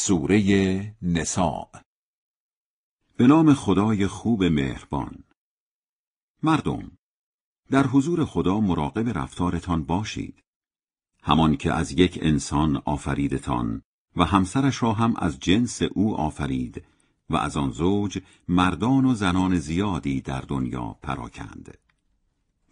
سوره 0.00 0.96
نساء. 1.02 1.68
به 3.16 3.26
نام 3.26 3.54
خدای 3.54 4.06
خوب 4.06 4.44
مهربان. 4.44 5.24
مردم 6.42 6.90
در 7.70 7.86
حضور 7.86 8.24
خدا 8.24 8.60
مراقب 8.60 9.18
رفتارتان 9.18 9.84
باشید. 9.84 10.42
همان 11.22 11.56
که 11.56 11.72
از 11.72 11.92
یک 11.92 12.18
انسان 12.22 12.76
آفریدتان 12.76 13.82
و 14.16 14.24
همسرش 14.24 14.82
را 14.82 14.92
هم 14.92 15.14
از 15.16 15.40
جنس 15.40 15.82
او 15.82 16.16
آفرید 16.16 16.84
و 17.30 17.36
از 17.36 17.56
آن 17.56 17.70
زوج 17.70 18.18
مردان 18.48 19.04
و 19.04 19.14
زنان 19.14 19.58
زیادی 19.58 20.20
در 20.20 20.40
دنیا 20.40 20.96
پراکند. 21.02 21.78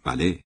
بله 0.03 0.43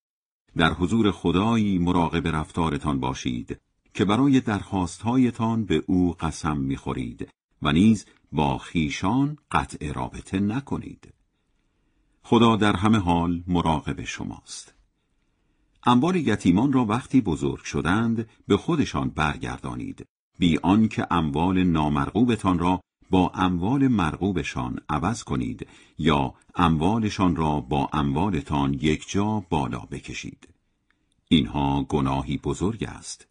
در 0.57 0.73
حضور 0.73 1.11
خدایی 1.11 1.77
مراقب 1.77 2.27
رفتارتان 2.27 2.99
باشید. 2.99 3.61
که 3.93 4.05
برای 4.05 4.39
درخواستهایتان 4.39 5.65
به 5.65 5.83
او 5.87 6.13
قسم 6.19 6.57
می‌خورید 6.57 7.29
و 7.61 7.71
نیز 7.71 8.05
با 8.31 8.57
خیشان 8.57 9.37
قطع 9.51 9.91
رابطه 9.91 10.39
نکنید. 10.39 11.13
خدا 12.23 12.55
در 12.55 12.75
همه 12.75 12.97
حال 12.97 13.43
مراقب 13.47 14.03
شماست. 14.03 14.73
اموال 15.83 16.15
یتیمان 16.15 16.73
را 16.73 16.85
وقتی 16.85 17.21
بزرگ 17.21 17.63
شدند 17.63 18.29
به 18.47 18.57
خودشان 18.57 19.09
برگردانید. 19.09 20.05
بی 20.39 20.57
آنکه 20.57 21.07
اموال 21.11 21.63
نامرغوبتان 21.63 22.59
را 22.59 22.81
با 23.09 23.31
اموال 23.35 23.87
مرغوبشان 23.87 24.79
عوض 24.89 25.23
کنید 25.23 25.67
یا 25.97 26.33
اموالشان 26.55 27.35
را 27.35 27.59
با 27.59 27.89
اموالتان 27.93 28.73
یک 28.73 29.09
جا 29.09 29.45
بالا 29.49 29.79
بکشید. 29.79 30.47
اینها 31.27 31.83
گناهی 31.83 32.37
بزرگ 32.37 32.83
است. 32.83 33.30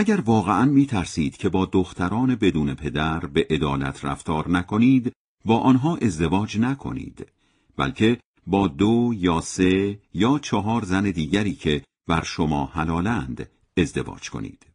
اگر 0.00 0.20
واقعا 0.20 0.64
می 0.64 0.86
ترسید 0.86 1.36
که 1.36 1.48
با 1.48 1.66
دختران 1.66 2.34
بدون 2.34 2.74
پدر 2.74 3.26
به 3.26 3.46
عدالت 3.50 4.04
رفتار 4.04 4.50
نکنید 4.50 5.12
با 5.44 5.58
آنها 5.58 5.96
ازدواج 5.96 6.58
نکنید 6.58 7.26
بلکه 7.76 8.20
با 8.46 8.68
دو 8.68 9.14
یا 9.16 9.40
سه 9.40 9.98
یا 10.14 10.38
چهار 10.38 10.84
زن 10.84 11.10
دیگری 11.10 11.54
که 11.54 11.82
بر 12.08 12.22
شما 12.22 12.66
حلالند 12.66 13.48
ازدواج 13.76 14.30
کنید. 14.30 14.66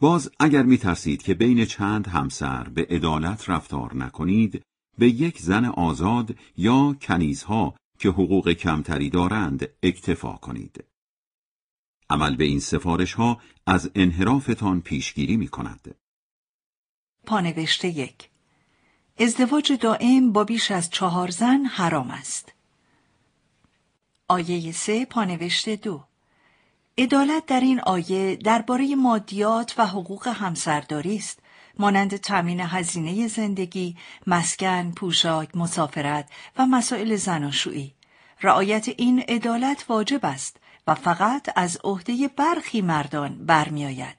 باز 0.00 0.30
اگر 0.40 0.62
می 0.62 0.78
ترسید 0.78 1.22
که 1.22 1.34
بین 1.34 1.64
چند 1.64 2.06
همسر 2.06 2.68
به 2.68 2.86
عدالت 2.90 3.50
رفتار 3.50 3.96
نکنید 3.96 4.62
به 4.98 5.08
یک 5.08 5.40
زن 5.40 5.64
آزاد 5.64 6.34
یا 6.56 6.96
کنیزها 7.00 7.74
که 7.98 8.08
حقوق 8.08 8.52
کمتری 8.52 9.10
دارند 9.10 9.68
اکتفا 9.82 10.32
کنید. 10.32 10.84
عمل 12.10 12.36
به 12.36 12.44
این 12.44 12.60
سفارش 12.60 13.14
ها 13.14 13.40
از 13.66 13.90
انحرافتان 13.94 14.80
پیشگیری 14.80 15.36
می 15.36 15.48
کند. 15.48 15.94
پانوشته 17.26 17.88
یک 17.88 18.28
ازدواج 19.18 19.72
دائم 19.72 20.32
با 20.32 20.44
بیش 20.44 20.70
از 20.70 20.90
چهار 20.90 21.30
زن 21.30 21.64
حرام 21.64 22.10
است. 22.10 22.52
آیه 24.28 24.72
سه 24.72 25.04
پانوشته 25.04 25.76
دو 25.76 26.04
عدالت 26.98 27.46
در 27.46 27.60
این 27.60 27.80
آیه 27.80 28.36
درباره 28.36 28.94
مادیات 28.94 29.74
و 29.78 29.86
حقوق 29.86 30.28
همسرداری 30.28 31.16
است 31.16 31.38
مانند 31.78 32.16
تامین 32.16 32.60
هزینه 32.60 33.28
زندگی، 33.28 33.96
مسکن، 34.26 34.90
پوشاک، 34.90 35.56
مسافرت 35.56 36.30
و 36.56 36.66
مسائل 36.66 37.16
زناشویی. 37.16 37.94
رعایت 38.42 38.88
این 38.88 39.20
عدالت 39.20 39.84
واجب 39.88 40.20
است 40.24 40.56
و 40.88 40.94
فقط 40.94 41.48
از 41.56 41.78
عهده 41.84 42.28
برخی 42.28 42.80
مردان 42.80 43.46
برمیآید. 43.46 44.16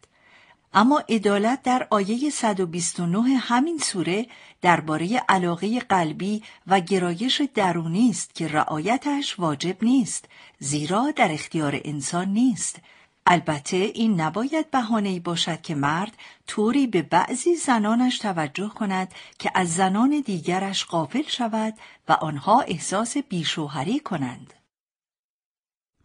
اما 0.73 1.03
عدالت 1.09 1.61
در 1.61 1.87
آیه 1.89 2.29
129 2.29 3.21
همین 3.37 3.77
سوره 3.77 4.25
درباره 4.61 5.23
علاقه 5.29 5.79
قلبی 5.79 6.43
و 6.67 6.79
گرایش 6.79 7.41
درونی 7.55 8.09
است 8.09 8.35
که 8.35 8.47
رعایتش 8.47 9.39
واجب 9.39 9.83
نیست 9.83 10.25
زیرا 10.59 11.11
در 11.15 11.31
اختیار 11.31 11.81
انسان 11.85 12.27
نیست 12.27 12.79
البته 13.25 13.77
این 13.77 14.21
نباید 14.21 14.71
بهانه‌ای 14.71 15.19
باشد 15.19 15.61
که 15.61 15.75
مرد 15.75 16.17
طوری 16.47 16.87
به 16.87 17.01
بعضی 17.01 17.55
زنانش 17.55 18.17
توجه 18.17 18.69
کند 18.69 19.13
که 19.39 19.51
از 19.55 19.73
زنان 19.73 20.23
دیگرش 20.25 20.85
غافل 20.85 21.27
شود 21.27 21.73
و 22.09 22.13
آنها 22.13 22.61
احساس 22.61 23.17
بیشوهری 23.17 23.99
کنند 23.99 24.53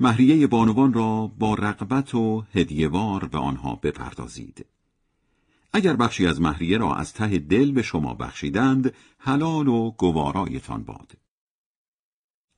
مهریه 0.00 0.46
بانوان 0.46 0.92
را 0.92 1.26
با 1.38 1.54
رقبت 1.54 2.14
و 2.14 2.44
هدیهوار 2.54 3.24
به 3.24 3.38
آنها 3.38 3.74
بپردازید. 3.74 4.66
اگر 5.72 5.96
بخشی 5.96 6.26
از 6.26 6.40
مهریه 6.40 6.78
را 6.78 6.94
از 6.94 7.12
ته 7.12 7.38
دل 7.38 7.72
به 7.72 7.82
شما 7.82 8.14
بخشیدند، 8.14 8.94
حلال 9.18 9.68
و 9.68 9.90
گوارایتان 9.90 10.82
باد. 10.82 11.12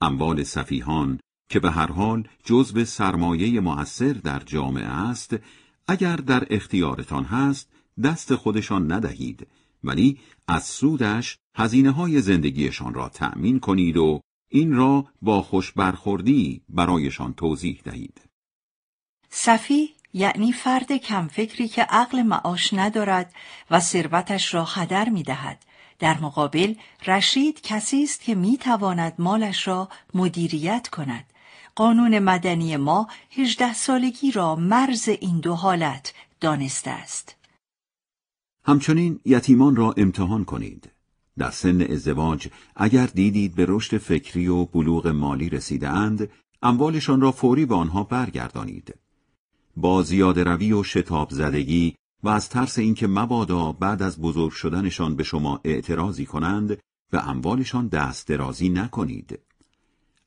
اموال 0.00 0.42
صفیحان 0.42 1.20
که 1.48 1.60
به 1.60 1.70
هر 1.70 1.92
حال 1.92 2.28
جزو 2.44 2.84
سرمایه 2.84 3.60
موثر 3.60 4.12
در 4.12 4.38
جامعه 4.38 4.86
است، 4.86 5.36
اگر 5.88 6.16
در 6.16 6.46
اختیارتان 6.50 7.24
هست، 7.24 7.68
دست 8.02 8.34
خودشان 8.34 8.92
ندهید، 8.92 9.46
ولی 9.84 10.18
از 10.48 10.64
سودش 10.64 11.38
هزینه 11.56 11.90
های 11.90 12.20
زندگیشان 12.20 12.94
را 12.94 13.08
تأمین 13.08 13.60
کنید 13.60 13.96
و 13.96 14.20
این 14.48 14.72
را 14.72 15.06
با 15.22 15.42
خوش 15.42 15.72
برخوردی 15.72 16.62
برایشان 16.68 17.34
توضیح 17.34 17.80
دهید. 17.84 18.20
صفی 19.30 19.94
یعنی 20.12 20.52
فرد 20.52 20.92
کمفکری 20.92 21.68
که 21.68 21.82
عقل 21.82 22.22
معاش 22.22 22.74
ندارد 22.74 23.34
و 23.70 23.80
ثروتش 23.80 24.54
را 24.54 24.64
هدر 24.64 25.08
می 25.08 25.22
دهد. 25.22 25.64
در 25.98 26.18
مقابل 26.18 26.74
رشید 27.06 27.60
کسی 27.60 28.02
است 28.02 28.20
که 28.20 28.34
می 28.34 28.56
تواند 28.56 29.14
مالش 29.18 29.68
را 29.68 29.88
مدیریت 30.14 30.88
کند. 30.88 31.24
قانون 31.74 32.18
مدنی 32.18 32.76
ما 32.76 33.08
هجده 33.30 33.74
سالگی 33.74 34.30
را 34.32 34.56
مرز 34.56 35.08
این 35.08 35.40
دو 35.40 35.54
حالت 35.54 36.14
دانسته 36.40 36.90
است. 36.90 37.36
همچنین 38.64 39.20
یتیمان 39.24 39.76
را 39.76 39.94
امتحان 39.96 40.44
کنید. 40.44 40.95
در 41.38 41.50
سن 41.50 41.80
ازدواج 41.80 42.48
اگر 42.76 43.06
دیدید 43.06 43.54
به 43.54 43.66
رشد 43.68 43.98
فکری 43.98 44.48
و 44.48 44.64
بلوغ 44.64 45.06
مالی 45.06 45.48
رسیدهاند 45.48 46.30
اموالشان 46.62 47.20
را 47.20 47.32
فوری 47.32 47.66
به 47.66 47.74
آنها 47.74 48.04
برگردانید. 48.04 48.94
با 49.76 50.02
زیاده 50.02 50.44
روی 50.44 50.72
و 50.72 50.82
شتاب 50.82 51.30
زدگی 51.30 51.96
و 52.22 52.28
از 52.28 52.48
ترس 52.48 52.78
اینکه 52.78 53.06
مبادا 53.06 53.72
بعد 53.72 54.02
از 54.02 54.20
بزرگ 54.20 54.52
شدنشان 54.52 55.16
به 55.16 55.24
شما 55.24 55.60
اعتراضی 55.64 56.26
کنند 56.26 56.78
به 57.10 57.28
اموالشان 57.28 57.88
دست 57.88 58.28
درازی 58.28 58.68
نکنید. 58.68 59.38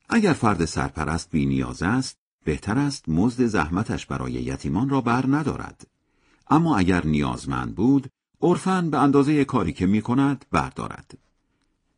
اگر 0.08 0.32
فرد 0.32 0.64
سرپرست 0.64 1.30
بی 1.30 1.46
نیاز 1.46 1.82
است 1.82 2.16
بهتر 2.44 2.78
است 2.78 3.08
مزد 3.08 3.46
زحمتش 3.46 4.06
برای 4.06 4.32
یتیمان 4.32 4.88
را 4.88 5.00
بر 5.00 5.24
ندارد. 5.26 5.86
اما 6.50 6.76
اگر 6.76 7.06
نیازمند 7.06 7.74
بود 7.74 8.10
عرفن 8.42 8.90
به 8.90 8.98
اندازه 8.98 9.44
کاری 9.44 9.72
که 9.72 9.86
می 9.86 10.02
کند 10.02 10.44
بردارد. 10.50 11.18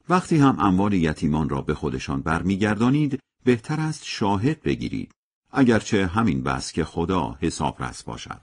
وقتی 0.09 0.37
هم 0.37 0.61
اموال 0.61 0.93
یتیمان 0.93 1.49
را 1.49 1.63
به 1.63 1.75
خودشان 1.75 2.21
برمیگردانید 2.21 3.21
بهتر 3.45 3.81
است 3.81 4.05
شاهد 4.05 4.63
بگیرید 4.63 5.13
اگرچه 5.53 6.07
همین 6.07 6.43
بس 6.43 6.73
که 6.73 6.85
خدا 6.85 7.39
حسابرس 7.41 8.03
باشد. 8.03 8.43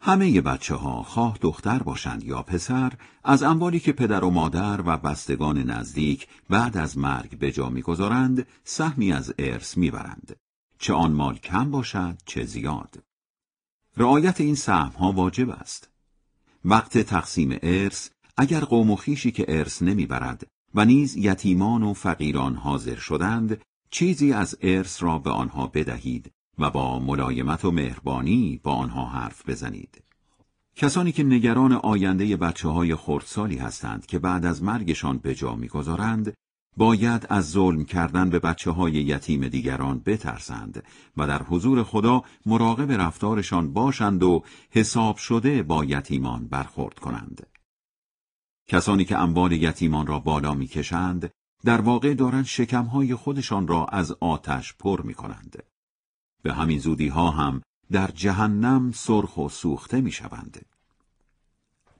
همه 0.00 0.40
بچه 0.40 0.74
ها 0.74 1.02
خواه 1.02 1.38
دختر 1.40 1.78
باشند 1.78 2.24
یا 2.24 2.42
پسر 2.42 2.92
از 3.24 3.42
اموالی 3.42 3.80
که 3.80 3.92
پدر 3.92 4.24
و 4.24 4.30
مادر 4.30 4.80
و 4.86 4.96
بستگان 4.96 5.58
نزدیک 5.58 6.28
بعد 6.50 6.76
از 6.76 6.98
مرگ 6.98 7.38
به 7.38 7.52
جا 7.52 7.68
می‌گذارند 7.68 8.46
سهمی 8.64 9.12
از 9.12 9.34
ارث 9.38 9.76
می‌برند 9.76 10.36
چه 10.78 10.92
آن 10.94 11.12
مال 11.12 11.36
کم 11.36 11.70
باشد 11.70 12.18
چه 12.26 12.44
زیاد 12.44 13.02
رعایت 13.96 14.40
این 14.40 14.54
سهم 14.54 14.88
ها 14.88 15.12
واجب 15.12 15.50
است 15.50 15.91
وقت 16.64 16.98
تقسیم 16.98 17.58
ارث 17.62 18.10
اگر 18.36 18.60
قوم 18.60 18.90
و 18.90 18.96
خیشی 18.96 19.30
که 19.30 19.44
ارث 19.48 19.82
نمی‌برد 19.82 20.46
و 20.74 20.84
نیز 20.84 21.16
یتیمان 21.16 21.82
و 21.82 21.92
فقیران 21.92 22.54
حاضر 22.54 22.96
شدند 22.96 23.60
چیزی 23.90 24.32
از 24.32 24.58
ارث 24.62 25.02
را 25.02 25.18
به 25.18 25.30
آنها 25.30 25.66
بدهید 25.66 26.30
و 26.58 26.70
با 26.70 26.98
ملایمت 26.98 27.64
و 27.64 27.70
مهربانی 27.70 28.60
با 28.62 28.72
آنها 28.72 29.06
حرف 29.06 29.48
بزنید. 29.48 30.02
کسانی 30.76 31.12
که 31.12 31.22
نگران 31.22 31.72
آینده 31.72 32.36
بچه 32.36 32.68
های 32.68 32.94
خردسالی 32.94 33.56
هستند 33.56 34.06
که 34.06 34.18
بعد 34.18 34.46
از 34.46 34.62
مرگشان 34.62 35.18
به 35.18 35.34
جا 35.34 35.54
می‌گذارند 35.54 36.34
باید 36.76 37.26
از 37.28 37.50
ظلم 37.50 37.84
کردن 37.84 38.30
به 38.30 38.38
بچه 38.38 38.70
های 38.70 38.92
یتیم 38.92 39.48
دیگران 39.48 39.98
بترسند 39.98 40.84
و 41.16 41.26
در 41.26 41.42
حضور 41.42 41.82
خدا 41.82 42.22
مراقب 42.46 42.92
رفتارشان 42.92 43.72
باشند 43.72 44.22
و 44.22 44.44
حساب 44.70 45.16
شده 45.16 45.62
با 45.62 45.84
یتیمان 45.84 46.48
برخورد 46.48 46.98
کنند. 46.98 47.46
کسانی 48.68 49.04
که 49.04 49.18
اموال 49.18 49.52
یتیمان 49.52 50.06
را 50.06 50.18
بالا 50.18 50.54
می‌کشند 50.54 51.30
در 51.64 51.80
واقع 51.80 52.14
دارند 52.14 52.44
شکمهای 52.44 53.14
خودشان 53.14 53.68
را 53.68 53.84
از 53.84 54.12
آتش 54.20 54.74
پر 54.74 55.02
می 55.02 55.14
کنند. 55.14 55.62
به 56.42 56.52
همین 56.52 56.78
زودی 56.78 57.08
ها 57.08 57.30
هم 57.30 57.62
در 57.90 58.10
جهنم 58.10 58.92
سرخ 58.92 59.36
و 59.36 59.48
سوخته 59.48 60.00
می 60.00 60.12
شوند. 60.12 60.71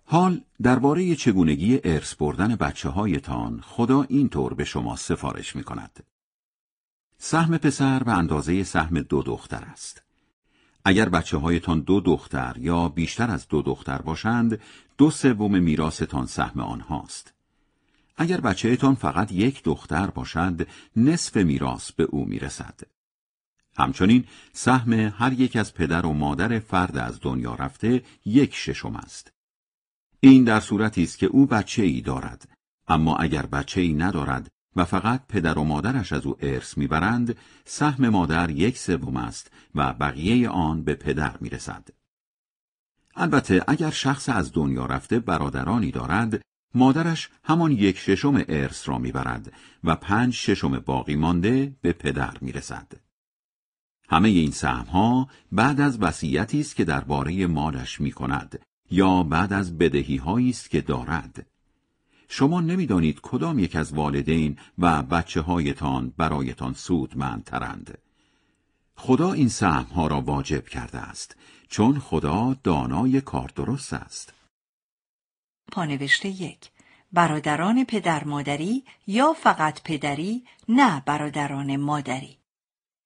حال 0.04 0.40
درباره 0.62 1.14
چگونگی 1.14 1.80
ارث 1.84 2.14
بردن 2.14 2.56
بچه 2.56 2.88
هایتان 2.88 3.60
خدا 3.60 4.02
اینطور 4.02 4.54
به 4.54 4.64
شما 4.64 4.96
سفارش 4.96 5.56
می 5.56 5.64
کند. 5.64 6.04
سهم 7.18 7.58
پسر 7.58 8.02
به 8.02 8.12
اندازه 8.12 8.64
سهم 8.64 9.00
دو 9.00 9.22
دختر 9.22 9.64
است. 9.64 10.02
اگر 10.84 11.08
بچه 11.08 11.36
هایتان 11.36 11.80
دو 11.80 12.00
دختر 12.00 12.56
یا 12.58 12.88
بیشتر 12.88 13.30
از 13.30 13.48
دو 13.48 13.62
دختر 13.62 13.98
باشند، 13.98 14.60
دو 14.98 15.10
سوم 15.10 15.62
میراستان 15.62 16.26
سهم 16.26 16.60
آنهاست. 16.60 17.32
اگر 18.16 18.40
بچهتان 18.40 18.94
فقط 18.94 19.32
یک 19.32 19.62
دختر 19.62 20.06
باشد، 20.06 20.66
نصف 20.96 21.36
میراث 21.36 21.92
به 21.92 22.02
او 22.02 22.24
می‌رسد. 22.24 22.80
همچنین 23.76 24.24
سهم 24.52 24.92
هر 24.92 25.32
یک 25.32 25.56
از 25.56 25.74
پدر 25.74 26.06
و 26.06 26.12
مادر 26.12 26.58
فرد 26.58 26.96
از 26.96 27.18
دنیا 27.22 27.54
رفته 27.54 28.02
یک 28.24 28.54
ششم 28.54 28.96
است. 28.96 29.32
این 30.24 30.44
در 30.44 30.60
صورتی 30.60 31.02
است 31.02 31.18
که 31.18 31.26
او 31.26 31.46
بچه 31.46 31.82
ای 31.82 32.00
دارد، 32.00 32.48
اما 32.88 33.16
اگر 33.16 33.46
بچه 33.46 33.80
ای 33.80 33.92
ندارد 33.92 34.48
و 34.76 34.84
فقط 34.84 35.26
پدر 35.28 35.58
و 35.58 35.64
مادرش 35.64 36.12
از 36.12 36.26
او 36.26 36.36
ارث 36.40 36.78
می‌برند، 36.78 37.36
سهم 37.64 38.08
مادر 38.08 38.50
یک 38.50 38.78
سوم 38.78 39.16
است 39.16 39.50
و 39.74 39.92
بقیه 39.92 40.48
آن 40.48 40.84
به 40.84 40.94
پدر 40.94 41.38
می‌رسد. 41.40 41.88
البته 43.16 43.64
اگر 43.68 43.90
شخص 43.90 44.28
از 44.28 44.52
دنیا 44.52 44.86
رفته 44.86 45.20
برادرانی 45.20 45.90
دارد، 45.90 46.42
مادرش 46.74 47.30
همان 47.44 47.72
یک 47.72 47.98
ششم 47.98 48.44
ارث 48.48 48.88
را 48.88 48.98
می‌برد 48.98 49.52
و 49.84 49.96
پنج 49.96 50.34
ششم 50.34 50.78
باقی 50.78 51.16
مانده 51.16 51.76
به 51.80 51.92
پدر 51.92 52.38
می‌رسد. 52.40 52.92
همه 54.08 54.28
این 54.28 54.50
سهمها 54.50 55.28
بعد 55.52 55.80
از 55.80 56.02
وصیتی 56.02 56.60
است 56.60 56.76
که 56.76 56.84
درباره 56.84 57.46
مالش 57.46 58.00
می 58.00 58.12
کند 58.12 58.64
یا 58.92 59.22
بعد 59.22 59.52
از 59.52 59.78
بدهی 59.78 60.22
است 60.26 60.70
که 60.70 60.80
دارد. 60.80 61.46
شما 62.28 62.60
نمی‌دانید 62.60 63.20
کدام 63.22 63.58
یک 63.58 63.76
از 63.76 63.92
والدین 63.92 64.58
و 64.78 65.02
بچه 65.02 65.40
هایتان 65.40 66.12
برایتان 66.16 66.74
سودمندترند. 66.74 67.98
خدا 68.96 69.32
این 69.32 69.48
سهمها 69.48 70.06
را 70.06 70.20
واجب 70.20 70.66
کرده 70.66 70.98
است 70.98 71.36
چون 71.68 71.98
خدا 71.98 72.56
دانای 72.62 73.20
کار 73.20 73.52
درست 73.56 73.92
است. 73.92 74.32
پانوشته 75.72 76.28
یک 76.28 76.70
برادران 77.12 77.84
پدر 77.84 78.24
مادری 78.24 78.84
یا 79.06 79.32
فقط 79.32 79.82
پدری 79.82 80.44
نه 80.68 81.02
برادران 81.06 81.76
مادری 81.76 82.38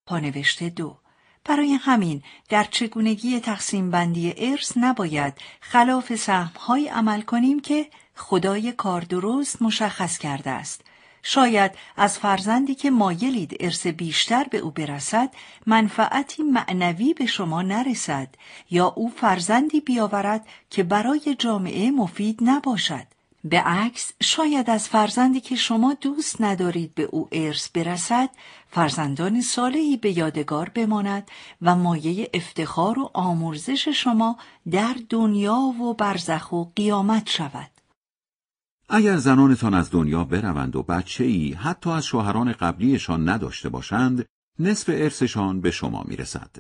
پانوشته 0.07 0.69
دو 0.71 0.99
برای 1.49 1.73
همین 1.75 2.23
در 2.49 2.65
چگونگی 2.65 3.41
تقسیم 3.41 3.91
بندی 3.91 4.35
ارث 4.37 4.73
نباید 4.77 5.35
خلاف 5.61 6.15
سهمهایی 6.15 6.89
عمل 6.89 7.21
کنیم 7.21 7.61
که 7.61 7.87
خدای 8.15 8.73
کار 8.73 9.01
درست 9.01 9.63
مشخص 9.63 10.19
کرده 10.19 10.51
است. 10.51 10.81
شاید 11.23 11.73
از 11.97 12.19
فرزندی 12.19 12.75
که 12.75 12.91
مایلید 12.91 13.57
ارث 13.61 13.87
بیشتر 13.87 14.45
به 14.45 14.59
او 14.59 14.71
برسد 14.71 15.31
منفعتی 15.67 16.43
معنوی 16.43 17.15
به 17.15 17.27
شما 17.27 17.63
نرسد 17.63 18.29
یا 18.71 18.87
او 18.87 19.09
فرزندی 19.09 19.81
بیاورد 19.81 20.47
که 20.71 20.83
برای 20.83 21.37
جامعه 21.39 21.91
مفید 21.91 22.39
نباشد. 22.43 23.07
به 23.45 23.61
عکس 23.61 24.13
شاید 24.23 24.71
از 24.71 24.89
فرزندی 24.89 25.41
که 25.41 25.57
شما 25.57 25.95
دوست 25.95 26.41
ندارید 26.41 26.95
به 26.95 27.03
او 27.03 27.29
ارث 27.33 27.69
برسد 27.69 28.31
فرزندان 28.77 29.41
صالحی 29.41 29.97
به 29.97 30.19
یادگار 30.19 30.69
بماند 30.69 31.31
و 31.63 31.77
مایه 31.77 32.31
افتخار 32.35 32.99
و 32.99 33.11
آمرزش 33.15 33.89
شما 33.89 34.37
در 34.71 34.97
دنیا 35.09 35.55
و 35.55 35.95
برزخ 35.95 36.53
و 36.53 36.65
قیامت 36.65 37.29
شود 37.29 37.71
اگر 38.89 39.17
زنانتان 39.17 39.75
از 39.75 39.91
دنیا 39.91 40.25
بروند 40.25 40.77
و 40.77 40.83
بچه 40.83 41.25
ای 41.25 41.53
حتی 41.53 41.91
از 41.91 42.07
شوهران 42.07 42.53
قبلیشان 42.53 43.29
نداشته 43.29 43.69
باشند 43.69 44.25
نصف 44.59 44.89
ارثشان 44.89 45.61
به 45.61 45.71
شما 45.71 46.05
می‌رسد 46.09 46.57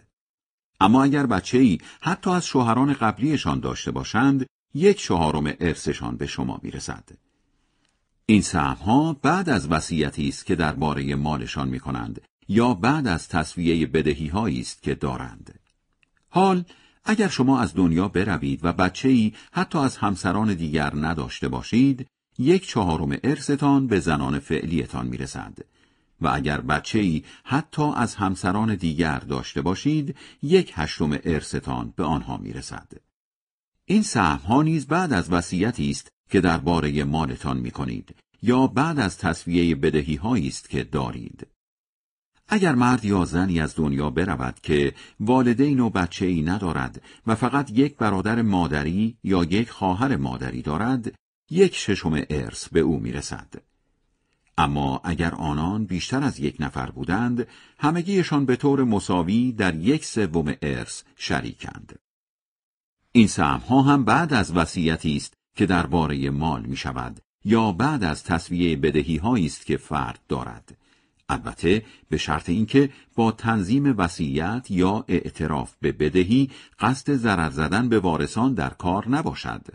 اما 0.80 1.04
اگر 1.04 1.26
بچه 1.26 1.58
ای 1.58 1.78
حتی 2.00 2.30
از 2.30 2.46
شوهران 2.46 2.92
قبلیشان 2.92 3.60
داشته 3.60 3.90
باشند 3.90 4.46
یک 4.74 4.98
چهارم 4.98 5.52
ارثشان 5.60 6.16
به 6.16 6.26
شما 6.26 6.60
می‌رسد. 6.62 7.25
این 8.28 8.42
ها 8.54 9.12
بعد 9.12 9.48
از 9.48 9.68
وصیتی 9.68 10.28
است 10.28 10.46
که 10.46 10.54
درباره 10.54 11.14
مالشان 11.14 11.68
می 11.68 11.80
کنند 11.80 12.20
یا 12.48 12.74
بعد 12.74 13.06
از 13.06 13.28
تصویه 13.28 13.86
بدهی 13.86 14.60
است 14.60 14.82
که 14.82 14.94
دارند. 14.94 15.58
حال 16.28 16.64
اگر 17.04 17.28
شما 17.28 17.60
از 17.60 17.74
دنیا 17.74 18.08
بروید 18.08 18.60
و 18.62 18.72
بچه 18.72 19.08
ای 19.08 19.32
حتی 19.52 19.78
از 19.78 19.96
همسران 19.96 20.54
دیگر 20.54 20.92
نداشته 20.94 21.48
باشید، 21.48 22.06
یک 22.38 22.68
چهارم 22.68 23.18
ارثتان 23.24 23.86
به 23.86 24.00
زنان 24.00 24.38
فعلیتان 24.38 25.06
می‌رسد 25.06 25.58
و 26.20 26.28
اگر 26.28 26.60
بچه 26.60 26.98
ای 26.98 27.24
حتی 27.44 27.92
از 27.96 28.14
همسران 28.14 28.74
دیگر 28.74 29.18
داشته 29.18 29.62
باشید، 29.62 30.16
یک 30.42 30.72
هشتم 30.74 31.18
ارثتان 31.24 31.92
به 31.96 32.04
آنها 32.04 32.36
می‌رسد. 32.36 32.92
این 33.84 34.02
سهم 34.02 34.38
ها 34.38 34.62
نیز 34.62 34.86
بعد 34.86 35.12
از 35.12 35.32
وصیتی 35.32 35.90
است 35.90 36.15
که 36.30 36.40
درباره 36.40 37.04
مالتان 37.04 37.56
می 37.56 37.70
کنید 37.70 38.14
یا 38.42 38.66
بعد 38.66 38.98
از 38.98 39.18
تصویه 39.18 39.74
بدهی 39.74 40.20
است 40.24 40.70
که 40.70 40.84
دارید. 40.84 41.46
اگر 42.48 42.74
مرد 42.74 43.04
یا 43.04 43.24
زنی 43.24 43.60
از 43.60 43.76
دنیا 43.76 44.10
برود 44.10 44.60
که 44.62 44.94
والدین 45.20 45.80
و 45.80 45.90
بچه 45.90 46.26
ای 46.26 46.42
ندارد 46.42 47.02
و 47.26 47.34
فقط 47.34 47.70
یک 47.70 47.96
برادر 47.96 48.42
مادری 48.42 49.16
یا 49.24 49.44
یک 49.44 49.70
خواهر 49.70 50.16
مادری 50.16 50.62
دارد، 50.62 51.12
یک 51.50 51.76
ششم 51.76 52.22
ارث 52.30 52.68
به 52.68 52.80
او 52.80 52.98
می‌رسد. 52.98 53.54
اما 54.58 55.00
اگر 55.04 55.34
آنان 55.34 55.84
بیشتر 55.84 56.22
از 56.22 56.40
یک 56.40 56.56
نفر 56.60 56.90
بودند، 56.90 57.46
همگیشان 57.78 58.46
به 58.46 58.56
طور 58.56 58.84
مساوی 58.84 59.52
در 59.52 59.74
یک 59.74 60.04
سوم 60.04 60.54
ارث 60.62 61.02
شریکند. 61.16 61.98
این 63.12 63.26
سهم 63.26 63.60
ها 63.60 63.82
هم 63.82 64.04
بعد 64.04 64.32
از 64.32 64.52
وصیتی 64.52 65.16
است 65.16 65.35
که 65.56 65.66
درباره 65.66 66.30
مال 66.30 66.62
می 66.62 66.76
شود 66.76 67.20
یا 67.44 67.72
بعد 67.72 68.04
از 68.04 68.24
تصویه 68.24 68.76
بدهی 68.76 69.20
است 69.24 69.66
که 69.66 69.76
فرد 69.76 70.20
دارد. 70.28 70.76
البته 71.28 71.84
به 72.08 72.16
شرط 72.16 72.48
اینکه 72.48 72.90
با 73.14 73.32
تنظیم 73.32 73.98
وصیت 73.98 74.66
یا 74.70 75.04
اعتراف 75.08 75.74
به 75.80 75.92
بدهی 75.92 76.50
قصد 76.78 77.14
ضرر 77.14 77.50
زدن 77.50 77.88
به 77.88 77.98
وارثان 77.98 78.54
در 78.54 78.70
کار 78.70 79.08
نباشد. 79.08 79.66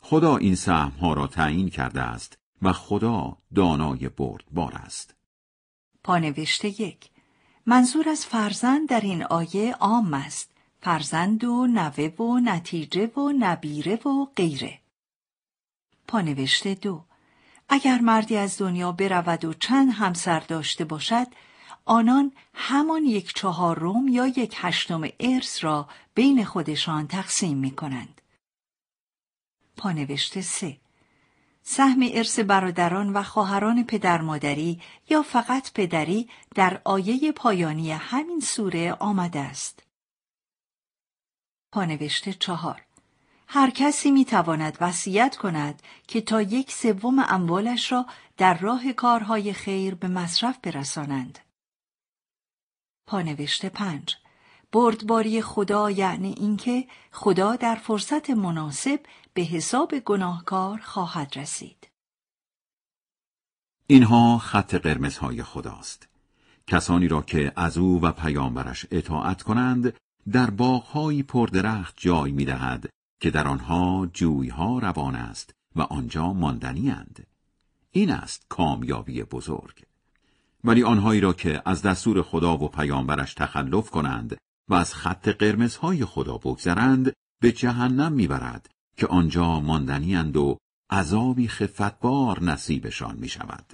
خدا 0.00 0.36
این 0.36 0.54
سهم 0.54 0.92
ها 1.00 1.12
را 1.12 1.26
تعیین 1.26 1.68
کرده 1.68 2.00
است 2.00 2.38
و 2.62 2.72
خدا 2.72 3.36
دانای 3.54 4.08
بردبار 4.08 4.74
است. 4.74 5.14
پانوشته 6.04 6.80
یک. 6.80 7.10
منظور 7.66 8.08
از 8.08 8.26
فرزند 8.26 8.88
در 8.88 9.00
این 9.00 9.24
آیه 9.24 9.74
عام 9.74 10.14
است. 10.14 10.50
فرزند 10.80 11.44
و 11.44 11.66
نوه 11.66 12.04
و 12.04 12.38
نتیجه 12.38 13.06
و 13.06 13.32
نبیره 13.38 13.96
و 13.96 14.26
غیره. 14.36 14.83
پانوشته 16.08 16.74
دو 16.74 17.04
اگر 17.68 17.98
مردی 17.98 18.36
از 18.36 18.58
دنیا 18.58 18.92
برود 18.92 19.44
و 19.44 19.54
چند 19.54 19.92
همسر 19.92 20.40
داشته 20.40 20.84
باشد 20.84 21.26
آنان 21.84 22.32
همان 22.54 23.04
یک 23.04 23.34
چهارم 23.34 24.08
یا 24.08 24.26
یک 24.26 24.56
هشتم 24.58 25.02
ارث 25.20 25.64
را 25.64 25.88
بین 26.14 26.44
خودشان 26.44 27.06
تقسیم 27.06 27.58
می 27.58 27.70
کنند. 27.70 28.20
پانوشته 29.76 30.42
سه 30.42 30.76
سهم 31.62 32.00
ارث 32.12 32.38
برادران 32.38 33.12
و 33.12 33.22
خواهران 33.22 33.84
پدر 33.84 34.20
مادری 34.20 34.80
یا 35.10 35.22
فقط 35.22 35.72
پدری 35.72 36.28
در 36.54 36.80
آیه 36.84 37.32
پایانی 37.32 37.92
همین 37.92 38.40
سوره 38.40 38.92
آمده 38.92 39.40
است. 39.40 39.82
پانوشته 41.72 42.32
چهار 42.32 42.82
هر 43.46 43.70
کسی 43.70 44.10
می 44.10 44.24
تواند 44.24 44.78
وصیت 44.80 45.36
کند 45.36 45.82
که 46.08 46.20
تا 46.20 46.42
یک 46.42 46.72
سوم 46.72 47.18
اموالش 47.18 47.92
را 47.92 48.06
در 48.36 48.58
راه 48.58 48.92
کارهای 48.92 49.52
خیر 49.52 49.94
به 49.94 50.08
مصرف 50.08 50.58
برسانند. 50.62 51.38
پانوشته 53.06 53.68
پنج 53.68 54.16
بردباری 54.72 55.42
خدا 55.42 55.90
یعنی 55.90 56.34
اینکه 56.38 56.86
خدا 57.12 57.56
در 57.56 57.74
فرصت 57.74 58.30
مناسب 58.30 59.00
به 59.34 59.42
حساب 59.42 59.98
گناهکار 59.98 60.80
خواهد 60.80 61.32
رسید. 61.38 61.88
اینها 63.86 64.38
خط 64.38 64.74
قرمزهای 64.74 65.42
خداست. 65.42 66.08
کسانی 66.66 67.08
را 67.08 67.22
که 67.22 67.52
از 67.56 67.78
او 67.78 68.02
و 68.02 68.12
پیامبرش 68.12 68.86
اطاعت 68.90 69.42
کنند 69.42 69.96
در 70.32 70.50
باغهایی 70.50 71.22
پردرخت 71.22 71.94
جای 71.96 72.32
می‌دهد 72.32 72.88
که 73.24 73.30
در 73.30 73.48
آنها 73.48 74.08
جویها 74.12 74.78
روان 74.78 75.16
است 75.16 75.54
و 75.76 75.82
آنجا 75.82 76.32
ماندنی 76.32 76.90
اند. 76.90 77.26
این 77.90 78.10
است 78.10 78.46
کامیابی 78.48 79.22
بزرگ. 79.22 79.82
ولی 80.64 80.82
آنهایی 80.82 81.20
را 81.20 81.32
که 81.32 81.62
از 81.64 81.82
دستور 81.82 82.22
خدا 82.22 82.56
و 82.56 82.68
پیامبرش 82.68 83.34
تخلف 83.34 83.90
کنند 83.90 84.36
و 84.68 84.74
از 84.74 84.94
خط 84.94 85.28
قرمزهای 85.28 86.04
خدا 86.04 86.38
بگذرند 86.38 87.12
به 87.40 87.52
جهنم 87.52 88.12
می‌برد 88.12 88.70
که 88.96 89.06
آنجا 89.06 89.60
ماندنی 89.60 90.16
و 90.16 90.56
عذابی 90.90 91.48
خفتبار 91.48 92.42
نصیبشان 92.42 93.16
می 93.16 93.28
شود. 93.28 93.72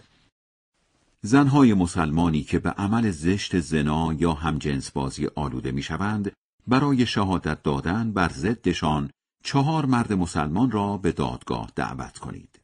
زنهای 1.23 1.75
مسلمانی 1.75 2.43
که 2.43 2.59
به 2.59 2.71
عمل 2.71 3.11
زشت 3.11 3.61
زنا 3.61 4.13
یا 4.13 4.33
همجنس 4.33 4.91
بازی 4.91 5.27
آلوده 5.35 5.73
می 5.73 5.83
شوند 5.83 6.33
برای 6.67 7.07
شهادت 7.07 7.63
دادن 7.63 8.13
بر 8.13 8.29
ضدشان 8.29 9.11
چهار 9.43 9.87
مرد 9.87 10.13
مسلمان 10.13 10.71
را 10.71 10.97
به 10.97 11.13
دادگاه 11.13 11.71
دعوت 11.77 12.19
کنید. 12.19 12.61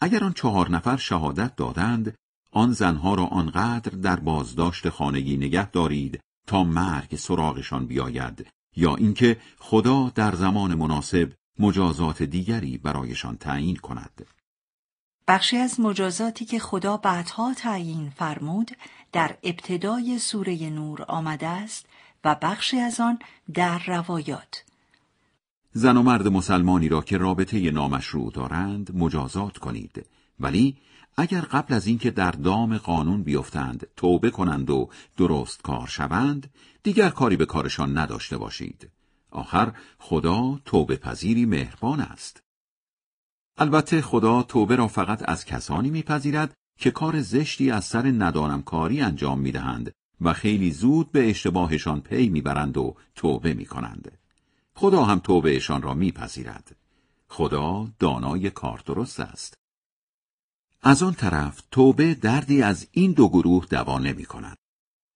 اگر 0.00 0.24
آن 0.24 0.32
چهار 0.32 0.70
نفر 0.70 0.96
شهادت 0.96 1.56
دادند، 1.56 2.14
آن 2.52 2.72
زنها 2.72 3.14
را 3.14 3.24
آنقدر 3.26 3.90
در 3.90 4.16
بازداشت 4.20 4.88
خانگی 4.88 5.36
نگه 5.36 5.70
دارید 5.70 6.20
تا 6.46 6.64
مرگ 6.64 7.16
سراغشان 7.16 7.86
بیاید 7.86 8.46
یا 8.76 8.94
اینکه 8.94 9.36
خدا 9.58 10.12
در 10.14 10.34
زمان 10.34 10.74
مناسب 10.74 11.32
مجازات 11.58 12.22
دیگری 12.22 12.78
برایشان 12.78 13.36
تعیین 13.36 13.76
کند. 13.76 14.26
بخشی 15.28 15.56
از 15.56 15.80
مجازاتی 15.80 16.44
که 16.44 16.58
خدا 16.58 16.96
بعدها 16.96 17.54
تعیین 17.54 18.10
فرمود 18.10 18.70
در 19.12 19.36
ابتدای 19.42 20.18
سوره 20.18 20.70
نور 20.70 21.02
آمده 21.02 21.46
است 21.46 21.86
و 22.24 22.36
بخشی 22.42 22.78
از 22.78 23.00
آن 23.00 23.18
در 23.54 23.78
روایات 23.86 24.64
زن 25.76 25.96
و 25.96 26.02
مرد 26.02 26.28
مسلمانی 26.28 26.88
را 26.88 27.00
که 27.00 27.18
رابطه 27.18 27.70
نامشروع 27.70 28.32
دارند 28.32 28.96
مجازات 28.96 29.58
کنید. 29.58 30.06
ولی 30.40 30.76
اگر 31.16 31.40
قبل 31.40 31.74
از 31.74 31.86
اینکه 31.86 32.10
در 32.10 32.30
دام 32.30 32.78
قانون 32.78 33.22
بیفتند 33.22 33.86
توبه 33.96 34.30
کنند 34.30 34.70
و 34.70 34.88
درست 35.16 35.62
کار 35.62 35.86
شوند 35.86 36.50
دیگر 36.82 37.08
کاری 37.08 37.36
به 37.36 37.46
کارشان 37.46 37.98
نداشته 37.98 38.36
باشید. 38.36 38.90
آخر 39.30 39.72
خدا 39.98 40.60
توبه 40.64 40.96
پذیری 40.96 41.44
مهربان 41.44 42.00
است. 42.00 42.42
البته 43.58 44.02
خدا 44.02 44.42
توبه 44.42 44.76
را 44.76 44.88
فقط 44.88 45.28
از 45.28 45.44
کسانی 45.44 45.90
میپذیرد 45.90 46.54
که 46.78 46.90
کار 46.90 47.20
زشتی 47.20 47.70
از 47.70 47.84
سر 47.84 48.06
ندانم 48.06 48.62
کاری 48.62 49.00
انجام 49.00 49.40
می‌دهند 49.40 49.92
و 50.20 50.32
خیلی 50.32 50.70
زود 50.70 51.12
به 51.12 51.30
اشتباهشان 51.30 52.00
پی 52.00 52.28
می‌برند 52.28 52.76
و 52.76 52.96
توبه 53.14 53.54
می‌کنند. 53.54 54.18
خدا 54.78 55.04
هم 55.04 55.18
توبهشان 55.18 55.82
را 55.82 55.94
میپذیرد. 55.94 56.76
خدا 57.28 57.88
دانای 57.98 58.50
کار 58.50 58.82
درست 58.86 59.20
است. 59.20 59.54
از 60.82 61.02
آن 61.02 61.14
طرف 61.14 61.62
توبه 61.70 62.14
دردی 62.14 62.62
از 62.62 62.88
این 62.92 63.12
دو 63.12 63.28
گروه 63.28 63.66
دوا 63.66 63.98
نمی 63.98 64.24
کند. 64.24 64.56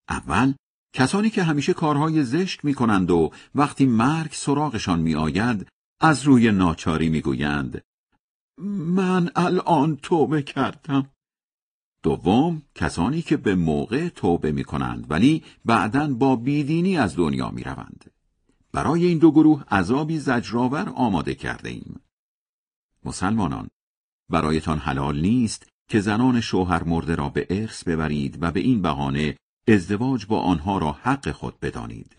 اول 0.08 0.54
کسانی 0.92 1.30
که 1.30 1.42
همیشه 1.42 1.72
کارهای 1.72 2.24
زشت 2.24 2.64
می 2.64 2.74
کنند 2.74 3.10
و 3.10 3.32
وقتی 3.54 3.86
مرگ 3.86 4.32
سراغشان 4.32 5.00
می 5.00 5.14
آید 5.14 5.66
از 6.00 6.22
روی 6.22 6.50
ناچاری 6.50 7.08
می 7.08 7.20
گویند 7.20 7.82
من 8.98 9.30
الان 9.36 9.96
توبه 9.96 10.42
کردم. 10.42 11.10
دوم 12.02 12.62
کسانی 12.74 13.22
که 13.22 13.36
به 13.36 13.54
موقع 13.54 14.08
توبه 14.08 14.52
می 14.52 14.64
کنند 14.64 15.10
ولی 15.10 15.44
بعدا 15.64 16.14
با 16.14 16.36
بیدینی 16.36 16.96
از 16.96 17.16
دنیا 17.16 17.50
می 17.50 17.62
روند. 17.62 18.10
برای 18.72 19.06
این 19.06 19.18
دو 19.18 19.30
گروه 19.30 19.64
عذابی 19.70 20.18
زجرآور 20.18 20.88
آماده 20.88 21.34
کرده 21.34 21.68
ایم. 21.68 22.00
مسلمانان 23.04 23.68
برایتان 24.28 24.78
حلال 24.78 25.20
نیست 25.20 25.68
که 25.88 26.00
زنان 26.00 26.40
شوهر 26.40 26.82
مرده 26.84 27.14
را 27.14 27.28
به 27.28 27.46
ارث 27.50 27.84
ببرید 27.84 28.38
و 28.42 28.50
به 28.50 28.60
این 28.60 28.82
بهانه 28.82 29.36
ازدواج 29.68 30.26
با 30.26 30.40
آنها 30.40 30.78
را 30.78 30.92
حق 30.92 31.30
خود 31.30 31.60
بدانید. 31.60 32.16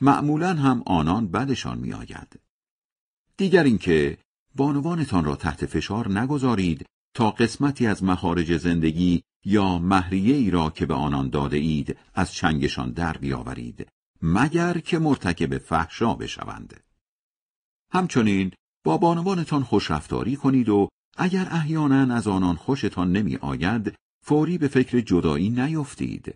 معمولا 0.00 0.54
هم 0.54 0.82
آنان 0.86 1.28
بدشان 1.28 1.78
میآید. 1.78 2.40
دیگر 3.36 3.64
اینکه 3.64 4.18
بانوانتان 4.56 5.24
را 5.24 5.36
تحت 5.36 5.66
فشار 5.66 6.18
نگذارید 6.18 6.86
تا 7.14 7.30
قسمتی 7.30 7.86
از 7.86 8.04
مخارج 8.04 8.56
زندگی 8.56 9.22
یا 9.44 9.78
مهریه 9.78 10.36
ای 10.36 10.50
را 10.50 10.70
که 10.70 10.86
به 10.86 10.94
آنان 10.94 11.30
داده 11.30 11.56
اید 11.56 11.96
از 12.14 12.32
چنگشان 12.32 12.90
در 12.90 13.16
بیاورید 13.16 13.88
مگر 14.22 14.78
که 14.78 14.98
مرتکب 14.98 15.58
فحشا 15.58 16.14
بشوند. 16.14 16.80
همچنین 17.92 18.52
با 18.84 18.96
بانوانتان 18.96 19.62
خوشرفتاری 19.62 20.36
کنید 20.36 20.68
و 20.68 20.88
اگر 21.16 21.48
احیانا 21.50 22.14
از 22.14 22.28
آنان 22.28 22.56
خوشتان 22.56 23.12
نمی 23.12 23.36
آید 23.36 23.94
فوری 24.22 24.58
به 24.58 24.68
فکر 24.68 25.00
جدایی 25.00 25.50
نیفتید. 25.50 26.34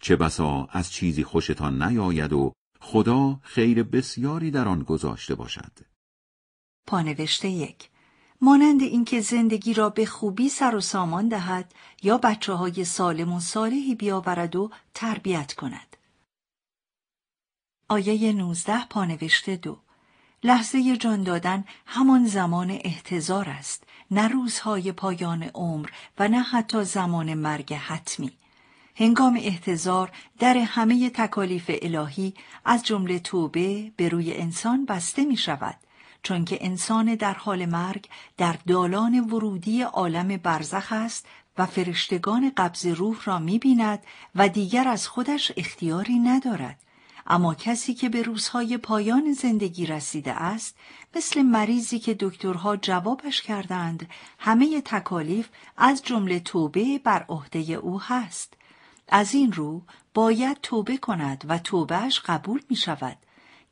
چه 0.00 0.16
بسا 0.16 0.68
از 0.70 0.92
چیزی 0.92 1.24
خوشتان 1.24 1.82
نیاید 1.82 2.32
و 2.32 2.52
خدا 2.80 3.40
خیر 3.42 3.82
بسیاری 3.82 4.50
در 4.50 4.68
آن 4.68 4.82
گذاشته 4.82 5.34
باشد. 5.34 5.72
پانوشته 6.86 7.48
یک 7.48 7.90
مانند 8.40 8.82
اینکه 8.82 9.20
زندگی 9.20 9.74
را 9.74 9.90
به 9.90 10.06
خوبی 10.06 10.48
سر 10.48 10.74
و 10.74 10.80
سامان 10.80 11.28
دهد 11.28 11.74
یا 12.02 12.18
بچه 12.18 12.52
های 12.52 12.84
سالم 12.84 13.32
و 13.32 13.40
صالحی 13.40 13.94
بیاورد 13.94 14.56
و 14.56 14.70
تربیت 14.94 15.52
کند. 15.52 15.93
آیه 17.94 18.32
19 18.32 18.86
پانوشته 18.90 19.56
دو 19.56 19.78
لحظه 20.44 20.96
جان 20.96 21.22
دادن 21.22 21.64
همان 21.86 22.26
زمان 22.26 22.70
احتضار 22.84 23.48
است 23.48 23.84
نه 24.10 24.28
روزهای 24.28 24.92
پایان 24.92 25.42
عمر 25.42 25.88
و 26.18 26.28
نه 26.28 26.42
حتی 26.42 26.84
زمان 26.84 27.34
مرگ 27.34 27.74
حتمی 27.74 28.32
هنگام 28.96 29.38
احتضار 29.42 30.12
در 30.38 30.56
همه 30.56 31.10
تکالیف 31.10 31.70
الهی 31.82 32.34
از 32.64 32.82
جمله 32.82 33.18
توبه 33.18 33.92
به 33.96 34.08
روی 34.08 34.34
انسان 34.34 34.84
بسته 34.86 35.24
می 35.24 35.36
شود 35.36 35.76
چون 36.22 36.44
که 36.44 36.58
انسان 36.60 37.14
در 37.14 37.34
حال 37.34 37.66
مرگ 37.66 38.08
در 38.36 38.56
دالان 38.66 39.20
ورودی 39.20 39.82
عالم 39.82 40.36
برزخ 40.36 40.92
است 40.92 41.26
و 41.58 41.66
فرشتگان 41.66 42.52
قبض 42.56 42.86
روح 42.86 43.16
را 43.24 43.38
می 43.38 43.58
بیند 43.58 44.02
و 44.34 44.48
دیگر 44.48 44.88
از 44.88 45.08
خودش 45.08 45.52
اختیاری 45.56 46.18
ندارد. 46.18 46.83
اما 47.26 47.54
کسی 47.54 47.94
که 47.94 48.08
به 48.08 48.22
روزهای 48.22 48.76
پایان 48.78 49.32
زندگی 49.32 49.86
رسیده 49.86 50.32
است 50.32 50.76
مثل 51.16 51.42
مریضی 51.42 51.98
که 51.98 52.16
دکترها 52.20 52.76
جوابش 52.76 53.42
کردند 53.42 54.08
همه 54.38 54.80
تکالیف 54.80 55.48
از 55.76 56.02
جمله 56.02 56.40
توبه 56.40 57.00
بر 57.04 57.24
عهده 57.28 57.58
او 57.58 58.00
هست. 58.00 58.54
از 59.08 59.34
این 59.34 59.52
رو 59.52 59.82
باید 60.14 60.58
توبه 60.62 60.96
کند 60.96 61.44
و 61.48 61.58
توبهش 61.58 62.20
قبول 62.20 62.60
می 62.70 62.76
شود 62.76 63.16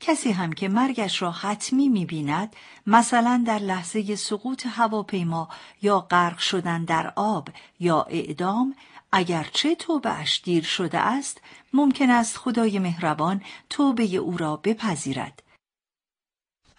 کسی 0.00 0.30
هم 0.30 0.52
که 0.52 0.68
مرگش 0.68 1.22
را 1.22 1.30
حتمی 1.30 1.88
می 1.88 2.06
بیند 2.06 2.56
مثلا 2.86 3.44
در 3.46 3.58
لحظه 3.58 4.16
سقوط 4.16 4.66
هواپیما 4.66 5.48
یا 5.82 6.00
غرق 6.00 6.38
شدن 6.38 6.84
در 6.84 7.12
آب 7.16 7.48
یا 7.80 8.02
اعدام 8.02 8.74
اگرچه 9.12 9.74
توبهش 9.74 10.40
دیر 10.44 10.62
شده 10.62 10.98
است 10.98 11.40
ممکن 11.72 12.10
است 12.10 12.36
خدای 12.36 12.78
مهربان 12.78 13.42
توبه 13.70 14.16
او 14.16 14.36
را 14.36 14.56
بپذیرد 14.56 15.42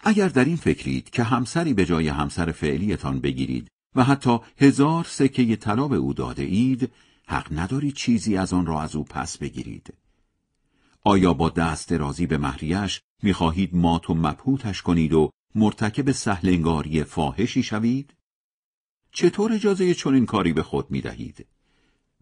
اگر 0.00 0.28
در 0.28 0.44
این 0.44 0.56
فکرید 0.56 1.10
که 1.10 1.22
همسری 1.22 1.74
به 1.74 1.86
جای 1.86 2.08
همسر 2.08 2.52
فعلیتان 2.52 3.20
بگیرید 3.20 3.68
و 3.94 4.04
حتی 4.04 4.38
هزار 4.58 5.04
سکه 5.04 5.56
طلا 5.56 5.88
به 5.88 5.96
او 5.96 6.14
داده 6.14 6.42
اید 6.42 6.92
حق 7.26 7.58
ندارید 7.58 7.94
چیزی 7.94 8.36
از 8.36 8.52
آن 8.52 8.66
را 8.66 8.82
از 8.82 8.96
او 8.96 9.04
پس 9.04 9.38
بگیرید 9.38 9.94
آیا 11.04 11.34
با 11.34 11.50
دست 11.50 11.92
رازی 11.92 12.26
به 12.26 12.38
مهریش 12.38 13.00
می‌خواهید 13.22 13.74
مات 13.76 14.10
و 14.10 14.14
مبهوتش 14.14 14.82
کنید 14.82 15.12
و 15.12 15.30
مرتکب 15.54 16.12
سهلنگاری 16.12 17.04
فاحشی 17.04 17.62
شوید؟ 17.62 18.14
چطور 19.12 19.52
اجازه 19.52 19.94
چنین 19.94 20.26
کاری 20.26 20.52
به 20.52 20.62
خود 20.62 20.90
می‌دهید؟ 20.90 21.46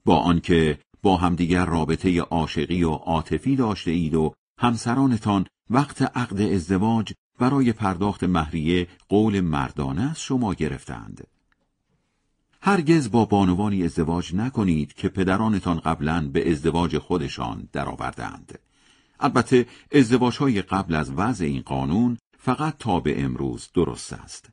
با 0.05 0.17
آنکه 0.17 0.79
با 1.03 1.17
همدیگر 1.17 1.65
رابطه 1.65 2.21
عاشقی 2.21 2.85
و 2.85 2.91
عاطفی 2.91 3.57
داشته 3.57 3.91
اید 3.91 4.15
و 4.15 4.35
همسرانتان 4.59 5.47
وقت 5.71 6.03
عقد 6.03 6.41
ازدواج 6.41 7.13
برای 7.39 7.73
پرداخت 7.73 8.25
مهریه 8.25 8.89
قول 9.09 9.41
مردانه 9.41 10.11
از 10.11 10.21
شما 10.21 10.55
گرفتند. 10.55 11.27
هرگز 12.61 13.11
با 13.11 13.25
بانوانی 13.25 13.85
ازدواج 13.85 14.35
نکنید 14.35 14.93
که 14.93 15.09
پدرانتان 15.09 15.81
قبلا 15.81 16.29
به 16.33 16.51
ازدواج 16.51 16.99
خودشان 16.99 17.69
درآوردند. 17.73 18.59
البته 19.21 19.67
ازدواج 19.93 20.37
های 20.37 20.63
قبل 20.63 20.95
از 20.95 21.13
وضع 21.17 21.45
این 21.45 21.63
قانون 21.63 22.19
فقط 22.39 22.79
تا 22.79 23.01
به 23.01 23.23
امروز 23.25 23.69
درست 23.75 24.13
است. 24.13 24.51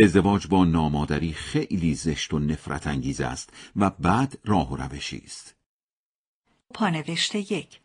ازدواج 0.00 0.46
با 0.46 0.64
نامادری 0.64 1.32
خیلی 1.32 1.94
زشت 1.94 2.34
و 2.34 2.38
نفرت 2.38 2.86
انگیز 2.86 3.20
است 3.20 3.50
و 3.76 3.90
بعد 3.90 4.38
راه 4.44 4.72
و 4.72 4.76
روشی 4.76 5.22
است. 5.24 5.54
پانوشته 6.74 7.52
یک. 7.52 7.80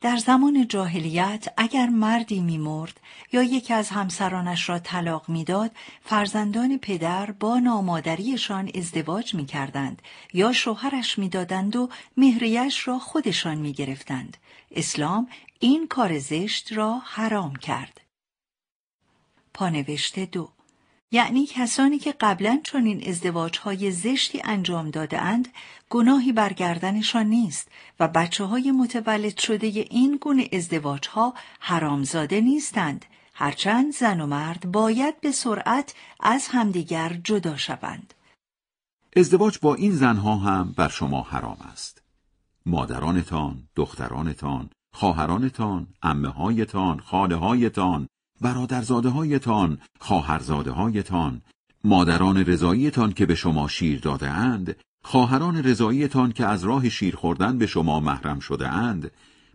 در 0.00 0.16
زمان 0.16 0.68
جاهلیت 0.68 1.48
اگر 1.56 1.86
مردی 1.86 2.40
میمرد 2.40 3.00
یا 3.32 3.42
یکی 3.42 3.74
از 3.74 3.88
همسرانش 3.88 4.68
را 4.68 4.78
طلاق 4.78 5.28
می‌داد 5.28 5.70
فرزندان 6.02 6.78
پدر 6.78 7.30
با 7.30 7.58
نامادریشان 7.58 8.70
ازدواج 8.74 9.34
می‌کردند 9.34 10.02
یا 10.32 10.52
شوهرش 10.52 11.18
می‌دادند 11.18 11.76
و 11.76 11.88
مهریش 12.16 12.88
را 12.88 12.98
خودشان 12.98 13.58
می‌گرفتند. 13.58 14.36
اسلام 14.70 15.28
این 15.60 15.88
کار 15.88 16.18
زشت 16.18 16.72
را 16.72 16.98
حرام 17.04 17.56
کرد. 17.56 18.00
پانوشته 19.54 20.26
دو. 20.26 20.57
یعنی 21.10 21.46
کسانی 21.46 21.98
که 21.98 22.14
قبلا 22.20 22.60
چنین 22.64 23.08
ازدواجهای 23.08 23.90
زشتی 23.90 24.40
انجام 24.44 24.90
دادهاند 24.90 25.48
گناهی 25.90 26.32
برگردنشان 26.32 27.26
نیست 27.26 27.68
و 28.00 28.08
بچه 28.08 28.44
های 28.44 28.72
متولد 28.72 29.38
شده 29.38 29.66
این 29.66 30.18
گونه 30.20 30.48
ازدواجها 30.52 31.34
حرامزاده 31.60 32.40
نیستند. 32.40 33.04
هرچند 33.34 33.92
زن 33.92 34.20
و 34.20 34.26
مرد 34.26 34.72
باید 34.72 35.20
به 35.20 35.32
سرعت 35.32 35.94
از 36.20 36.48
همدیگر 36.48 37.20
جدا 37.24 37.56
شوند. 37.56 38.14
ازدواج 39.16 39.58
با 39.58 39.74
این 39.74 39.92
زنها 39.92 40.36
هم 40.36 40.74
بر 40.76 40.88
شما 40.88 41.22
حرام 41.22 41.58
است. 41.72 42.02
مادرانتان، 42.66 43.68
دخترانتان، 43.76 44.70
خواهرانتان، 44.92 45.86
امه 46.02 46.28
هایتان، 46.28 47.00
خاله 47.00 47.36
هایتان، 47.36 48.08
برادرزاده 48.40 49.08
هایتان، 49.08 49.78
خواهرزاده 50.00 50.70
هایتان، 50.70 51.42
مادران 51.84 52.36
رضاییتان 52.36 53.12
که 53.12 53.26
به 53.26 53.34
شما 53.34 53.68
شیر 53.68 54.00
داده 54.00 54.30
اند، 54.30 54.76
خواهران 55.02 55.56
رضاییتان 55.64 56.32
که 56.32 56.46
از 56.46 56.64
راه 56.64 56.88
شیر 56.88 57.16
خوردن 57.16 57.58
به 57.58 57.66
شما 57.66 58.00
محرم 58.00 58.38
شده 58.38 58.68
اند، 58.68 59.10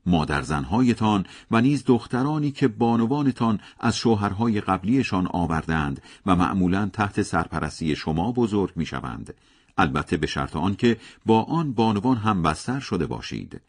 مادرزنهایتان 0.05 1.25
و 1.51 1.61
نیز 1.61 1.83
دخترانی 1.85 2.51
که 2.51 2.67
بانوانتان 2.67 3.59
از 3.79 3.97
شوهرهای 3.97 4.61
قبلیشان 4.61 5.27
آوردند 5.31 6.01
و 6.25 6.35
معمولا 6.35 6.89
تحت 6.93 7.21
سرپرستی 7.21 7.95
شما 7.95 8.31
بزرگ 8.31 8.71
می‌شوند. 8.75 9.33
البته 9.77 10.17
به 10.17 10.27
شرط 10.27 10.55
آنکه 10.55 10.97
با 11.25 11.43
آن 11.43 11.73
بانوان 11.73 12.17
هم 12.17 12.41
بستر 12.41 12.79
شده 12.79 13.05
باشید. 13.05 13.61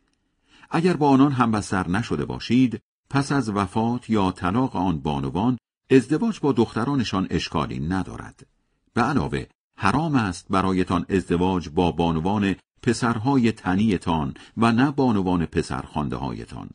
اگر 0.70 0.96
با 0.96 1.08
آنان 1.08 1.32
هم 1.32 1.50
بستر 1.50 1.88
نشده 1.88 2.24
باشید 2.24 2.80
پس 3.14 3.32
از 3.32 3.48
وفات 3.48 4.10
یا 4.10 4.32
طلاق 4.32 4.76
آن 4.76 5.00
بانوان 5.00 5.58
ازدواج 5.90 6.40
با 6.40 6.52
دخترانشان 6.52 7.26
اشکالی 7.30 7.80
ندارد. 7.80 8.46
به 8.94 9.02
علاوه 9.02 9.46
حرام 9.76 10.14
است 10.14 10.46
برایتان 10.50 11.06
ازدواج 11.08 11.68
با 11.68 11.92
بانوان 11.92 12.56
پسرهای 12.82 13.52
تنیتان 13.52 14.34
و 14.56 14.72
نه 14.72 14.90
بانوان 14.90 15.46
پسرخانده 15.46 16.16
هایتان 16.16 16.70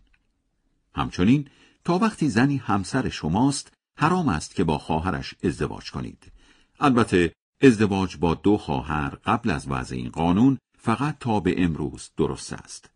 همچنین 0.95 1.47
تا 1.85 1.97
وقتی 1.97 2.29
زنی 2.29 2.57
همسر 2.57 3.09
شماست 3.09 3.73
حرام 3.97 4.29
است 4.29 4.55
که 4.55 4.63
با 4.63 4.77
خواهرش 4.77 5.35
ازدواج 5.43 5.91
کنید. 5.91 6.31
البته 6.79 7.33
ازدواج 7.61 8.17
با 8.17 8.33
دو 8.33 8.57
خواهر 8.57 9.09
قبل 9.09 9.49
از 9.49 9.67
وضع 9.67 9.95
این 9.95 10.09
قانون 10.09 10.57
فقط 10.77 11.17
تا 11.19 11.39
به 11.39 11.63
امروز 11.63 12.09
درست 12.17 12.53
است. 12.53 12.89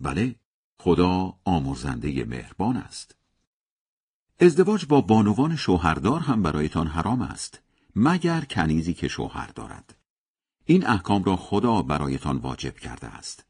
بله 0.00 0.34
خدا 0.84 1.34
آمرزنده 1.44 2.24
مهربان 2.24 2.76
است. 2.76 3.14
ازدواج 4.40 4.86
با 4.86 5.00
بانوان 5.00 5.56
شوهردار 5.56 6.20
هم 6.20 6.42
برایتان 6.42 6.86
حرام 6.86 7.22
است 7.22 7.60
مگر 7.96 8.40
کنیزی 8.40 8.94
که 8.94 9.08
شوهر 9.08 9.46
دارد. 9.46 9.94
این 10.64 10.86
احکام 10.86 11.24
را 11.24 11.36
خدا 11.36 11.82
برایتان 11.82 12.36
واجب 12.36 12.74
کرده 12.74 13.06
است. 13.06 13.44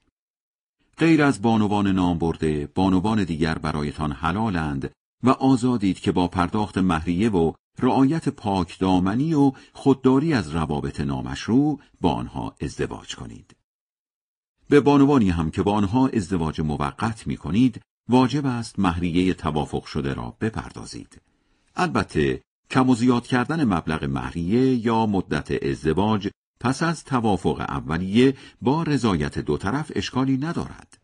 غیر 0.99 1.23
از 1.23 1.43
بانوان 1.43 1.87
نام 1.87 2.19
برده 2.19 2.67
بانوان 2.75 3.25
دیگر 3.25 3.59
برایتان 3.59 4.13
حلالند 4.13 4.91
و 5.23 5.31
آزادید 5.31 6.01
که 6.01 6.13
با 6.13 6.29
پرداخت 6.29 6.79
مهریه 6.79 7.31
و 7.31 7.53
رعایت 7.79 8.29
پاک 8.29 8.79
دامنی 8.79 9.35
و 9.35 9.53
خودداری 9.73 10.35
از 10.35 10.51
روابط 10.51 11.01
نامشروع 11.01 11.81
با 12.01 12.13
آنها 12.13 12.55
ازدواج 12.61 13.17
کنید. 13.17 13.62
به 14.73 14.81
بانوانی 14.81 15.31
هم 15.31 15.51
که 15.51 15.63
با 15.63 15.73
آنها 15.73 16.09
ازدواج 16.09 16.61
موقت 16.61 17.27
می 17.27 17.37
کنید 17.37 17.81
واجب 18.09 18.47
است 18.47 18.79
مهریه 18.79 19.35
توافق 19.35 19.85
شده 19.85 20.15
را 20.15 20.37
بپردازید 20.41 21.21
البته 21.77 22.43
کم 22.71 22.91
و 22.91 22.95
زیاد 22.95 23.27
کردن 23.27 23.65
مبلغ 23.65 24.05
مهریه 24.05 24.87
یا 24.87 25.07
مدت 25.07 25.65
ازدواج 25.65 26.29
پس 26.61 26.83
از 26.83 27.05
توافق 27.05 27.61
اولیه 27.69 28.37
با 28.63 28.83
رضایت 28.83 29.39
دو 29.39 29.57
طرف 29.57 29.93
اشکالی 29.95 30.37
ندارد. 30.37 30.99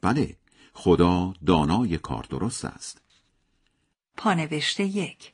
بله، 0.00 0.36
خدا 0.72 1.34
دانای 1.46 1.98
کار 1.98 2.26
درست 2.30 2.64
است. 2.64 3.00
پانوشته 4.16 4.84
یک 4.84 5.32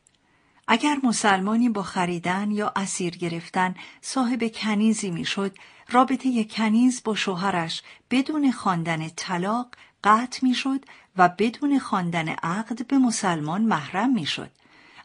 اگر 0.68 0.96
مسلمانی 1.02 1.68
با 1.68 1.82
خریدن 1.82 2.50
یا 2.50 2.72
اسیر 2.76 3.16
گرفتن 3.16 3.74
صاحب 4.00 4.52
کنیزی 4.54 5.10
می‌شد، 5.10 5.52
رابطه 5.90 6.44
کنیز 6.44 7.02
با 7.04 7.14
شوهرش 7.14 7.82
بدون 8.10 8.52
خواندن 8.52 9.08
طلاق 9.08 9.66
قطع 10.04 10.38
می‌شد 10.42 10.84
و 11.16 11.28
بدون 11.28 11.78
خواندن 11.78 12.28
عقد 12.28 12.86
به 12.86 12.98
مسلمان 12.98 13.62
محرم 13.62 14.12
می‌شد. 14.12 14.50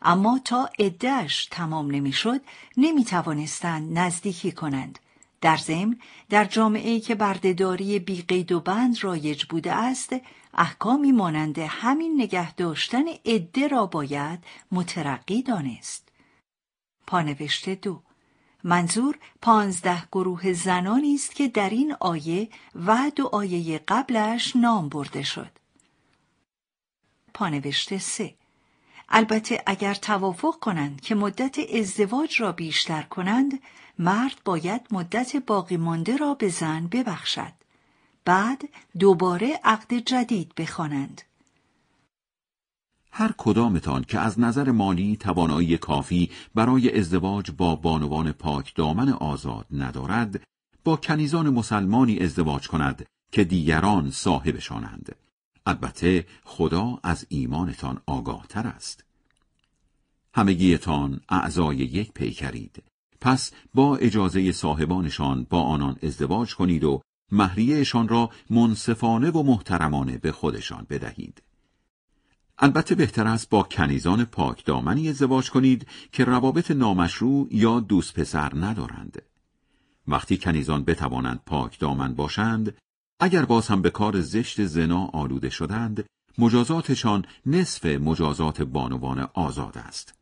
اما 0.02 0.40
تا 0.46 0.70
عدهش 0.80 1.46
تمام 1.52 1.92
نمی‌شد 1.92 2.42
نمی 2.78 3.06
توانستند 3.06 4.00
نزدیکی 4.00 4.52
کنند 4.52 5.00
در 5.42 5.58
ضمن 5.58 6.00
در 6.30 6.46
جامعه 6.46 7.00
که 7.00 7.16
بردهداری 7.16 8.00
بی 8.00 8.22
قید 8.22 8.52
و 8.52 8.60
بند 8.60 9.04
رایج 9.04 9.46
بوده 9.46 9.74
است 9.74 10.16
احکامی 10.54 11.12
مانند 11.12 11.60
همین 11.60 12.22
نگه 12.22 12.54
داشتن 12.54 13.04
عده 13.26 13.68
را 13.68 13.86
باید 13.86 14.44
مترقی 14.72 15.42
دانست 15.42 16.10
پانوشته 17.08 17.76
دو 17.76 18.03
منظور 18.64 19.18
پانزده 19.42 20.04
گروه 20.12 20.54
زنانی 20.54 21.16
است 21.16 21.36
که 21.36 21.48
در 21.48 21.70
این 21.70 21.96
آیه 22.00 22.50
و 22.76 23.12
دو 23.16 23.28
آیه 23.28 23.80
قبلش 23.88 24.56
نام 24.56 24.90
برده 24.90 25.24
شد. 25.24 25.52
پانوشته 27.34 27.98
سه. 27.98 28.36
البته 29.10 29.64
اگر 29.66 29.94
توافق 29.94 30.60
کنند 30.60 31.02
که 31.02 31.16
مدت 31.16 31.58
ازدواج 31.76 32.42
را 32.42 32.52
بیشتر 32.52 33.02
کنند 33.02 33.60
مرد 34.00 34.42
باید 34.46 34.82
مدت 34.92 35.36
باقی 35.36 35.78
مانده 35.78 36.18
را 36.18 36.34
به 36.34 36.50
زن 36.50 36.88
ببخشد. 36.88 37.54
بعد 38.26 38.70
دوباره 39.00 39.60
عقد 39.64 39.94
جدید 39.94 40.56
بخوانند. 40.56 41.22
هر 43.16 43.34
کدامتان 43.38 44.04
که 44.04 44.20
از 44.20 44.40
نظر 44.40 44.72
مالی 44.72 45.18
توانایی 45.18 45.78
کافی 45.78 46.30
برای 46.56 47.00
ازدواج 47.00 47.52
با 47.52 47.76
بانوان 47.76 48.32
پاک 48.32 48.76
دامن 48.76 49.10
آزاد 49.10 49.66
ندارد 49.72 50.44
با 50.84 50.96
کنیزان 50.96 51.50
مسلمانی 51.50 52.20
ازدواج 52.20 52.68
کند 52.68 53.06
که 53.32 53.44
دیگران 53.44 54.12
صاحبشانند 54.12 55.16
البته 55.66 56.26
خدا 56.44 57.00
از 57.04 57.26
ایمانتان 57.30 58.02
آگاه 58.06 58.46
تر 58.50 58.68
است. 58.68 59.04
همگیتان 60.36 61.22
اعضای 61.30 61.78
یک 61.78 62.12
پیکرید. 62.12 62.84
پس 63.22 63.52
با 63.74 63.98
اجازه 63.98 64.52
صاحبانشان 64.52 65.48
با 65.50 65.62
آنان 65.62 65.96
ازدواج 66.04 66.56
کنید 66.56 66.84
و 66.84 67.02
مهریهشان 67.32 68.08
را 68.08 68.30
منصفانه 68.50 69.32
و 69.32 69.44
محترمانه 69.44 70.18
به 70.18 70.32
خودشان 70.32 70.88
بدهید. 70.90 71.42
البته 72.64 72.96
بهتر 72.96 73.28
است 73.28 73.50
با 73.50 73.64
کنیزان 73.64 74.26
پاک 74.26 74.66
دامنی 74.66 75.10
ازدواج 75.10 75.50
کنید 75.50 75.88
که 76.12 76.26
روابط 76.26 76.72
نامشروع 76.72 77.48
یا 77.52 77.80
دوست 77.80 78.14
پسر 78.14 78.52
ندارند. 78.56 79.22
وقتی 80.08 80.38
کنیزان 80.38 80.84
بتوانند 80.84 81.40
پاک 81.46 81.80
دامن 81.80 82.14
باشند، 82.14 82.78
اگر 83.20 83.46
باز 83.46 83.68
هم 83.68 83.82
به 83.82 83.90
کار 83.90 84.22
زشت 84.22 84.66
زنا 84.66 85.06
آلوده 85.06 85.50
شدند 85.50 86.06
مجازاتشان 86.38 87.26
نصف 87.46 87.86
مجازات 87.86 88.62
بانوان 88.62 89.30
آزاد 89.34 89.78
است 89.78 90.14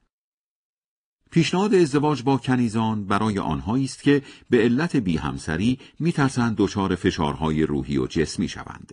پیشنهاد 1.31 1.73
ازدواج 1.73 2.23
با 2.23 2.37
کنیزان 2.37 3.05
برای 3.05 3.39
آنهایی 3.39 3.85
است 3.85 4.03
که 4.03 4.21
به 4.49 4.57
علت 4.57 4.95
بی 4.95 5.17
همسری 5.17 5.79
میترسند 5.99 6.55
دچار 6.57 6.95
فشارهای 6.95 7.63
روحی 7.63 7.97
و 7.97 8.07
جسمی 8.07 8.47
شوند 8.47 8.91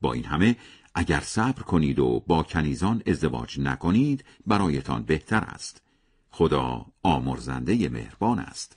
با 0.00 0.12
این 0.12 0.24
همه 0.24 0.56
اگر 0.94 1.20
صبر 1.20 1.62
کنید 1.62 1.98
و 1.98 2.22
با 2.26 2.42
کنیزان 2.42 3.02
ازدواج 3.06 3.60
نکنید 3.60 4.24
برایتان 4.46 5.02
بهتر 5.02 5.44
است 5.44 5.82
خدا 6.30 6.86
آمرزنده 7.02 7.88
مهربان 7.88 8.38
است 8.38 8.76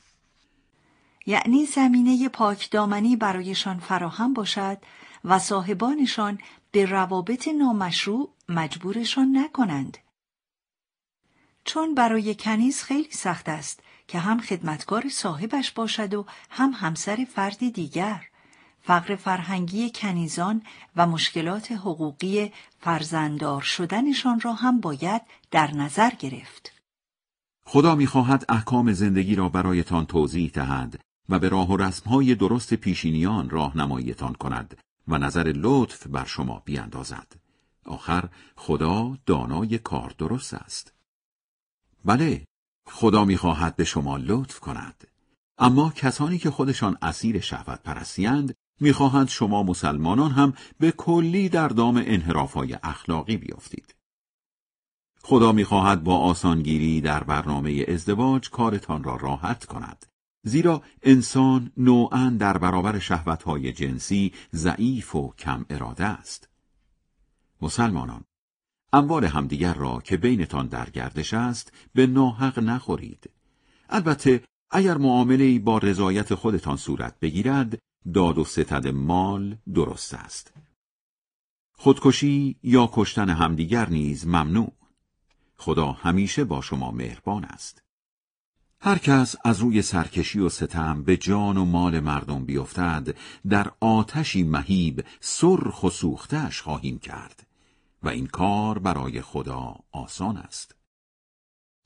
یعنی 1.26 1.66
زمینه 1.66 2.30
پاکدامنی 2.30 3.16
برایشان 3.16 3.80
فراهم 3.80 4.34
باشد 4.34 4.78
و 5.24 5.40
صاحبانشان 5.40 6.40
به 6.72 6.86
روابط 6.86 7.48
نامشروع 7.48 8.34
مجبورشان 8.50 9.38
نکنند. 9.38 9.98
چون 11.66 11.96
برای 11.96 12.36
کنیز 12.36 12.84
خیلی 12.84 13.12
سخت 13.12 13.50
است 13.50 13.80
که 14.08 14.20
هم 14.20 14.40
خدمتکار 14.40 15.10
صاحبش 15.10 15.72
باشد 15.72 16.14
و 16.14 16.26
هم 16.50 16.72
همسر 16.74 17.28
فردی 17.34 17.72
دیگر. 17.72 18.27
فقر 18.88 19.16
فرهنگی 19.16 19.92
کنیزان 19.96 20.62
و 20.96 21.08
مشکلات 21.08 21.72
حقوقی 21.72 22.52
فرزندار 22.80 23.62
شدنشان 23.62 24.40
را 24.40 24.54
هم 24.54 24.80
باید 24.80 25.22
در 25.52 25.72
نظر 25.72 26.10
گرفت. 26.10 26.74
خدا 27.66 27.96
می‌خواهد 27.96 28.46
احکام 28.50 28.94
زندگی 28.94 29.36
را 29.36 29.50
برایتان 29.50 30.06
توضیح 30.06 30.52
دهد 30.54 31.00
و 31.30 31.40
به 31.40 31.50
راه 31.50 31.72
و 31.72 31.78
رسمهای 31.78 32.36
درست 32.36 32.74
پیشینیان 32.74 33.50
راهنماییتان 33.50 34.34
کند 34.34 34.78
و 35.08 35.18
نظر 35.18 35.54
لطف 35.56 36.08
بر 36.08 36.26
شما 36.26 36.62
بیاندازد. 36.66 37.36
آخر 37.86 38.30
خدا 38.56 39.18
دانای 39.26 39.78
کار 39.78 40.14
درست 40.18 40.54
است. 40.54 40.94
بله 42.06 42.46
خدا 42.86 43.26
می‌خواهد 43.26 43.76
به 43.76 43.84
شما 43.84 44.18
لطف 44.18 44.60
کند 44.60 45.08
اما 45.58 45.90
کسانی 45.96 46.38
که 46.38 46.52
خودشان 46.52 46.98
اسیر 47.02 47.40
شهوت 47.40 47.84
پرستیند 47.84 48.56
می‌خواهند 48.80 49.28
شما 49.28 49.64
مسلمانان 49.64 50.32
هم 50.32 50.54
به 50.80 50.92
کلی 50.92 51.50
در 51.50 51.68
دام 51.68 51.98
انحرافهای 51.98 52.78
اخلاقی 52.84 53.38
بیافتید. 53.38 53.96
خدا 55.24 55.52
می‌خواهد 55.52 56.04
با 56.04 56.18
آسانگیری 56.18 57.02
در 57.02 57.24
برنامه 57.24 57.86
ازدواج 57.88 58.50
کارتان 58.50 59.04
را 59.04 59.16
راحت 59.16 59.66
کند 59.66 60.06
زیرا 60.44 60.82
انسان 61.04 61.72
نوعا 61.78 62.36
در 62.40 62.58
برابر 62.58 63.00
شهوتهای 63.00 63.72
جنسی 63.74 64.34
ضعیف 64.54 65.16
و 65.16 65.34
کم 65.38 65.66
اراده 65.70 66.06
است. 66.06 66.50
مسلمانان 67.62 68.24
اموال 68.94 69.26
همدیگر 69.26 69.74
را 69.74 70.02
که 70.04 70.18
بینتان 70.18 70.68
در 70.68 70.90
گردش 70.90 71.34
است 71.34 71.74
به 71.94 72.08
ناحق 72.08 72.60
نخورید. 72.60 73.30
البته 73.90 74.44
اگر 74.72 74.98
معامله 74.98 75.60
با 75.60 75.78
رضایت 75.78 76.36
خودتان 76.36 76.78
صورت 76.78 77.20
بگیرد 77.20 77.78
داد 78.14 78.38
و 78.38 78.44
ستد 78.44 78.88
مال 78.88 79.58
درست 79.74 80.14
است. 80.14 80.54
خودکشی 81.72 82.60
یا 82.64 82.90
کشتن 82.94 83.30
همدیگر 83.30 83.90
نیز 83.90 84.28
ممنوع. 84.28 84.74
خدا 85.58 85.92
همیشه 85.92 86.44
با 86.44 86.62
شما 86.62 86.92
مهربان 86.92 87.46
است. 87.46 87.84
هر 88.82 88.98
کس 88.98 89.36
از 89.44 89.60
روی 89.60 89.82
سرکشی 89.82 90.40
و 90.40 90.50
ستم 90.50 91.04
به 91.04 91.18
جان 91.18 91.58
و 91.58 91.66
مال 91.66 92.00
مردم 92.00 92.46
بیفتد 92.46 93.16
در 93.50 93.72
آتشی 93.80 94.44
مهیب 94.44 95.06
سرخ 95.20 95.84
و 95.84 95.90
سوختش 95.90 96.62
خواهیم 96.62 97.00
کرد 97.00 97.48
و 98.04 98.10
این 98.10 98.28
کار 98.28 98.80
برای 98.80 99.22
خدا 99.22 99.76
آسان 99.92 100.38
است. 100.38 100.76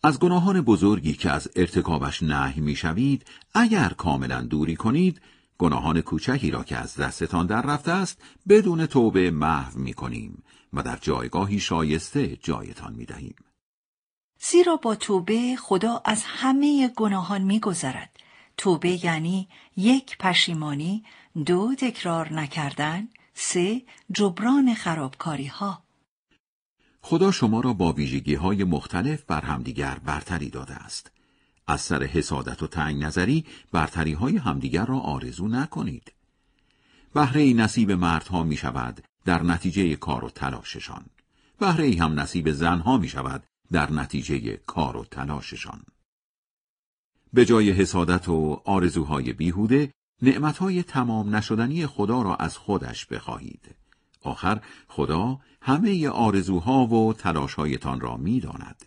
از 0.04 0.20
گناهان 0.20 0.62
بزرگی 0.62 1.14
که 1.14 1.30
از 1.30 1.50
ارتکابش 1.56 2.24
نهی 2.24 2.62
می‌شوید 2.62 3.26
اگر 3.54 3.90
کاملا 3.90 4.42
دوری 4.42 4.76
کنید 4.76 5.22
گناهان 5.62 6.02
کوچکی 6.02 6.52
را 6.52 6.64
که 6.64 6.78
از 6.78 6.96
دستتان 6.96 7.46
در 7.46 7.62
رفته 7.62 7.92
است 7.92 8.22
بدون 8.50 8.86
توبه 8.86 9.32
محو 9.32 9.80
می 9.80 9.94
کنیم 9.94 10.44
و 10.74 10.84
در 10.84 10.98
جایگاهی 11.02 11.60
شایسته 11.60 12.36
جایتان 12.36 12.94
می 12.94 13.06
دهیم. 13.06 13.36
زیرا 14.40 14.76
با 14.76 14.96
توبه 14.96 15.56
خدا 15.56 16.02
از 16.06 16.24
همه 16.26 16.92
گناهان 16.96 17.42
میگذرد. 17.42 18.10
توبه 18.58 19.06
یعنی 19.06 19.50
یک 19.78 20.18
پشیمانی 20.18 21.04
دو 21.46 21.76
تکرار 21.78 22.34
نکردن 22.34 23.08
سه 23.34 23.82
جبران 24.12 24.74
خرابکاری 24.74 25.48
ها 25.48 25.84
خدا 27.02 27.32
شما 27.32 27.62
را 27.62 27.74
با 27.74 27.92
ویژگی 27.92 28.36
های 28.36 28.64
مختلف 28.64 29.24
بر 29.24 29.42
همدیگر 29.42 30.00
برتری 30.06 30.50
داده 30.50 30.74
است. 30.74 31.12
از 31.72 31.82
سر 31.82 32.04
حسادت 32.04 32.64
و 32.64 32.68
تنگ 32.68 33.04
نظری 33.04 33.46
برتری 33.72 34.14
های 34.14 34.38
همدیگر 34.38 34.86
را 34.86 35.00
آرزو 35.00 35.48
نکنید 35.48 36.12
بهره 37.14 37.54
نصیب 37.54 37.92
مردها 37.92 38.44
می 38.44 38.58
شود 38.58 39.04
در 39.26 39.44
نتیجه 39.44 39.96
کار 39.96 40.26
و 40.26 40.30
تلاششان 40.30 41.06
بهره 41.60 41.96
هم 42.00 42.20
نصیب 42.20 42.52
زنها 42.52 42.98
می 42.98 43.10
شود 43.10 43.44
در 43.72 43.92
نتیجه 43.92 44.58
کار 44.58 44.98
و 44.98 45.06
تلاششان. 45.06 45.82
به 47.34 47.46
جای 47.46 47.72
حسادت 47.72 48.30
و 48.30 48.62
آرزوهای 48.66 49.34
بیهوده، 49.34 49.92
نعمتهای 50.22 50.84
تمام 50.84 51.36
نشدنی 51.36 51.88
خدا 51.88 52.22
را 52.22 52.36
از 52.36 52.58
خودش 52.58 53.06
بخواهید. 53.06 53.76
آخر 54.22 54.62
خدا 54.88 55.40
همه 55.62 56.10
آرزوها 56.10 56.86
و 56.86 57.14
تلاشهایتان 57.14 58.00
را 58.00 58.18
می‌داند. 58.18 58.86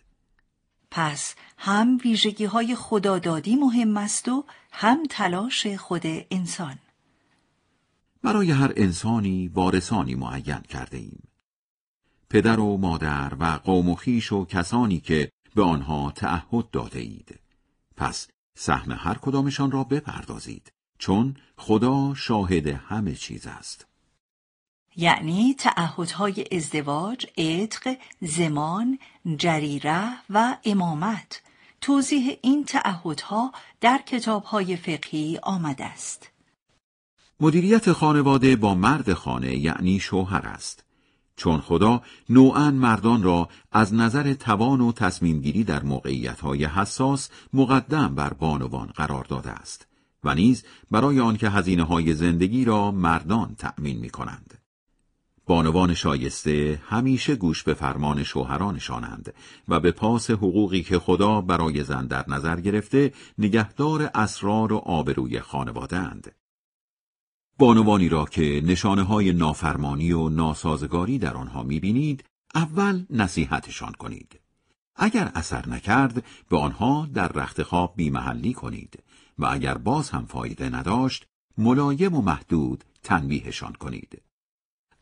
پس 0.96 1.34
هم 1.58 1.98
ویژگی 2.04 2.44
های 2.44 2.74
خدادادی 2.74 3.56
مهم 3.56 3.96
است 3.96 4.28
و 4.28 4.44
هم 4.72 4.98
تلاش 5.10 5.66
خود 5.66 6.02
انسان. 6.30 6.78
برای 8.22 8.50
هر 8.50 8.72
انسانی 8.76 9.48
وارثانی 9.48 10.14
معین 10.14 10.60
کرده 10.60 10.96
ایم. 10.96 11.28
پدر 12.30 12.60
و 12.60 12.76
مادر 12.76 13.32
و 13.40 13.44
قوم 13.44 13.88
و 13.88 13.94
خیش 13.94 14.32
و 14.32 14.44
کسانی 14.44 15.00
که 15.00 15.30
به 15.54 15.62
آنها 15.62 16.12
تعهد 16.16 16.70
داده 16.70 16.98
اید. 16.98 17.40
پس 17.96 18.28
سهم 18.56 18.92
هر 18.92 19.14
کدامشان 19.14 19.70
را 19.70 19.84
بپردازید 19.84 20.72
چون 20.98 21.36
خدا 21.56 22.14
شاهد 22.14 22.66
همه 22.66 23.14
چیز 23.14 23.46
است. 23.46 23.86
یعنی 24.96 25.54
تعهدهای 25.58 26.44
ازدواج، 26.52 27.26
عتق، 27.38 27.96
زمان، 28.20 28.98
جریره 29.36 30.08
و 30.30 30.56
امامت 30.64 31.42
توضیح 31.80 32.38
این 32.42 32.64
تعهدها 32.64 33.52
در 33.80 34.00
کتابهای 34.06 34.76
فقهی 34.76 35.38
آمده 35.42 35.84
است. 35.84 36.30
مدیریت 37.40 37.92
خانواده 37.92 38.56
با 38.56 38.74
مرد 38.74 39.12
خانه 39.12 39.56
یعنی 39.56 40.00
شوهر 40.00 40.46
است. 40.46 40.84
چون 41.36 41.60
خدا 41.60 42.02
نوعا 42.28 42.70
مردان 42.70 43.22
را 43.22 43.48
از 43.72 43.94
نظر 43.94 44.34
توان 44.34 44.80
و 44.80 44.92
تصمیمگیری 44.92 45.64
در 45.64 45.82
موقعیت‌های 45.82 46.64
حساس 46.64 47.30
مقدم 47.52 48.14
بر 48.14 48.32
بانوان 48.32 48.86
قرار 48.86 49.24
داده 49.24 49.50
است 49.50 49.86
و 50.24 50.34
نیز 50.34 50.64
برای 50.90 51.20
آنکه 51.20 51.50
هزینه 51.50 51.82
های 51.82 52.14
زندگی 52.14 52.64
را 52.64 52.90
مردان 52.90 53.54
تأمین 53.58 53.98
می 53.98 54.10
کنند. 54.10 54.63
بانوان 55.46 55.94
شایسته 55.94 56.82
همیشه 56.86 57.36
گوش 57.36 57.62
به 57.62 57.74
فرمان 57.74 58.22
شوهرانشانند 58.22 59.34
و 59.68 59.80
به 59.80 59.90
پاس 59.90 60.30
حقوقی 60.30 60.82
که 60.82 60.98
خدا 60.98 61.40
برای 61.40 61.84
زن 61.84 62.06
در 62.06 62.24
نظر 62.28 62.60
گرفته 62.60 63.12
نگهدار 63.38 64.10
اسرار 64.14 64.72
و 64.72 64.76
آبروی 64.76 65.40
خانواده 65.40 65.96
اند. 65.96 66.34
بانوانی 67.58 68.08
را 68.08 68.24
که 68.24 68.62
نشانه 68.64 69.02
های 69.02 69.32
نافرمانی 69.32 70.12
و 70.12 70.28
ناسازگاری 70.28 71.18
در 71.18 71.34
آنها 71.34 71.62
می‌بینید 71.62 72.24
اول 72.54 73.06
نصیحتشان 73.10 73.92
کنید. 73.92 74.40
اگر 74.96 75.32
اثر 75.34 75.68
نکرد 75.68 76.24
به 76.48 76.58
آنها 76.58 77.08
در 77.14 77.28
رخت 77.28 77.62
خواب 77.62 77.92
بیمحلی 77.96 78.52
کنید 78.52 79.02
و 79.38 79.46
اگر 79.50 79.78
باز 79.78 80.10
هم 80.10 80.26
فایده 80.26 80.68
نداشت 80.68 81.26
ملایم 81.58 82.14
و 82.14 82.22
محدود 82.22 82.84
تنبیهشان 83.02 83.72
کنید. 83.72 84.22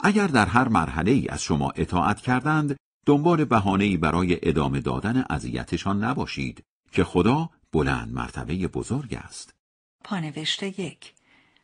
اگر 0.03 0.27
در 0.27 0.47
هر 0.47 0.69
مرحله 0.69 1.11
ای 1.11 1.29
از 1.29 1.43
شما 1.43 1.71
اطاعت 1.71 2.21
کردند 2.21 2.77
دنبال 3.07 3.45
بهانه‌ای 3.45 3.97
برای 3.97 4.39
ادامه 4.43 4.81
دادن 4.81 5.25
اذیتشان 5.31 6.05
نباشید 6.05 6.65
که 6.93 7.05
خدا 7.05 7.51
بلند 7.73 8.13
مرتبه 8.13 8.69
بزرگ 8.69 9.15
است. 9.15 9.55
پانوشته 10.05 10.81
یک 10.81 11.13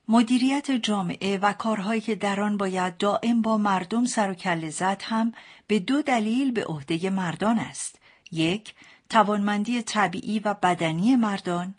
مدیریت 0.08 0.70
جامعه 0.70 1.38
و 1.38 1.52
کارهایی 1.52 2.00
که 2.00 2.14
در 2.14 2.40
آن 2.40 2.56
باید 2.56 2.96
دائم 2.96 3.42
با 3.42 3.58
مردم 3.58 4.04
سر 4.04 4.30
و 4.30 4.34
کله 4.34 4.70
زد 4.70 5.02
هم 5.04 5.32
به 5.66 5.78
دو 5.78 6.02
دلیل 6.02 6.52
به 6.52 6.64
عهده 6.64 7.10
مردان 7.10 7.58
است. 7.58 7.98
یک، 8.32 8.74
توانمندی 9.10 9.82
طبیعی 9.82 10.38
و 10.38 10.54
بدنی 10.54 11.16
مردان. 11.16 11.74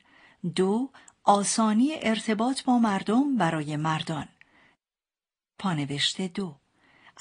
دو، 0.56 0.90
آسانی 1.24 1.90
ارتباط 2.02 2.64
با 2.64 2.80
مردم 2.80 3.38
برای 3.38 3.76
مردان. 3.78 4.28
پانوشته 5.60 6.28
دو. 6.28 6.56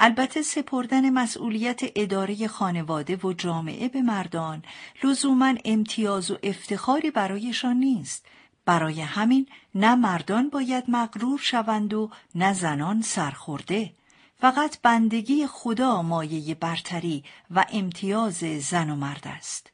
البته 0.00 0.42
سپردن 0.42 1.10
مسئولیت 1.10 1.80
اداره 1.96 2.48
خانواده 2.48 3.16
و 3.16 3.32
جامعه 3.32 3.88
به 3.88 4.02
مردان 4.02 4.62
لزوما 5.04 5.54
امتیاز 5.64 6.30
و 6.30 6.38
افتخاری 6.42 7.10
برایشان 7.10 7.76
نیست. 7.76 8.26
برای 8.64 9.00
همین 9.00 9.48
نه 9.74 9.94
مردان 9.94 10.48
باید 10.48 10.84
مغرور 10.88 11.38
شوند 11.38 11.94
و 11.94 12.10
نه 12.34 12.52
زنان 12.52 13.02
سرخورده. 13.02 13.94
فقط 14.40 14.78
بندگی 14.82 15.46
خدا 15.46 16.02
مایه 16.02 16.54
برتری 16.54 17.24
و 17.50 17.66
امتیاز 17.72 18.38
زن 18.60 18.90
و 18.90 18.96
مرد 18.96 19.22
است. 19.26 19.72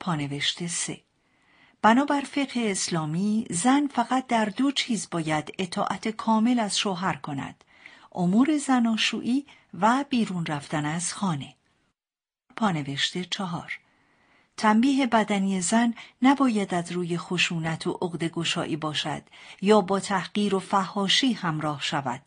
پانوشته 0.00 0.68
سه. 0.68 1.07
بنابر 1.82 2.20
فقه 2.20 2.60
اسلامی 2.60 3.46
زن 3.50 3.86
فقط 3.86 4.26
در 4.26 4.44
دو 4.44 4.72
چیز 4.72 5.08
باید 5.10 5.54
اطاعت 5.58 6.08
کامل 6.08 6.58
از 6.58 6.78
شوهر 6.78 7.16
کند 7.16 7.64
امور 8.12 8.56
زناشویی 8.56 9.46
و 9.80 10.04
بیرون 10.08 10.46
رفتن 10.46 10.86
از 10.86 11.14
خانه. 11.14 11.54
پانوشته 12.56 13.24
چهار. 13.24 13.78
تنبیه 14.56 15.06
بدنی 15.06 15.60
زن 15.60 15.94
نباید 16.22 16.74
از 16.74 16.92
روی 16.92 17.18
خشونت 17.18 17.86
و 17.86 17.92
عقد 18.02 18.24
گشایی 18.24 18.76
باشد 18.76 19.22
یا 19.62 19.80
با 19.80 20.00
تحقیر 20.00 20.54
و 20.54 20.58
فهاشی 20.58 21.32
همراه 21.32 21.82
شود. 21.82 22.22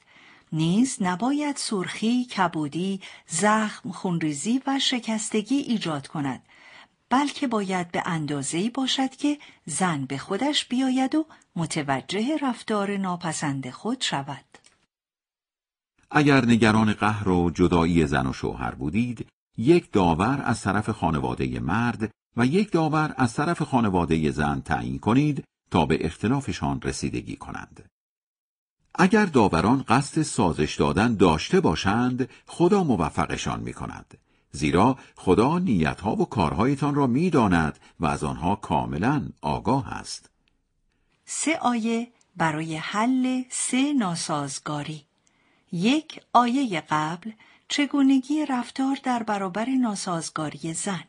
نیز 0.54 0.98
نباید 1.02 1.56
سرخی، 1.56 2.26
کبودی، 2.26 3.02
زخم، 3.28 3.92
خونریزی 3.92 4.62
و 4.68 4.80
شکستگی 4.80 5.56
ایجاد 5.56 6.08
کند. 6.08 6.42
بلکه 7.12 7.48
باید 7.48 7.92
به 7.92 8.04
اندازه‌ای 8.06 8.70
باشد 8.70 9.10
که 9.10 9.38
زن 9.66 10.06
به 10.06 10.18
خودش 10.18 10.66
بیاید 10.66 11.16
و 11.16 11.26
متوجه 11.56 12.38
رفتار 12.42 12.98
ناپسند 12.98 13.70
خود 13.70 14.02
شود. 14.02 14.46
اگر 16.12 16.46
نگران 16.46 16.94
قهر 16.94 17.30
و 17.30 17.50
جدایی 17.50 18.08
زن 18.08 18.28
و 18.28 18.34
شوهر 18.34 18.76
بودید، 18.76 19.28
یک 19.58 19.92
داور 19.92 20.42
از 20.46 20.62
طرف 20.62 20.90
خانواده 20.90 21.60
مرد 21.60 22.12
و 22.38 22.46
یک 22.46 22.72
داور 22.72 23.14
از 23.18 23.34
طرف 23.34 23.62
خانواده 23.62 24.32
زن 24.32 24.62
تعیین 24.62 25.00
کنید 25.00 25.44
تا 25.72 25.86
به 25.86 26.06
اختلافشان 26.06 26.82
رسیدگی 26.82 27.36
کنند. 27.36 27.90
اگر 28.96 29.26
داوران 29.26 29.84
قصد 29.88 30.22
سازش 30.22 30.76
دادن 30.76 31.16
داشته 31.16 31.60
باشند 31.60 32.30
خدا 32.48 32.84
موفقشان 32.84 33.60
می 33.60 33.74
کند. 33.74 34.18
زیرا 34.52 34.98
خدا 35.16 35.60
نیتها 35.60 36.16
و 36.16 36.26
کارهایتان 36.26 36.96
را 36.96 37.08
می‌داند 37.08 37.80
و 38.00 38.06
از 38.06 38.24
آنها 38.24 38.56
کاملا 38.56 39.30
آگاه 39.42 39.94
است. 39.94 40.30
سه 41.26 41.58
آیه 41.58 42.08
برای 42.38 42.76
حل 42.76 43.44
سه 43.50 43.94
ناسازگاری. 43.94 45.06
یک 45.72 46.22
آیه 46.34 46.82
قبل 46.90 47.32
چگونگی 47.68 48.46
رفتار 48.46 48.98
در 49.04 49.24
برابر 49.24 49.70
ناسازگاری 49.70 50.74
زن. 50.74 51.04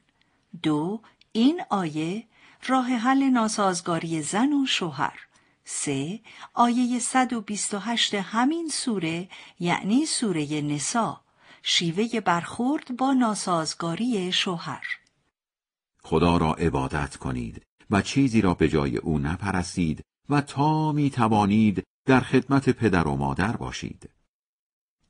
دو 0.62 1.00
این 1.32 1.62
آیه 1.70 2.24
راه 2.66 2.86
حل 2.86 3.22
ناسازگاری 3.22 4.22
زن 4.22 4.52
و 4.52 4.66
شوهر. 4.66 5.18
سه 5.64 6.20
آیه 6.54 6.98
128 6.98 8.14
همین 8.14 8.68
سوره 8.68 9.28
یعنی 9.60 10.06
سوره 10.06 10.60
نسا 10.60 11.20
شیوه 11.62 12.20
برخورد 12.20 12.96
با 12.96 13.12
ناسازگاری 13.12 14.32
شوهر 14.32 14.84
خدا 16.02 16.36
را 16.36 16.54
عبادت 16.54 17.16
کنید 17.16 17.62
و 17.90 18.02
چیزی 18.02 18.40
را 18.40 18.54
به 18.54 18.68
جای 18.68 18.96
او 18.96 19.18
نپرستید 19.18 20.04
و 20.28 20.40
تا 20.40 20.92
می 20.92 21.10
توانید 21.10 21.82
در 22.06 22.20
خدمت 22.20 22.70
پدر 22.70 23.08
و 23.08 23.16
مادر 23.16 23.56
باشید. 23.56 24.10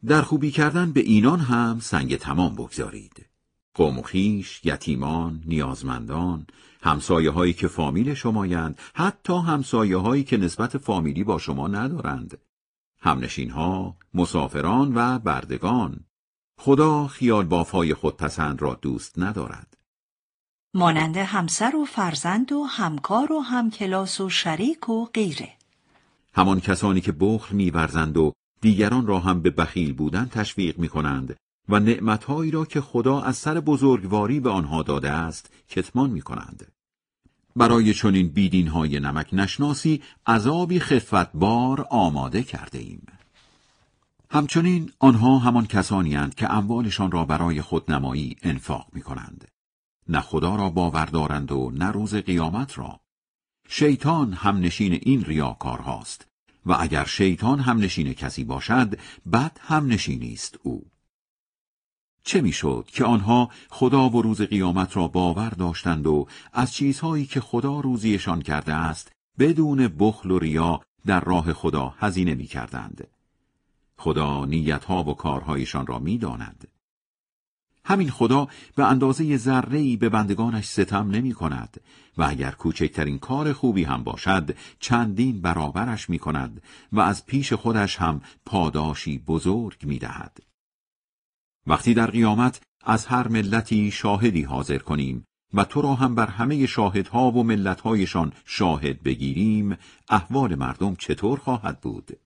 در 0.06 0.22
خوبی 0.22 0.50
کردن 0.50 0.92
به 0.92 1.00
اینان 1.00 1.40
هم 1.40 1.80
سنگ 1.80 2.16
تمام 2.16 2.54
بگذارید. 2.54 3.26
قوم 3.74 4.02
خیش، 4.02 4.60
یتیمان، 4.64 5.42
نیازمندان، 5.46 6.46
همسایه 6.82 7.30
هایی 7.30 7.52
که 7.52 7.68
فامیل 7.68 8.14
شمایند، 8.14 8.78
حتی 8.94 9.38
همسایه 9.38 9.96
هایی 9.96 10.24
که 10.24 10.36
نسبت 10.36 10.78
فامیلی 10.78 11.24
با 11.24 11.38
شما 11.38 11.68
ندارند. 11.68 12.38
همنشین 13.00 13.50
ها، 13.50 13.96
مسافران 14.14 14.94
و 14.94 15.18
بردگان. 15.18 16.00
خدا 16.64 17.06
خیال 17.06 17.44
بافای 17.44 17.94
خودپسند 17.94 18.62
را 18.62 18.78
دوست 18.82 19.18
ندارد. 19.18 19.76
مانند 20.74 21.16
همسر 21.16 21.76
و 21.76 21.84
فرزند 21.84 22.52
و 22.52 22.64
همکار 22.64 23.32
و 23.32 23.40
همکلاس 23.40 24.20
و 24.20 24.28
شریک 24.28 24.88
و 24.88 25.04
غیره. 25.04 25.48
همان 26.34 26.60
کسانی 26.60 27.00
که 27.00 27.12
بخل 27.12 27.54
میورزند 27.54 28.16
و 28.16 28.32
دیگران 28.60 29.06
را 29.06 29.18
هم 29.18 29.42
به 29.42 29.50
بخیل 29.50 29.92
بودن 29.92 30.24
تشویق 30.24 30.78
می 30.78 30.88
کنند 30.88 31.36
و 31.68 31.80
نعمتهایی 31.80 32.50
را 32.50 32.64
که 32.64 32.80
خدا 32.80 33.20
از 33.20 33.36
سر 33.36 33.60
بزرگواری 33.60 34.40
به 34.40 34.50
آنها 34.50 34.82
داده 34.82 35.10
است 35.10 35.50
کتمان 35.68 36.10
می 36.10 36.22
کنند. 36.22 36.72
برای 37.56 37.94
چنین 37.94 38.28
بیدین 38.28 38.68
های 38.68 39.00
نمک 39.00 39.28
نشناسی 39.32 40.02
عذابی 40.26 40.80
خفتبار 40.80 41.86
آماده 41.90 42.42
کرده 42.42 42.78
ایم. 42.78 43.06
همچنین 44.34 44.92
آنها 44.98 45.38
همان 45.38 45.66
کسانی 45.66 46.14
هستند 46.14 46.34
که 46.34 46.52
اموالشان 46.52 47.10
را 47.10 47.24
برای 47.24 47.62
خودنمایی 47.62 48.36
انفاق 48.42 48.86
می 48.92 49.02
کنند. 49.02 49.48
نه 50.08 50.20
خدا 50.20 50.56
را 50.56 50.70
باور 50.70 51.04
دارند 51.04 51.52
و 51.52 51.70
نه 51.74 51.90
روز 51.90 52.14
قیامت 52.14 52.78
را. 52.78 53.00
شیطان 53.68 54.32
هم 54.32 54.58
نشین 54.58 54.92
این 55.02 55.24
ریاکارهاست 55.24 56.26
و 56.66 56.76
اگر 56.80 57.04
شیطان 57.04 57.60
هم 57.60 57.78
نشین 57.78 58.12
کسی 58.12 58.44
باشد 58.44 58.98
بد 59.32 59.58
هم 59.60 59.86
نشینی 59.86 60.32
است 60.32 60.58
او. 60.62 60.86
چه 62.24 62.40
می‌شد 62.40 62.88
که 62.92 63.04
آنها 63.04 63.50
خدا 63.70 64.08
و 64.08 64.22
روز 64.22 64.42
قیامت 64.42 64.96
را 64.96 65.08
باور 65.08 65.50
داشتند 65.50 66.06
و 66.06 66.26
از 66.52 66.72
چیزهایی 66.72 67.26
که 67.26 67.40
خدا 67.40 67.80
روزیشان 67.80 68.42
کرده 68.42 68.74
است 68.74 69.12
بدون 69.38 69.88
بخل 69.88 70.30
و 70.30 70.38
ریا 70.38 70.80
در 71.06 71.20
راه 71.20 71.52
خدا 71.52 71.94
هزینه 71.98 72.34
می 72.34 72.46
کردند. 72.46 73.08
خدا 74.02 74.44
نیتها 74.44 75.04
و 75.04 75.14
کارهایشان 75.14 75.86
را 75.86 75.98
می 75.98 76.18
داند. 76.18 76.68
همین 77.84 78.10
خدا 78.10 78.48
به 78.76 78.84
اندازه 78.84 79.36
ذره‌ای 79.36 79.96
به 79.96 80.08
بندگانش 80.08 80.64
ستم 80.64 81.10
نمی 81.10 81.34
کند 81.34 81.80
و 82.18 82.22
اگر 82.22 82.50
کوچکترین 82.50 83.18
کار 83.18 83.52
خوبی 83.52 83.84
هم 83.84 84.04
باشد 84.04 84.56
چندین 84.80 85.40
برابرش 85.40 86.10
می 86.10 86.18
کند 86.18 86.62
و 86.92 87.00
از 87.00 87.26
پیش 87.26 87.52
خودش 87.52 87.96
هم 87.96 88.20
پاداشی 88.46 89.18
بزرگ 89.18 89.84
می 89.84 89.98
دهد. 89.98 90.38
وقتی 91.66 91.94
در 91.94 92.10
قیامت 92.10 92.60
از 92.84 93.06
هر 93.06 93.28
ملتی 93.28 93.90
شاهدی 93.90 94.42
حاضر 94.42 94.78
کنیم 94.78 95.24
و 95.54 95.64
تو 95.64 95.82
را 95.82 95.94
هم 95.94 96.14
بر 96.14 96.26
همه 96.26 96.66
شاهدها 96.66 97.30
و 97.30 97.44
ملتهایشان 97.44 98.32
شاهد 98.44 99.02
بگیریم 99.02 99.76
احوال 100.08 100.54
مردم 100.54 100.94
چطور 100.94 101.38
خواهد 101.38 101.80
بود؟ 101.80 102.18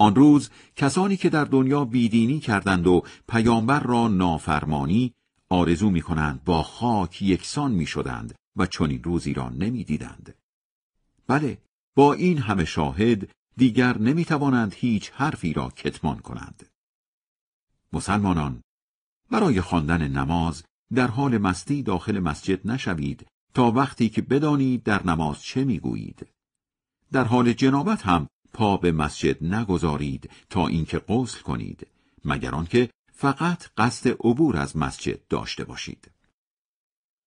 آن 0.00 0.14
روز 0.14 0.50
کسانی 0.76 1.16
که 1.16 1.28
در 1.28 1.44
دنیا 1.44 1.84
بیدینی 1.84 2.40
کردند 2.40 2.86
و 2.86 3.02
پیامبر 3.28 3.80
را 3.80 4.08
نافرمانی 4.08 5.14
آرزو 5.48 5.90
می 5.90 6.00
کنند 6.00 6.44
با 6.44 6.62
خاک 6.62 7.22
یکسان 7.22 7.72
می 7.72 7.86
شدند 7.86 8.34
و 8.56 8.66
چنین 8.66 9.02
روزی 9.02 9.34
را 9.34 9.48
نمی 9.48 9.84
دیدند. 9.84 10.34
بله 11.26 11.58
با 11.96 12.12
این 12.12 12.38
همه 12.38 12.64
شاهد 12.64 13.30
دیگر 13.56 13.98
نمی 13.98 14.24
توانند 14.24 14.74
هیچ 14.74 15.10
حرفی 15.14 15.52
را 15.52 15.68
کتمان 15.68 16.18
کنند. 16.18 16.66
مسلمانان 17.92 18.62
برای 19.30 19.60
خواندن 19.60 20.08
نماز 20.08 20.64
در 20.94 21.06
حال 21.06 21.38
مستی 21.38 21.82
داخل 21.82 22.18
مسجد 22.18 22.66
نشوید 22.66 23.26
تا 23.54 23.70
وقتی 23.70 24.08
که 24.08 24.22
بدانید 24.22 24.82
در 24.82 25.06
نماز 25.06 25.42
چه 25.42 25.64
می‌گویید. 25.64 26.26
در 27.12 27.24
حال 27.24 27.52
جنابت 27.52 28.06
هم 28.06 28.28
پا 28.52 28.76
به 28.76 28.92
مسجد 28.92 29.44
نگذارید 29.44 30.30
تا 30.50 30.66
اینکه 30.66 30.98
غسل 30.98 31.40
کنید 31.40 31.86
مگر 32.24 32.54
آنکه 32.54 32.90
فقط 33.12 33.66
قصد 33.78 34.08
عبور 34.08 34.56
از 34.56 34.76
مسجد 34.76 35.26
داشته 35.28 35.64
باشید. 35.64 36.10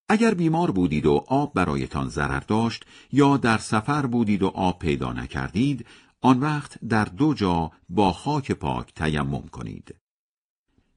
اگر 0.09 0.33
بیمار 0.33 0.71
بودید 0.71 1.05
و 1.05 1.23
آب 1.27 1.53
برایتان 1.53 2.09
ضرر 2.09 2.39
داشت 2.39 2.85
یا 3.11 3.37
در 3.37 3.57
سفر 3.57 4.05
بودید 4.05 4.43
و 4.43 4.47
آب 4.47 4.79
پیدا 4.79 5.13
نکردید 5.13 5.85
آن 6.21 6.39
وقت 6.39 6.85
در 6.85 7.05
دو 7.05 7.33
جا 7.33 7.71
با 7.89 8.13
خاک 8.13 8.51
پاک 8.51 8.93
تیمم 8.93 9.47
کنید. 9.47 9.95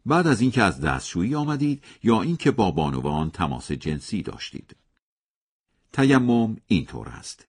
بعد 0.06 0.26
از 0.26 0.40
اینکه 0.40 0.62
از 0.62 0.80
دستشویی 0.80 1.34
آمدید 1.34 1.84
یا 2.02 2.22
اینکه 2.22 2.50
با 2.50 2.70
بانوان 2.70 3.30
تماس 3.30 3.72
جنسی 3.72 4.22
داشتید. 4.22 4.76
تیمم 5.92 6.56
اینطور 6.66 7.08
است. 7.08 7.46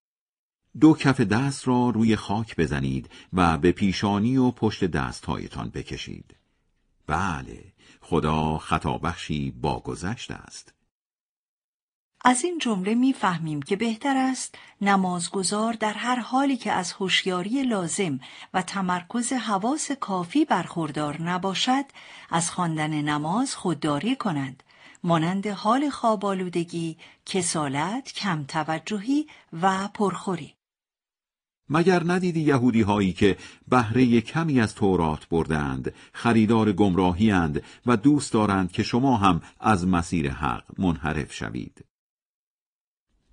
دو 0.82 0.94
کف 0.94 1.22
دست 1.22 1.68
را 1.68 1.90
روی 1.90 2.16
خاک 2.16 2.56
بزنید 2.56 3.10
و 3.34 3.58
به 3.58 3.72
پیشانی 3.72 4.38
و 4.38 4.52
پشت 4.52 4.84
دستهایتان 4.84 5.70
بکشید. 5.70 6.36
بله، 7.08 7.63
خدا 8.02 8.58
خطا 8.58 8.98
بخشی 8.98 9.52
با 9.52 9.80
گذشته 9.80 10.34
است. 10.34 10.74
از 12.26 12.44
این 12.44 12.58
جمله 12.58 12.96
می‌فهمیم 12.96 13.62
که 13.62 13.76
بهتر 13.76 14.18
است 14.18 14.56
نمازگزار 14.82 15.74
در 15.74 15.94
هر 15.94 16.20
حالی 16.20 16.58
که 16.58 16.72
از 16.72 16.92
هوشیاری 16.92 17.63
لازم 17.63 18.20
و 18.54 18.62
تمرکز 18.62 19.34
حواس 19.34 19.92
کافی 19.92 20.46
برخوردار 20.46 21.22
نباشد 21.22 21.86
از 22.30 22.52
خواندن 22.52 23.02
نماز 23.02 23.56
خودداری 23.56 24.16
کند 24.16 24.63
مانند 25.04 25.48
حال 25.48 25.90
خوابالودگی، 25.90 26.98
کسالت، 27.26 28.13
کم 28.13 28.44
توجهی 28.44 29.28
و 29.62 29.88
پرخوری 29.88 30.57
مگر 31.70 32.04
ندیدی 32.12 32.40
یهودی 32.40 32.82
هایی 32.82 33.14
که 33.14 33.38
بهره 33.68 34.22
کمی 34.22 34.60
از 34.60 34.76
تورات 34.76 35.30
بردند 35.30 35.94
خریدار 36.14 36.72
گمراهی 36.72 37.32
اند 37.32 37.64
و 37.86 37.98
دوست 37.98 38.34
دارند 38.34 38.72
که 38.72 38.84
شما 38.84 39.18
هم 39.18 39.42
از 39.60 39.88
مسیر 39.88 40.32
حق 40.32 40.64
منحرف 40.78 41.34
شوید؟ 41.34 41.86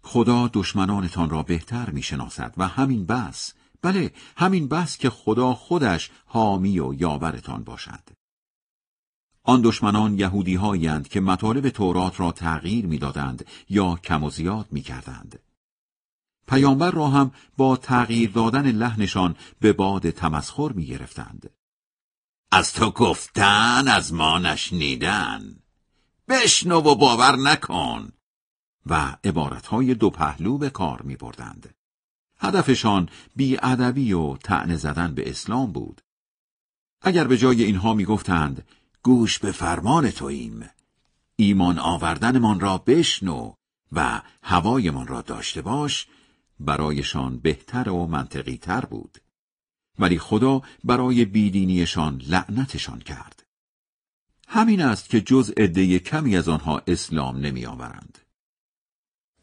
خدا 0.03 0.51
دشمنانتان 0.53 1.31
را 1.31 1.43
بهتر 1.43 1.91
می‌شناسد 1.91 2.55
و 2.57 2.69
همین 2.69 3.07
بس. 3.07 3.55
بله 3.83 4.13
همین 4.37 4.69
بس 4.69 4.99
که 4.99 5.11
خدا 5.11 5.55
خودش 5.55 6.11
حامی 6.27 6.81
و 6.81 6.95
یاورتان 6.95 7.65
باشد. 7.65 8.01
آن 9.43 9.63
دشمنان 9.63 10.19
یهودی 10.19 10.55
هایی 10.55 11.03
که 11.03 11.21
مطالب 11.21 11.69
تورات 11.69 12.21
را 12.21 12.33
تغییر 12.33 12.87
می‌دادند 12.87 13.47
یا 13.69 13.95
کم 14.05 14.25
و 14.25 14.31
زیاد 14.31 14.67
می‌کردند. 14.71 15.39
پیامبر 16.47 16.91
را 16.91 17.09
هم 17.09 17.33
با 17.57 17.77
تغییر 17.77 18.31
دادن 18.31 18.71
لحنشان 18.71 19.37
به 19.61 19.73
باد 19.73 20.11
تمسخر 20.11 20.73
می 20.73 20.87
گرفتند. 20.87 21.51
از 22.53 22.73
تو 22.73 22.91
گفتن 22.91 23.89
از 23.89 24.13
ما 24.13 24.39
نشنیدن 24.39 25.57
بشنو 26.29 26.81
و 26.81 26.95
باور 26.95 27.37
نکن 27.37 28.13
و 28.87 29.17
عبارتهای 29.25 29.95
دو 29.95 30.11
پهلو 30.11 30.59
به 30.59 30.71
کار 30.71 31.03
می 31.03 31.17
بردند. 31.17 31.75
هدفشان 32.39 33.09
بیادبی 33.37 34.13
و 34.13 34.37
تعنه 34.37 34.77
زدن 34.77 35.15
به 35.15 35.31
اسلام 35.31 35.73
بود. 35.73 36.01
اگر 37.03 37.27
به 37.27 37.39
جای 37.39 37.65
اینها 37.65 37.95
می 37.95 38.05
گفتند 38.05 38.69
گوش 39.03 39.39
به 39.39 39.53
فرمان 39.53 40.11
توییم 40.11 40.71
ایمان 41.37 41.79
آوردنمان 41.79 42.61
را 42.61 42.79
بشنو 42.79 43.53
و 43.93 44.23
هوایمان 44.43 45.07
را 45.07 45.23
داشته 45.23 45.63
باش 45.63 46.07
برایشان 46.61 47.39
بهتر 47.39 47.89
و 47.89 48.07
منطقی 48.07 48.57
تر 48.57 48.81
بود. 48.81 49.19
ولی 49.99 50.19
خدا 50.19 50.63
برای 50.85 51.25
بیدینیشان 51.25 52.23
لعنتشان 52.29 52.99
کرد. 52.99 53.43
همین 54.49 54.83
است 54.83 55.11
که 55.11 55.21
جز 55.21 55.53
عده 55.57 55.99
کمی 55.99 56.37
از 56.37 56.49
آنها 56.49 56.83
اسلام 56.87 57.37
نمی 57.37 57.67
آورند. 57.67 58.19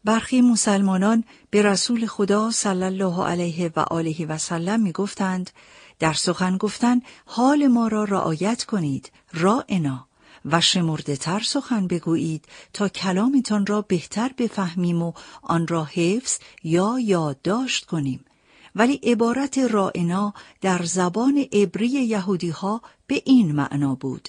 برخی 0.04 0.40
مسلمانان 0.40 1.24
به 1.50 1.62
رسول 1.62 2.06
خدا 2.06 2.50
صلی 2.50 2.84
الله 2.84 3.24
علیه 3.24 3.72
و 3.76 3.80
آله 3.80 4.26
و 4.26 4.38
سلم 4.38 4.82
می 4.82 4.92
گفتند 4.92 5.50
در 5.98 6.12
سخن 6.12 6.56
گفتن 6.56 7.00
حال 7.26 7.66
ما 7.66 7.88
را 7.88 8.04
رعایت 8.04 8.64
کنید 8.64 9.12
رائنا 9.32 10.08
و 10.44 10.60
شمرده 10.60 11.16
تر 11.16 11.40
سخن 11.40 11.86
بگویید 11.86 12.44
تا 12.72 12.88
کلامتان 12.88 13.66
را 13.66 13.82
بهتر 13.82 14.30
بفهمیم 14.38 15.02
و 15.02 15.12
آن 15.42 15.66
را 15.66 15.84
حفظ 15.84 16.38
یا 16.64 16.98
یادداشت 16.98 17.84
کنیم. 17.84 18.24
ولی 18.74 18.94
عبارت 18.94 19.58
رائنا 19.58 20.34
در 20.60 20.82
زبان 20.82 21.46
عبری 21.52 21.88
یهودی 21.88 22.50
ها 22.50 22.82
به 23.06 23.22
این 23.24 23.52
معنا 23.52 23.94
بود. 23.94 24.28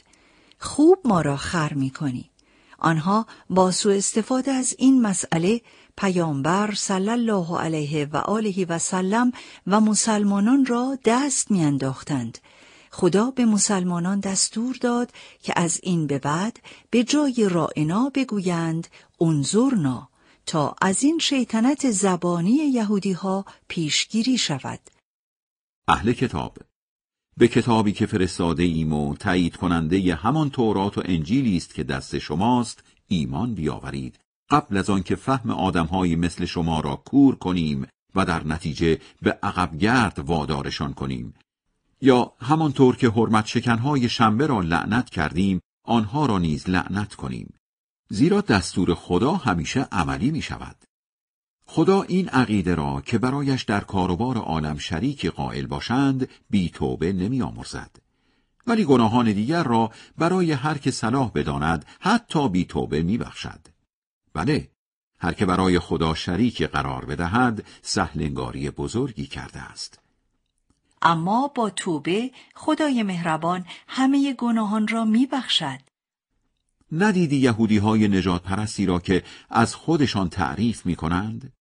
خوب 0.59 0.97
ما 1.05 1.21
را 1.21 1.37
خر 1.37 1.73
می 1.73 1.89
کنی. 1.89 2.29
آنها 2.77 3.25
با 3.49 3.71
سوء 3.71 3.95
استفاده 3.95 4.51
از 4.51 4.75
این 4.77 5.01
مسئله 5.01 5.61
پیامبر 5.97 6.73
صلی 6.73 7.09
الله 7.09 7.59
علیه 7.59 8.07
و 8.13 8.17
آله 8.17 8.65
و 8.65 8.79
سلم 8.79 9.31
و 9.67 9.79
مسلمانان 9.81 10.65
را 10.65 10.97
دست 11.05 11.51
میانداختند. 11.51 12.37
خدا 12.93 13.31
به 13.31 13.45
مسلمانان 13.45 14.19
دستور 14.19 14.77
داد 14.81 15.11
که 15.43 15.53
از 15.55 15.79
این 15.83 16.07
به 16.07 16.19
بعد 16.19 16.59
به 16.89 17.03
جای 17.03 17.49
رائنا 17.49 18.11
بگویند 18.15 18.87
انظرنا 19.21 20.09
تا 20.45 20.75
از 20.81 21.03
این 21.03 21.19
شیطنت 21.19 21.91
زبانی 21.91 22.51
یهودی 22.51 23.11
ها 23.11 23.45
پیشگیری 23.67 24.37
شود. 24.37 24.79
اهل 25.87 26.13
کتاب 26.13 26.57
به 27.37 27.47
کتابی 27.47 27.91
که 27.91 28.05
فرستاده 28.05 28.63
ایم 28.63 28.93
و 28.93 29.15
تایید 29.15 29.55
کننده 29.55 30.15
همان 30.15 30.49
تورات 30.49 30.97
و 30.97 31.01
انجیلی 31.05 31.57
است 31.57 31.73
که 31.73 31.83
دست 31.83 32.17
شماست 32.17 32.83
ایمان 33.07 33.53
بیاورید. 33.53 34.19
قبل 34.49 34.77
از 34.77 34.89
آنکه 34.89 35.15
فهم 35.15 35.49
آدمهایی 35.49 36.15
مثل 36.15 36.45
شما 36.45 36.79
را 36.79 36.95
کور 36.95 37.35
کنیم 37.35 37.87
و 38.15 38.25
در 38.25 38.47
نتیجه 38.47 38.99
به 39.21 39.39
عقبگرد 39.43 40.19
وادارشان 40.19 40.93
کنیم. 40.93 41.33
یا 42.03 42.33
همانطور 42.41 42.95
که 42.95 43.09
حرمت 43.09 43.45
شکنهای 43.45 44.09
شنبه 44.09 44.47
را 44.47 44.61
لعنت 44.61 45.09
کردیم 45.09 45.61
آنها 45.83 46.25
را 46.25 46.39
نیز 46.39 46.69
لعنت 46.69 47.15
کنیم 47.15 47.53
زیرا 48.09 48.41
دستور 48.41 48.93
خدا 48.93 49.33
همیشه 49.33 49.87
عملی 49.91 50.31
می 50.31 50.41
شود 50.41 50.75
خدا 51.65 52.01
این 52.01 52.29
عقیده 52.29 52.75
را 52.75 53.01
که 53.05 53.17
برایش 53.17 53.63
در 53.63 53.79
کاروبار 53.79 54.37
عالم 54.37 54.77
شریک 54.77 55.25
قائل 55.25 55.65
باشند 55.65 56.29
بی 56.49 56.69
توبه 56.69 57.13
نمی 57.13 57.41
آمرزد. 57.41 57.95
ولی 58.67 58.85
گناهان 58.85 59.31
دیگر 59.31 59.63
را 59.63 59.91
برای 60.17 60.51
هر 60.51 60.77
که 60.77 60.91
صلاح 60.91 61.31
بداند 61.35 61.85
حتی 61.99 62.49
بی 62.49 62.65
توبه 62.65 63.01
می 63.03 63.17
بخشد. 63.17 63.59
بله 64.33 64.71
هر 65.19 65.33
که 65.33 65.45
برای 65.45 65.79
خدا 65.79 66.13
شریک 66.13 66.61
قرار 66.61 67.05
بدهد 67.05 67.65
سهلنگاری 67.81 68.69
بزرگی 68.69 69.25
کرده 69.25 69.59
است 69.59 70.02
اما 71.03 71.47
با 71.47 71.69
توبه 71.69 72.31
خدای 72.55 73.03
مهربان 73.03 73.65
همه 73.87 74.33
گناهان 74.33 74.87
را 74.87 75.05
می 75.05 75.25
بخشد. 75.25 75.79
ندیدی 76.91 77.37
یهودی 77.37 77.77
های 77.77 78.07
نجات 78.07 78.43
پرستی 78.43 78.85
را 78.85 78.99
که 78.99 79.23
از 79.49 79.75
خودشان 79.75 80.29
تعریف 80.29 80.85
می 80.85 80.95
کنند؟ 80.95 81.53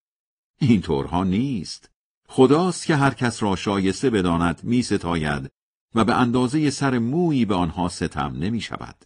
این 0.61 0.81
طورها 0.81 1.25
نیست. 1.25 1.91
خداست 2.29 2.87
که 2.87 2.97
هر 2.97 3.15
کس 3.15 3.43
را 3.43 3.57
شایسته 3.57 4.11
بداند 4.11 4.61
می 4.65 4.83
ستاید 4.83 5.51
و 5.95 6.05
به 6.05 6.15
اندازه 6.15 6.71
سر 6.71 6.99
مویی 6.99 7.45
به 7.45 7.55
آنها 7.55 7.89
ستم 7.89 8.37
نمی 8.39 8.61
شود. 8.61 8.97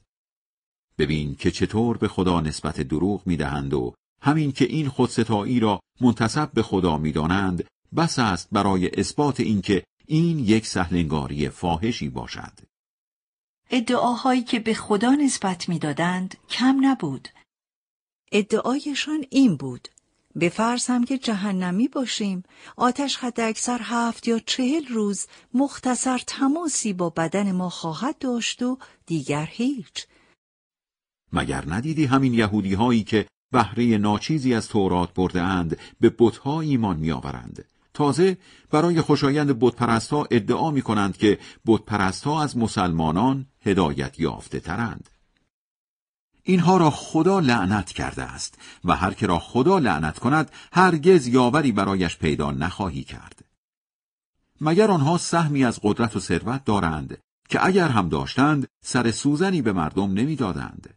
ببین 0.99 1.35
که 1.35 1.51
چطور 1.51 1.97
به 1.97 2.09
خدا 2.09 2.41
نسبت 2.41 2.81
دروغ 2.81 3.23
می 3.27 3.37
دهند 3.37 3.75
و 3.75 3.95
همین 4.23 4.53
که 4.53 4.65
این 4.65 4.89
خودستایی 4.89 5.61
را 5.61 5.81
منتصب 6.01 6.53
به 6.53 6.63
خدا 6.63 6.99
می 6.99 7.13
دانند 7.13 7.65
بس 7.97 8.19
است 8.19 8.49
برای 8.53 9.01
اثبات 9.01 9.41
اینکه 9.41 9.85
این 10.07 10.39
یک 10.39 10.67
سهلنگاری 10.67 11.49
فاحشی 11.49 12.09
باشد. 12.09 12.53
ادعاهایی 13.71 14.43
که 14.43 14.59
به 14.59 14.75
خدا 14.75 15.11
نسبت 15.11 15.69
می‌دادند 15.69 16.37
کم 16.49 16.77
نبود. 16.81 17.29
ادعایشان 18.33 19.25
این 19.31 19.57
بود 19.57 19.89
به 20.37 20.49
فرض 20.49 20.87
هم 20.87 21.05
که 21.05 21.19
جهنمی 21.19 21.89
باشیم 21.89 22.43
آتش 22.77 23.17
حد 23.17 23.41
اکثر 23.41 23.81
هفت 23.83 24.29
یا 24.29 24.39
چهل 24.39 24.87
روز 24.87 25.27
مختصر 25.55 26.23
تماسی 26.27 26.93
با 26.93 27.11
بدن 27.11 27.53
ما 27.53 27.71
خواهد 27.71 28.19
داشت 28.19 28.63
و 28.63 28.79
دیگر 29.07 29.49
هیچ 29.51 30.07
مگر 31.33 31.65
ندیدی 31.69 32.05
همین 32.05 32.35
یهودی 32.35 32.75
هایی 32.75 33.05
که 33.05 33.27
بهره 33.53 33.99
ناچیزی 33.99 34.55
از 34.55 34.69
تورات 34.69 35.15
برده 35.15 35.43
اند 35.43 35.79
به 36.01 36.15
بتها 36.19 36.61
ایمان 36.61 36.97
میآورند 36.97 37.65
تازه 37.97 38.39
برای 38.71 39.01
خوشایند 39.01 39.59
بتپرستها 39.61 40.27
ادعا 40.31 40.71
می 40.71 40.83
کنند 40.83 41.17
که 41.17 41.39
بتپرستها 41.67 42.43
از 42.43 42.57
مسلمانان 42.57 43.47
هدایت 43.61 44.21
یافته 44.21 44.61
ترند. 44.61 45.11
اینها 46.43 46.77
را 46.77 46.91
خدا 46.91 47.41
لعنت 47.41 47.93
کرده 47.93 48.23
است 48.23 48.59
و 48.85 48.97
هر 48.97 49.15
که 49.15 49.27
را 49.27 49.39
خدا 49.39 49.79
لعنت 49.79 50.19
کند 50.19 50.51
هرگز 50.73 51.27
یاوری 51.27 51.73
برایش 51.73 52.19
پیدا 52.19 52.51
نخواهی 52.51 53.05
کرد. 53.05 53.45
مگر 54.61 54.91
آنها 54.91 55.19
سهمی 55.19 55.65
از 55.65 55.81
قدرت 55.83 56.17
و 56.17 56.21
ثروت 56.21 56.65
دارند 56.65 57.19
که 57.49 57.67
اگر 57.67 57.89
هم 57.89 58.09
داشتند 58.09 58.69
سر 58.85 59.11
سوزنی 59.11 59.63
به 59.63 59.73
مردم 59.73 60.13
نمی‌دادند. 60.13 60.95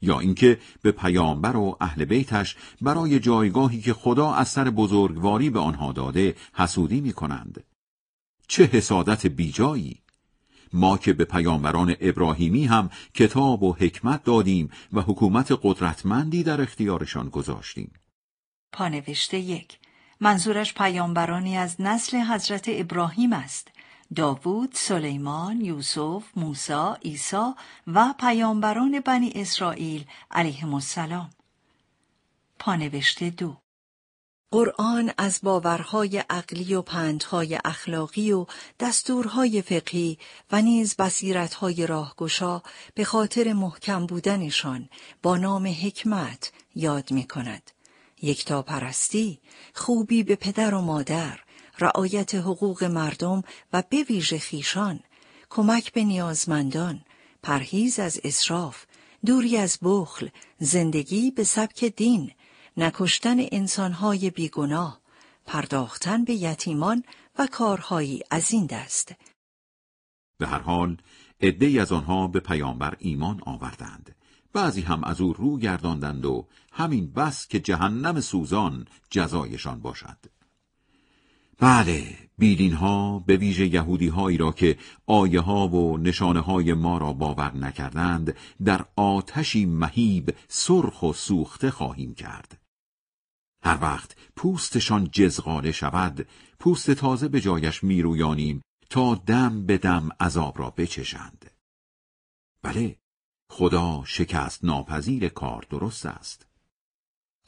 یا 0.00 0.18
اینکه 0.20 0.58
به 0.82 0.92
پیامبر 0.92 1.56
و 1.56 1.76
اهل 1.80 2.04
بیتش 2.04 2.56
برای 2.80 3.20
جایگاهی 3.20 3.80
که 3.80 3.92
خدا 3.92 4.32
از 4.32 4.48
سر 4.48 4.70
بزرگواری 4.70 5.50
به 5.50 5.60
آنها 5.60 5.92
داده 5.92 6.34
حسودی 6.54 7.00
می 7.00 7.12
کنند. 7.12 7.64
چه 8.48 8.64
حسادت 8.64 9.26
بیجایی! 9.26 10.00
ما 10.72 10.98
که 10.98 11.12
به 11.12 11.24
پیامبران 11.24 11.96
ابراهیمی 12.00 12.66
هم 12.66 12.90
کتاب 13.14 13.62
و 13.62 13.72
حکمت 13.72 14.24
دادیم 14.24 14.70
و 14.92 15.00
حکومت 15.00 15.58
قدرتمندی 15.62 16.42
در 16.42 16.60
اختیارشان 16.60 17.28
گذاشتیم. 17.28 17.92
پانوشته 18.72 19.38
یک. 19.38 19.78
منظورش 20.20 20.74
پیامبرانی 20.74 21.56
از 21.56 21.80
نسل 21.80 22.16
حضرت 22.16 22.64
ابراهیم 22.68 23.32
است. 23.32 23.68
داوود، 24.16 24.70
سلیمان، 24.74 25.60
یوسف، 25.60 26.24
موسی، 26.36 26.92
عیسی 27.04 27.52
و 27.86 28.14
پیامبران 28.20 29.00
بنی 29.00 29.32
اسرائیل 29.34 30.04
علیهم 30.30 30.74
السلام. 30.74 31.30
پانوشته 32.58 33.30
دو 33.30 33.56
قرآن 34.50 35.12
از 35.18 35.40
باورهای 35.42 36.24
عقلی 36.30 36.74
و 36.74 36.82
پندهای 36.82 37.58
اخلاقی 37.64 38.32
و 38.32 38.46
دستورهای 38.80 39.62
فقهی 39.62 40.18
و 40.52 40.62
نیز 40.62 40.96
بصیرتهای 40.96 41.86
راهگشا 41.86 42.62
به 42.94 43.04
خاطر 43.04 43.52
محکم 43.52 44.06
بودنشان 44.06 44.88
با 45.22 45.36
نام 45.36 45.66
حکمت 45.66 46.52
یاد 46.74 47.10
می 47.10 47.26
کند. 47.26 47.70
یکتا 48.22 48.62
پرستی، 48.62 49.40
خوبی 49.74 50.22
به 50.22 50.36
پدر 50.36 50.74
و 50.74 50.80
مادر، 50.80 51.40
رعایت 51.80 52.34
حقوق 52.34 52.84
مردم 52.84 53.42
و 53.72 53.82
به 53.90 54.02
ویژه 54.02 54.38
خیشان، 54.38 55.00
کمک 55.50 55.92
به 55.92 56.04
نیازمندان، 56.04 57.04
پرهیز 57.42 57.98
از 57.98 58.20
اسراف، 58.24 58.86
دوری 59.26 59.56
از 59.56 59.78
بخل، 59.82 60.28
زندگی 60.58 61.30
به 61.30 61.44
سبک 61.44 61.84
دین، 61.84 62.30
نکشتن 62.76 63.36
انسانهای 63.52 64.30
بیگناه، 64.30 65.00
پرداختن 65.46 66.24
به 66.24 66.32
یتیمان 66.32 67.04
و 67.38 67.46
کارهایی 67.46 68.22
از 68.30 68.52
این 68.52 68.66
دست. 68.66 69.14
به 70.38 70.46
هر 70.46 70.58
حال 70.58 70.96
عدهای 71.40 71.78
از 71.78 71.92
آنها 71.92 72.26
به 72.26 72.40
پیامبر 72.40 72.96
ایمان 72.98 73.40
آوردند 73.46 74.14
بعضی 74.52 74.80
هم 74.80 75.04
از 75.04 75.20
او 75.20 75.32
رو 75.32 75.58
گرداندند 75.58 76.24
و 76.24 76.46
همین 76.72 77.12
بس 77.12 77.46
که 77.46 77.60
جهنم 77.60 78.20
سوزان 78.20 78.86
جزایشان 79.10 79.80
باشد 79.80 80.37
بله 81.58 82.18
بیدین 82.38 82.72
ها 82.72 83.18
به 83.18 83.36
ویژه 83.36 83.66
یهودی 83.66 84.08
هایی 84.08 84.36
را 84.36 84.52
که 84.52 84.78
آیه 85.06 85.40
ها 85.40 85.68
و 85.68 85.98
نشانه 85.98 86.40
های 86.40 86.74
ما 86.74 86.98
را 86.98 87.12
باور 87.12 87.56
نکردند 87.56 88.36
در 88.64 88.84
آتشی 88.96 89.66
مهیب 89.66 90.34
سرخ 90.48 91.02
و 91.02 91.12
سوخته 91.12 91.70
خواهیم 91.70 92.14
کرد. 92.14 92.60
هر 93.62 93.78
وقت 93.82 94.16
پوستشان 94.36 95.08
جزغاله 95.12 95.72
شود 95.72 96.28
پوست 96.58 96.90
تازه 96.90 97.28
به 97.28 97.40
جایش 97.40 97.84
میرویانیم 97.84 98.62
تا 98.90 99.14
دم 99.14 99.66
به 99.66 99.78
دم 99.78 100.08
عذاب 100.20 100.58
را 100.58 100.70
بچشند. 100.70 101.50
بله 102.62 102.98
خدا 103.50 104.02
شکست 104.06 104.64
ناپذیر 104.64 105.28
کار 105.28 105.66
درست 105.70 106.06
است. 106.06 106.47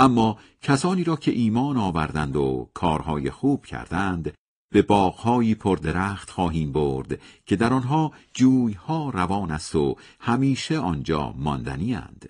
اما 0.00 0.38
کسانی 0.62 1.04
را 1.04 1.16
که 1.16 1.30
ایمان 1.30 1.76
آوردند 1.76 2.36
و 2.36 2.70
کارهای 2.74 3.30
خوب 3.30 3.66
کردند 3.66 4.34
به 4.72 4.82
باغهایی 4.82 5.54
پردرخت 5.54 6.30
خواهیم 6.30 6.72
برد 6.72 7.20
که 7.46 7.56
در 7.56 7.72
آنها 7.72 8.12
جویها 8.34 9.10
روان 9.10 9.50
است 9.50 9.74
و 9.74 9.96
همیشه 10.20 10.78
آنجا 10.78 11.34
ماندنی 11.36 11.94
اند. 11.94 12.28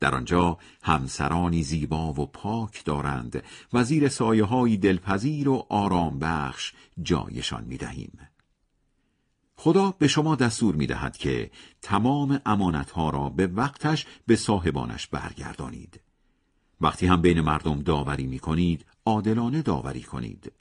در 0.00 0.14
آنجا 0.14 0.58
همسرانی 0.82 1.62
زیبا 1.62 2.12
و 2.12 2.26
پاک 2.26 2.84
دارند 2.84 3.42
و 3.72 3.84
زیر 3.84 4.08
سایه 4.08 4.44
های 4.44 4.76
دلپذیر 4.76 5.48
و 5.48 5.66
آرام 5.68 6.18
بخش 6.18 6.72
جایشان 7.02 7.64
می 7.64 7.76
دهیم. 7.76 8.18
خدا 9.56 9.94
به 9.98 10.08
شما 10.08 10.36
دستور 10.36 10.74
می 10.74 10.86
دهد 10.86 11.16
که 11.16 11.50
تمام 11.82 12.40
امانتها 12.46 13.10
را 13.10 13.28
به 13.28 13.46
وقتش 13.46 14.06
به 14.26 14.36
صاحبانش 14.36 15.06
برگردانید. 15.06 16.03
وقتی 16.80 17.06
هم 17.06 17.22
بین 17.22 17.40
مردم 17.40 17.82
داوری 17.82 18.26
می 18.26 18.38
کنید، 18.38 18.84
عادلانه 19.06 19.62
داوری 19.62 20.02
کنید. 20.02 20.52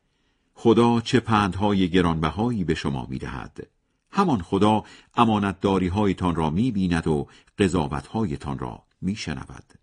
خدا 0.56 1.02
چه 1.02 1.20
پندهای 1.20 1.90
گرانبهایی 1.90 2.64
به 2.64 2.76
شما 2.76 3.08
می 3.10 3.18
دهد. 3.18 3.68
همان 4.12 4.42
خدا 4.42 4.84
امانتداری 5.16 5.88
هایتان 5.88 6.36
را 6.36 6.50
می 6.50 6.72
بیند 6.72 7.08
و 7.08 7.28
قضاوت 7.58 8.08
هایتان 8.08 8.60
را 8.60 8.84
می 9.02 9.16
شنود. 9.16 9.74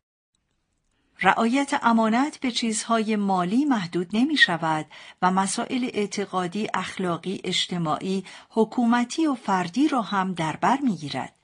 رعایت 1.23 1.81
امانت 1.83 2.41
به 2.41 2.51
چیزهای 2.51 3.17
مالی 3.17 3.65
محدود 3.65 4.09
نمی 4.13 4.37
شود 4.37 4.87
و 5.23 5.31
مسائل 5.31 5.91
اعتقادی، 5.93 6.69
اخلاقی، 6.75 7.41
اجتماعی، 7.45 8.25
حکومتی 8.51 9.27
و 9.27 9.35
فردی 9.35 9.89
را 9.89 10.03
هم 10.03 10.33
در 10.33 10.57
بر 10.57 10.79
می 10.83 10.97
گیرد. 10.97 11.35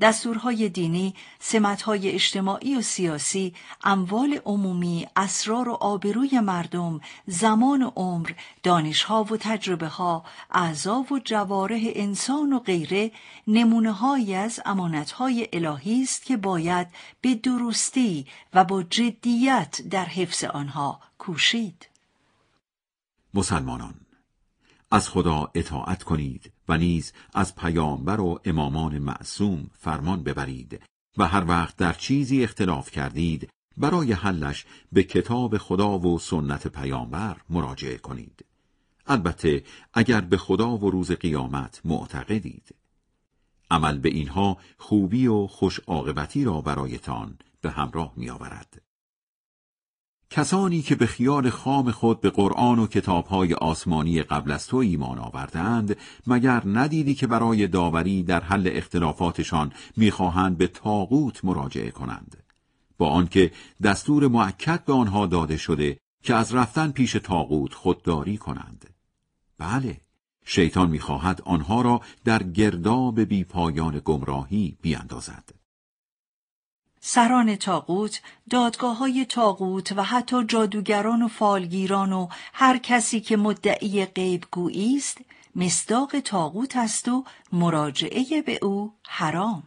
دستورهای 0.00 0.68
دینی، 0.68 1.14
سمتهای 1.38 2.10
اجتماعی 2.10 2.76
و 2.76 2.82
سیاسی، 2.82 3.54
اموال 3.84 4.40
عمومی، 4.44 5.06
اسرار 5.16 5.68
و 5.68 5.72
آبروی 5.72 6.40
مردم، 6.40 7.00
زمان 7.26 7.82
و 7.82 7.90
عمر، 7.96 8.30
دانشها 8.62 9.24
و 9.24 9.36
تجربه 9.36 9.88
ها، 9.88 10.24
اعضا 10.50 11.00
و 11.10 11.20
جواره 11.24 11.80
انسان 11.94 12.52
و 12.52 12.58
غیره 12.58 13.12
نمونه 13.46 14.36
از 14.36 14.60
امانتهای 14.64 15.48
الهی 15.52 16.02
است 16.02 16.24
که 16.24 16.36
باید 16.36 16.86
به 17.20 17.34
درستی 17.34 18.26
و 18.54 18.64
با 18.64 18.82
جدیت 18.82 19.80
در 19.90 20.04
حفظ 20.04 20.44
آنها 20.44 21.00
کوشید. 21.18 21.88
مسلمانان 23.34 23.94
از 24.90 25.08
خدا 25.08 25.50
اطاعت 25.54 26.02
کنید 26.02 26.52
و 26.70 26.76
نیز 26.76 27.12
از 27.34 27.54
پیامبر 27.54 28.20
و 28.20 28.40
امامان 28.44 28.98
معصوم 28.98 29.70
فرمان 29.78 30.22
ببرید 30.22 30.80
و 31.16 31.26
هر 31.26 31.44
وقت 31.48 31.76
در 31.76 31.92
چیزی 31.92 32.44
اختلاف 32.44 32.90
کردید 32.90 33.48
برای 33.76 34.12
حلش 34.12 34.64
به 34.92 35.02
کتاب 35.02 35.58
خدا 35.58 35.98
و 35.98 36.18
سنت 36.18 36.66
پیامبر 36.68 37.36
مراجعه 37.48 37.98
کنید 37.98 38.44
البته 39.06 39.64
اگر 39.92 40.20
به 40.20 40.36
خدا 40.36 40.76
و 40.76 40.90
روز 40.90 41.12
قیامت 41.12 41.80
معتقدید 41.84 42.74
عمل 43.70 43.98
به 43.98 44.08
اینها 44.08 44.58
خوبی 44.78 45.26
و 45.26 45.46
خوش 45.46 45.80
عاقبتی 45.80 46.44
را 46.44 46.60
برایتان 46.60 47.38
به 47.60 47.70
همراه 47.70 48.12
می 48.16 48.30
آورد. 48.30 48.82
کسانی 50.32 50.82
که 50.82 50.94
به 50.94 51.06
خیال 51.06 51.50
خام 51.50 51.90
خود 51.90 52.20
به 52.20 52.30
قرآن 52.30 52.78
و 52.78 52.86
کتابهای 52.86 53.54
آسمانی 53.54 54.22
قبل 54.22 54.50
از 54.50 54.66
تو 54.66 54.76
ایمان 54.76 55.18
آوردند 55.18 55.96
مگر 56.26 56.62
ندیدی 56.66 57.14
که 57.14 57.26
برای 57.26 57.66
داوری 57.66 58.22
در 58.22 58.40
حل 58.40 58.70
اختلافاتشان 58.72 59.72
می‌خواهند 59.96 60.58
به 60.58 60.66
تاغوت 60.66 61.44
مراجعه 61.44 61.90
کنند؟ 61.90 62.36
با 62.98 63.08
آنکه 63.08 63.52
دستور 63.82 64.28
معکد 64.28 64.84
به 64.84 64.92
آنها 64.92 65.26
داده 65.26 65.56
شده 65.56 65.98
که 66.22 66.34
از 66.34 66.54
رفتن 66.54 66.90
پیش 66.90 67.12
تاغوت 67.12 67.74
خودداری 67.74 68.36
کنند. 68.36 68.90
بله 69.58 70.00
شیطان 70.44 70.90
می‌خواهد 70.90 71.42
آنها 71.44 71.82
را 71.82 72.00
در 72.24 72.42
گرداب 72.42 73.20
بی 73.20 73.44
پایان 73.44 74.00
گمراهی 74.04 74.76
بیاندازد. 74.82 75.59
سران 77.00 77.56
تاقوت، 77.56 78.22
دادگاه 78.50 78.98
های 78.98 79.24
تاقوت 79.24 79.92
و 79.92 80.02
حتی 80.02 80.44
جادوگران 80.44 81.22
و 81.22 81.28
فالگیران 81.28 82.12
و 82.12 82.28
هر 82.52 82.78
کسی 82.78 83.20
که 83.20 83.36
مدعی 83.36 84.04
غیب 84.04 84.44
است 84.98 85.18
مصداق 85.56 86.20
تاقوت 86.20 86.76
است 86.76 87.08
و 87.08 87.24
مراجعه 87.52 88.42
به 88.42 88.58
او 88.62 88.92
حرام. 89.06 89.62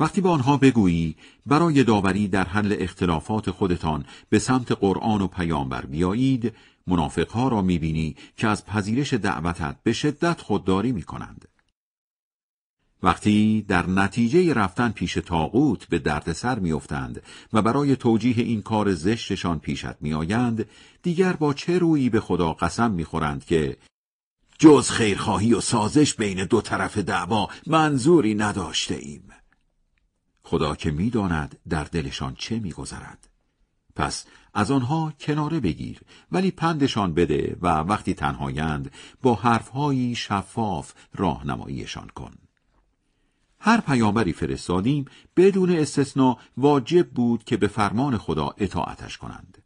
وقتی 0.00 0.20
به 0.20 0.28
آنها 0.28 0.56
بگویی 0.56 1.16
برای 1.46 1.84
داوری 1.84 2.28
در 2.28 2.44
حل 2.44 2.76
اختلافات 2.78 3.50
خودتان 3.50 4.04
به 4.28 4.38
سمت 4.38 4.72
قرآن 4.72 5.22
و 5.22 5.26
پیامبر 5.26 5.86
بیایید 5.86 6.54
منافقها 6.86 7.48
را 7.48 7.62
می‌بینی 7.62 8.16
که 8.36 8.48
از 8.48 8.66
پذیرش 8.66 9.14
دعوتت 9.14 9.76
به 9.82 9.92
شدت 9.92 10.40
خودداری 10.40 10.92
می‌کنند 10.92 11.48
وقتی 13.02 13.62
در 13.68 13.86
نتیجه 13.86 14.54
رفتن 14.54 14.88
پیش 14.88 15.14
تاغوت 15.14 15.88
به 15.88 15.98
دردسر 15.98 16.58
میافتند 16.58 17.22
و 17.52 17.62
برای 17.62 17.96
توجیه 17.96 18.44
این 18.44 18.62
کار 18.62 18.94
زشتشان 18.94 19.58
پیشت 19.58 20.02
میآیند 20.02 20.68
دیگر 21.02 21.32
با 21.32 21.54
چه 21.54 21.78
رویی 21.78 22.10
به 22.10 22.20
خدا 22.20 22.52
قسم 22.52 22.90
می‌خورند 22.90 23.44
که 23.44 23.76
جز 24.58 24.90
خیرخواهی 24.90 25.54
و 25.54 25.60
سازش 25.60 26.14
بین 26.14 26.44
دو 26.44 26.60
طرف 26.60 26.98
دعوا 26.98 27.48
منظوری 27.66 28.34
نداشته 28.34 28.94
ایم. 28.94 29.28
خدا 30.42 30.74
که 30.74 30.90
می‌داند 30.90 31.58
در 31.68 31.84
دلشان 31.84 32.34
چه 32.38 32.58
میگذرد. 32.58 33.28
پس 33.96 34.26
از 34.54 34.70
آنها 34.70 35.12
کناره 35.20 35.60
بگیر 35.60 36.00
ولی 36.32 36.50
پندشان 36.50 37.14
بده 37.14 37.56
و 37.62 37.68
وقتی 37.68 38.14
تنهایند 38.14 38.90
با 39.22 39.34
حرفهایی 39.34 40.14
شفاف 40.14 40.92
راهنماییشان 41.14 42.08
کن. 42.08 42.32
هر 43.64 43.80
پیامبری 43.80 44.32
فرستادیم 44.32 45.04
بدون 45.36 45.70
استثنا 45.70 46.38
واجب 46.56 47.10
بود 47.10 47.44
که 47.44 47.56
به 47.56 47.66
فرمان 47.66 48.18
خدا 48.18 48.54
اطاعتش 48.58 49.18
کنند. 49.18 49.62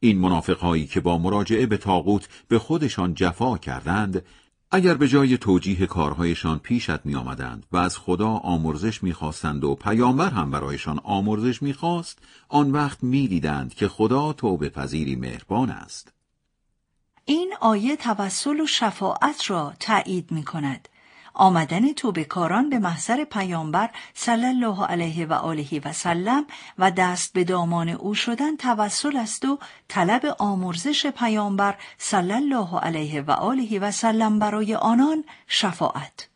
این 0.00 0.18
منافقهایی 0.18 0.86
که 0.86 1.00
با 1.00 1.18
مراجعه 1.18 1.66
به 1.66 1.76
تاغوت 1.76 2.28
به 2.48 2.58
خودشان 2.58 3.14
جفا 3.14 3.58
کردند، 3.58 4.24
اگر 4.70 4.94
به 4.94 5.08
جای 5.08 5.38
توجیه 5.38 5.86
کارهایشان 5.86 6.58
پیشت 6.58 7.06
می 7.06 7.14
آمدند 7.14 7.66
و 7.72 7.76
از 7.76 7.98
خدا 7.98 8.28
آمرزش 8.28 9.02
می 9.02 9.12
خواستند 9.12 9.64
و 9.64 9.74
پیامبر 9.74 10.30
هم 10.30 10.50
برایشان 10.50 11.00
آمرزش 11.04 11.62
می 11.62 11.72
خواست، 11.72 12.18
آن 12.48 12.70
وقت 12.70 13.02
می 13.02 13.28
دیدند 13.28 13.74
که 13.74 13.88
خدا 13.88 14.32
توبه 14.32 14.68
پذیری 14.68 15.16
مهربان 15.16 15.70
است. 15.70 16.12
این 17.24 17.54
آیه 17.60 17.96
توسل 17.96 18.60
و 18.60 18.66
شفاعت 18.66 19.50
را 19.50 19.72
تایید 19.80 20.32
می 20.32 20.44
کند. 20.44 20.88
آمدن 21.34 21.92
توبکاران 21.92 22.70
به 22.70 22.78
محضر 22.78 23.24
پیامبر 23.24 23.90
صلی 24.14 24.46
الله 24.46 24.86
علیه 24.86 25.26
و 25.26 25.32
آله 25.32 25.80
و 25.84 25.92
سلم 25.92 26.46
و 26.78 26.90
دست 26.90 27.32
به 27.32 27.44
دامان 27.44 27.88
او 27.88 28.14
شدن 28.14 28.56
توسل 28.56 29.16
است 29.16 29.44
و 29.44 29.58
طلب 29.88 30.36
آمرزش 30.38 31.06
پیامبر 31.06 31.74
صلی 31.98 32.32
الله 32.32 32.78
علیه 32.78 33.22
و 33.22 33.30
آله 33.30 33.78
و 33.78 33.90
سلم 33.90 34.38
برای 34.38 34.74
آنان 34.74 35.24
شفاعت. 35.46 36.31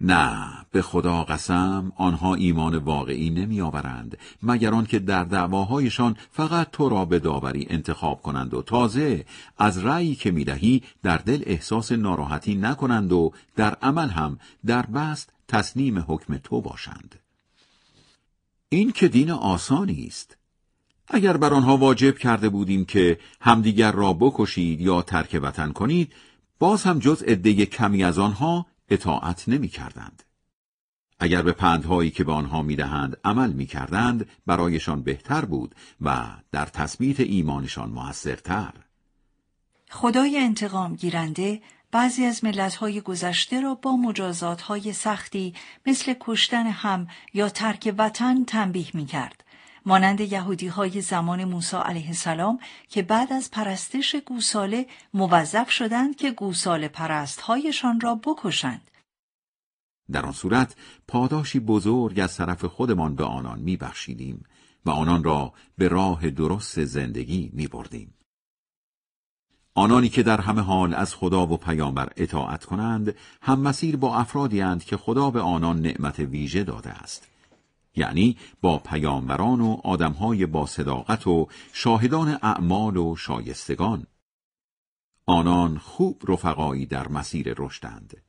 نه 0.00 0.66
به 0.72 0.82
خدا 0.82 1.24
قسم 1.24 1.92
آنها 1.96 2.34
ایمان 2.34 2.76
واقعی 2.76 3.30
نمی 3.30 3.60
آورند 3.60 4.18
مگر 4.42 4.74
آنکه 4.74 4.98
در 4.98 5.24
دعواهایشان 5.24 6.16
فقط 6.30 6.70
تو 6.70 6.88
را 6.88 7.04
به 7.04 7.18
داوری 7.18 7.66
انتخاب 7.70 8.22
کنند 8.22 8.54
و 8.54 8.62
تازه 8.62 9.24
از 9.58 9.84
رأیی 9.84 10.14
که 10.14 10.30
می‌دهی 10.30 10.82
در 11.02 11.18
دل 11.18 11.42
احساس 11.46 11.92
ناراحتی 11.92 12.54
نکنند 12.54 13.12
و 13.12 13.32
در 13.56 13.74
عمل 13.74 14.08
هم 14.08 14.38
در 14.66 14.86
بست 14.86 15.32
تسلیم 15.48 16.04
حکم 16.08 16.36
تو 16.36 16.60
باشند. 16.60 17.14
این 18.68 18.92
که 18.92 19.08
دین 19.08 19.30
آسانی 19.30 20.06
است. 20.06 20.36
اگر 21.08 21.36
بر 21.36 21.54
آنها 21.54 21.76
واجب 21.76 22.18
کرده 22.18 22.48
بودیم 22.48 22.84
که 22.84 23.18
همدیگر 23.40 23.92
را 23.92 24.12
بکشید 24.12 24.80
یا 24.80 25.02
ترک 25.02 25.40
وطن 25.42 25.72
کنید 25.72 26.12
باز 26.58 26.82
هم 26.82 26.98
جز 26.98 27.22
عده 27.22 27.66
کمی 27.66 28.04
از 28.04 28.18
آنها 28.18 28.66
اطاعت 28.88 29.48
نمی 29.48 29.68
کردند. 29.68 30.22
اگر 31.18 31.42
به 31.42 31.52
پندهایی 31.52 32.10
که 32.10 32.24
به 32.24 32.32
آنها 32.32 32.62
می‌دهند 32.62 33.16
عمل 33.24 33.52
می 33.52 33.66
کردند 33.66 34.28
برایشان 34.46 35.02
بهتر 35.02 35.44
بود 35.44 35.74
و 36.00 36.26
در 36.52 36.66
تثبیت 36.66 37.20
ایمانشان 37.20 37.90
موثرتر. 37.90 38.72
خدای 39.90 40.38
انتقام 40.38 40.94
گیرنده 40.94 41.62
بعضی 41.92 42.24
از 42.24 42.44
ملتهای 42.44 43.00
گذشته 43.00 43.60
را 43.60 43.74
با 43.74 43.96
مجازات 43.96 44.92
سختی 44.92 45.54
مثل 45.86 46.14
کشتن 46.20 46.66
هم 46.66 47.06
یا 47.34 47.48
ترک 47.48 47.94
وطن 47.98 48.44
تنبیه 48.44 48.90
می 48.94 49.06
کرد. 49.06 49.44
مانند 49.86 50.20
یهودی 50.20 50.66
های 50.66 51.00
زمان 51.00 51.44
موسی 51.44 51.76
علیه 51.76 52.06
السلام 52.06 52.58
که 52.88 53.02
بعد 53.02 53.32
از 53.32 53.50
پرستش 53.50 54.16
گوساله 54.16 54.86
موظف 55.14 55.70
شدند 55.70 56.16
که 56.16 56.30
گوساله 56.30 56.88
پرست 56.88 57.40
هایشان 57.40 58.00
را 58.00 58.14
بکشند. 58.14 58.90
در 60.12 60.26
آن 60.26 60.32
صورت 60.32 60.76
پاداشی 61.08 61.60
بزرگ 61.60 62.20
از 62.20 62.36
طرف 62.36 62.64
خودمان 62.64 63.14
به 63.14 63.24
آنان 63.24 63.58
میبخشیدیم 63.58 64.44
و 64.86 64.90
آنان 64.90 65.24
را 65.24 65.52
به 65.78 65.88
راه 65.88 66.30
درست 66.30 66.84
زندگی 66.84 67.50
می 67.52 67.66
بردیم. 67.66 68.14
آنانی 69.74 70.08
که 70.08 70.22
در 70.22 70.40
همه 70.40 70.62
حال 70.62 70.94
از 70.94 71.14
خدا 71.14 71.46
و 71.46 71.56
پیامبر 71.56 72.12
اطاعت 72.16 72.64
کنند 72.64 73.14
هم 73.42 73.60
مسیر 73.60 73.96
با 73.96 74.16
افرادی 74.16 74.62
اند 74.62 74.84
که 74.84 74.96
خدا 74.96 75.30
به 75.30 75.40
آنان 75.40 75.80
نعمت 75.80 76.18
ویژه 76.18 76.64
داده 76.64 76.90
است 76.90 77.35
یعنی 77.96 78.36
با 78.60 78.78
پیامبران 78.78 79.60
و 79.60 79.80
آدمهای 79.84 80.46
با 80.46 80.66
صداقت 80.66 81.26
و 81.26 81.48
شاهدان 81.72 82.28
اعمال 82.42 82.96
و 82.96 83.16
شایستگان. 83.16 84.06
آنان 85.26 85.78
خوب 85.78 86.22
رفقایی 86.28 86.86
در 86.86 87.08
مسیر 87.08 87.54
رشدند. 87.58 88.22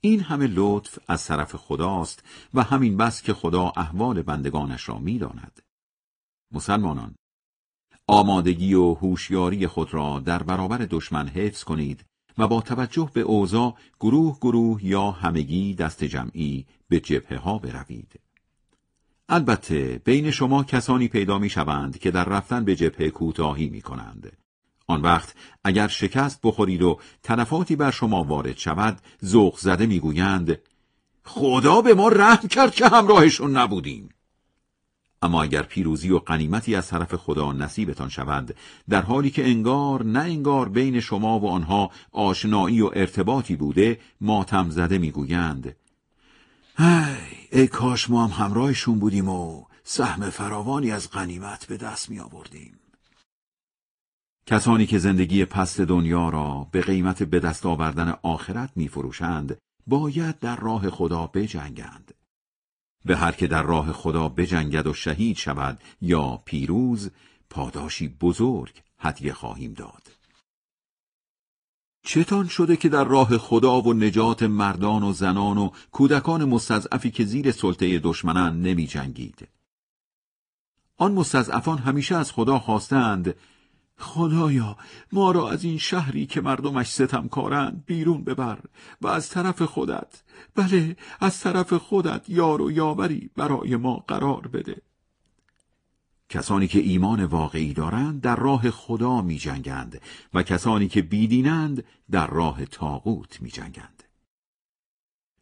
این 0.00 0.20
همه 0.20 0.46
لطف 0.46 0.98
از 1.08 1.26
طرف 1.26 1.56
خداست 1.56 2.24
و 2.54 2.62
همین 2.62 2.96
بس 2.96 3.22
که 3.22 3.34
خدا 3.34 3.72
احوال 3.76 4.22
بندگانش 4.22 4.88
را 4.88 4.98
می‌داند. 4.98 5.62
مسلمانان 6.52 7.14
آمادگی 8.06 8.74
و 8.74 8.94
هوشیاری 8.94 9.66
خود 9.66 9.94
را 9.94 10.20
در 10.20 10.42
برابر 10.42 10.78
دشمن 10.78 11.28
حفظ 11.28 11.64
کنید 11.64 12.04
و 12.40 12.48
با 12.48 12.60
توجه 12.60 13.10
به 13.14 13.20
اوضاع 13.20 13.74
گروه 14.00 14.38
گروه 14.40 14.84
یا 14.84 15.10
همگی 15.10 15.74
دست 15.74 16.04
جمعی 16.04 16.66
به 16.88 17.00
جبهه 17.00 17.38
ها 17.38 17.58
بروید. 17.58 18.20
البته 19.28 20.00
بین 20.04 20.30
شما 20.30 20.64
کسانی 20.64 21.08
پیدا 21.08 21.38
می 21.38 21.48
شوند 21.48 21.98
که 21.98 22.10
در 22.10 22.24
رفتن 22.24 22.64
به 22.64 22.76
جبهه 22.76 23.10
کوتاهی 23.10 23.68
می 23.68 23.80
کنند. 23.80 24.32
آن 24.86 25.02
وقت 25.02 25.34
اگر 25.64 25.88
شکست 25.88 26.40
بخورید 26.42 26.82
و 26.82 26.98
تلفاتی 27.22 27.76
بر 27.76 27.90
شما 27.90 28.24
وارد 28.24 28.56
شود 28.56 29.00
ذوق 29.24 29.58
زده 29.58 29.86
می‌گویند 29.86 30.58
خدا 31.24 31.80
به 31.80 31.94
ما 31.94 32.08
رحم 32.08 32.48
کرد 32.48 32.74
که 32.74 32.88
همراهشون 32.88 33.56
نبودیم 33.56 34.08
اما 35.22 35.42
اگر 35.42 35.62
پیروزی 35.62 36.10
و 36.10 36.18
قنیمتی 36.18 36.74
از 36.74 36.88
طرف 36.88 37.14
خدا 37.14 37.52
نصیبتان 37.52 38.08
شود 38.08 38.56
در 38.88 39.02
حالی 39.02 39.30
که 39.30 39.46
انگار 39.46 40.04
نه 40.04 40.20
انگار 40.20 40.68
بین 40.68 41.00
شما 41.00 41.38
و 41.40 41.48
آنها 41.48 41.90
آشنایی 42.12 42.80
و 42.80 42.90
ارتباطی 42.94 43.56
بوده 43.56 44.00
ماتم 44.20 44.70
زده 44.70 44.98
می‌گویند 44.98 45.76
ای, 46.78 46.86
ای 47.52 47.66
کاش 47.66 48.10
ما 48.10 48.26
هم 48.26 48.44
همراهشون 48.44 48.98
بودیم 48.98 49.28
و 49.28 49.64
سهم 49.84 50.30
فراوانی 50.30 50.90
از 50.90 51.10
قنیمت 51.10 51.66
به 51.66 51.76
دست 51.76 52.10
می 52.10 52.20
آوردیم. 52.20 52.78
کسانی 54.46 54.86
که 54.86 54.98
زندگی 54.98 55.44
پست 55.44 55.80
دنیا 55.80 56.28
را 56.28 56.68
به 56.72 56.80
قیمت 56.80 57.22
به 57.22 57.40
دست 57.40 57.66
آوردن 57.66 58.14
آخرت 58.22 58.70
می 58.76 58.88
فروشند 58.88 59.58
باید 59.86 60.38
در 60.38 60.56
راه 60.56 60.90
خدا 60.90 61.26
بجنگند. 61.26 62.14
به 63.04 63.16
هر 63.16 63.32
که 63.32 63.46
در 63.46 63.62
راه 63.62 63.92
خدا 63.92 64.28
بجنگد 64.28 64.86
و 64.86 64.94
شهید 64.94 65.36
شود 65.36 65.80
یا 66.02 66.42
پیروز 66.44 67.10
پاداشی 67.50 68.08
بزرگ 68.08 68.82
هدیه 68.98 69.32
خواهیم 69.32 69.72
داد 69.72 70.20
چتان 72.02 72.48
شده 72.48 72.76
که 72.76 72.88
در 72.88 73.04
راه 73.04 73.38
خدا 73.38 73.80
و 73.80 73.94
نجات 73.94 74.42
مردان 74.42 75.02
و 75.02 75.12
زنان 75.12 75.58
و 75.58 75.70
کودکان 75.92 76.44
مستضعفی 76.44 77.10
که 77.10 77.24
زیر 77.24 77.52
سلطه 77.52 77.98
دشمنان 77.98 78.62
نمی 78.62 78.86
جنگید. 78.86 79.48
آن 80.96 81.12
مستضعفان 81.12 81.78
همیشه 81.78 82.16
از 82.16 82.32
خدا 82.32 82.58
خواستند 82.58 83.34
خدایا 83.98 84.76
ما 85.12 85.30
را 85.30 85.50
از 85.50 85.64
این 85.64 85.78
شهری 85.78 86.26
که 86.26 86.40
مردمش 86.40 86.92
ستمکارند 86.92 87.84
بیرون 87.86 88.24
ببر 88.24 88.58
و 89.00 89.08
از 89.08 89.28
طرف 89.28 89.62
خودت 89.62 90.22
بله 90.54 90.96
از 91.20 91.40
طرف 91.40 91.72
خودت 91.72 92.28
یار 92.28 92.62
و 92.62 92.70
یاوری 92.70 93.30
برای 93.36 93.76
ما 93.76 93.96
قرار 93.96 94.46
بده 94.46 94.82
کسانی 96.28 96.68
که 96.68 96.78
ایمان 96.78 97.24
واقعی 97.24 97.72
دارند 97.72 98.20
در 98.20 98.36
راه 98.36 98.70
خدا 98.70 99.22
می 99.22 99.38
جنگند 99.38 100.00
و 100.34 100.42
کسانی 100.42 100.88
که 100.88 101.02
بیدینند 101.02 101.84
در 102.10 102.26
راه 102.26 102.64
تاغوت 102.64 103.42
می 103.42 103.50
جنگند. 103.50 104.02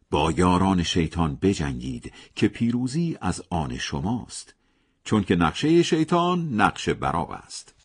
با 0.09 0.31
یاران 0.31 0.83
شیطان 0.83 1.35
بجنگید 1.35 2.13
که 2.35 2.47
پیروزی 2.47 3.17
از 3.21 3.43
آن 3.49 3.77
شماست 3.77 4.55
چون 5.03 5.23
که 5.23 5.35
نقشه 5.35 5.83
شیطان 5.83 6.53
نقش 6.53 6.89
براب 6.89 7.31
است. 7.31 7.78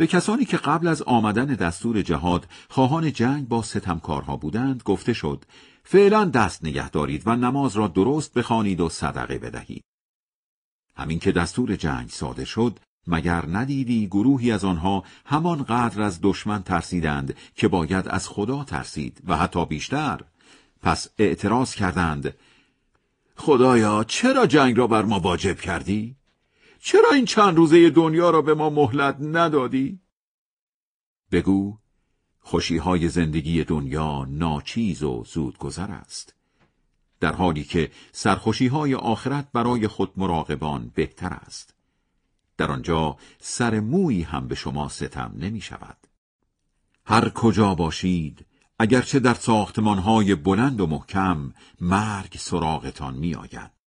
به 0.00 0.06
کسانی 0.06 0.44
که 0.44 0.56
قبل 0.56 0.88
از 0.88 1.02
آمدن 1.02 1.44
دستور 1.44 2.02
جهاد 2.02 2.46
خواهان 2.68 3.12
جنگ 3.12 3.48
با 3.48 3.62
ستمکارها 3.62 4.36
بودند 4.36 4.82
گفته 4.82 5.12
شد 5.12 5.44
فعلا 5.84 6.24
دست 6.24 6.64
نگه 6.64 6.90
دارید 6.90 7.22
و 7.26 7.36
نماز 7.36 7.76
را 7.76 7.88
درست 7.88 8.34
بخوانید 8.34 8.80
و 8.80 8.88
صدقه 8.88 9.38
بدهید. 9.38 9.84
همین 10.96 11.18
که 11.18 11.32
دستور 11.32 11.76
جنگ 11.76 12.08
ساده 12.08 12.44
شد 12.44 12.78
مگر 13.06 13.44
ندیدی 13.46 14.06
گروهی 14.06 14.52
از 14.52 14.64
آنها 14.64 15.04
همان 15.24 15.62
قدر 15.62 16.02
از 16.02 16.18
دشمن 16.22 16.62
ترسیدند 16.62 17.36
که 17.54 17.68
باید 17.68 18.08
از 18.08 18.28
خدا 18.28 18.64
ترسید 18.64 19.22
و 19.26 19.36
حتی 19.36 19.66
بیشتر 19.66 20.20
پس 20.82 21.08
اعتراض 21.18 21.74
کردند 21.74 22.34
خدایا 23.36 24.04
چرا 24.04 24.46
جنگ 24.46 24.78
را 24.78 24.86
بر 24.86 25.02
ما 25.02 25.20
واجب 25.20 25.60
کردی؟ 25.60 26.19
چرا 26.80 27.10
این 27.10 27.24
چند 27.24 27.56
روزه 27.56 27.90
دنیا 27.90 28.30
را 28.30 28.42
به 28.42 28.54
ما 28.54 28.70
مهلت 28.70 29.16
ندادی؟ 29.20 30.00
بگو 31.32 31.78
خوشیهای 32.40 33.08
زندگی 33.08 33.64
دنیا 33.64 34.26
ناچیز 34.30 35.02
و 35.02 35.24
زودگذر 35.26 35.90
است 35.90 36.34
در 37.20 37.32
حالی 37.32 37.64
که 37.64 37.90
سرخوشیهای 38.12 38.94
آخرت 38.94 39.48
برای 39.52 39.88
خود 39.88 40.12
مراقبان 40.16 40.92
بهتر 40.94 41.32
است 41.32 41.74
در 42.56 42.70
آنجا 42.70 43.16
سر 43.38 43.80
مویی 43.80 44.22
هم 44.22 44.48
به 44.48 44.54
شما 44.54 44.88
ستم 44.88 45.32
نمی 45.36 45.60
شود 45.60 45.96
هر 47.06 47.28
کجا 47.28 47.74
باشید 47.74 48.46
اگرچه 48.78 49.18
در 49.18 49.34
ساختمانهای 49.34 50.34
بلند 50.34 50.80
و 50.80 50.86
محکم 50.86 51.52
مرگ 51.80 52.36
سراغتان 52.38 53.14
می 53.14 53.34
آید. 53.34 53.79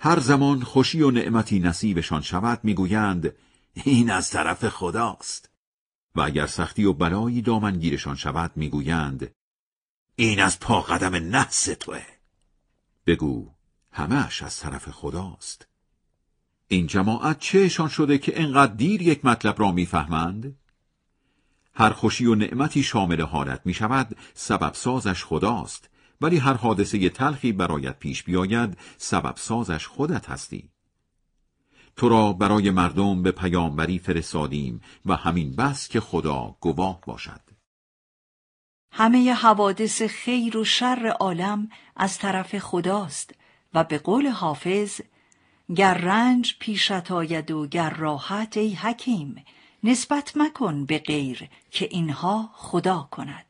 هر 0.00 0.20
زمان 0.20 0.62
خوشی 0.62 1.02
و 1.02 1.10
نعمتی 1.10 1.58
نصیبشان 1.58 2.22
شود 2.22 2.60
می‌گویند 2.62 3.32
این 3.74 4.10
از 4.10 4.30
طرف 4.30 4.68
خداست. 4.68 5.50
و 6.14 6.20
اگر 6.20 6.46
سختی 6.46 6.84
و 6.84 6.92
بلایی 6.92 7.42
دامنگیرشان 7.42 8.16
شود 8.16 8.52
می‌گویند 8.56 9.34
این 10.16 10.40
از 10.40 10.60
پا 10.60 10.80
قدم 10.80 11.14
نحس 11.14 11.64
توه. 11.64 12.02
بگو 13.06 13.50
همهش 13.92 14.42
از 14.42 14.58
طرف 14.58 14.88
خداست. 14.90 15.66
این 16.68 16.86
جماعت 16.86 17.38
چهشان 17.38 17.88
شده 17.88 18.18
که 18.18 18.42
انقدر 18.42 18.74
دیر 18.74 19.02
یک 19.02 19.24
مطلب 19.24 19.60
را 19.60 19.72
می‌فهمند؟ 19.72 20.58
هر 21.74 21.90
خوشی 21.90 22.26
و 22.26 22.34
نعمتی 22.34 22.82
شامل 22.82 23.20
حالت 23.22 23.60
می 23.64 23.74
شود 23.74 24.16
سبب 24.34 24.74
سازش 24.74 25.24
خداست. 25.24 25.90
ولی 26.20 26.38
هر 26.38 26.54
حادثه 26.54 27.08
تلخی 27.08 27.52
برایت 27.52 27.98
پیش 27.98 28.22
بیاید 28.22 28.78
سبب 28.96 29.36
سازش 29.36 29.86
خودت 29.86 30.30
هستی. 30.30 30.70
تو 31.96 32.08
را 32.08 32.32
برای 32.32 32.70
مردم 32.70 33.22
به 33.22 33.32
پیامبری 33.32 33.98
فرستادیم 33.98 34.80
و 35.06 35.16
همین 35.16 35.56
بس 35.56 35.88
که 35.88 36.00
خدا 36.00 36.56
گواه 36.60 37.00
باشد. 37.06 37.40
همه 38.92 39.32
حوادث 39.32 40.02
خیر 40.02 40.56
و 40.56 40.64
شر 40.64 41.06
عالم 41.20 41.68
از 41.96 42.18
طرف 42.18 42.58
خداست 42.58 43.34
و 43.74 43.84
به 43.84 43.98
قول 43.98 44.26
حافظ 44.26 45.00
گر 45.76 45.94
رنج 45.94 46.56
پیشت 46.60 47.10
آید 47.10 47.50
و 47.50 47.66
گر 47.66 47.90
راحت 47.90 48.56
ای 48.56 48.74
حکیم 48.74 49.44
نسبت 49.84 50.32
مکن 50.36 50.84
به 50.84 50.98
غیر 50.98 51.48
که 51.70 51.88
اینها 51.90 52.50
خدا 52.52 53.08
کند. 53.10 53.47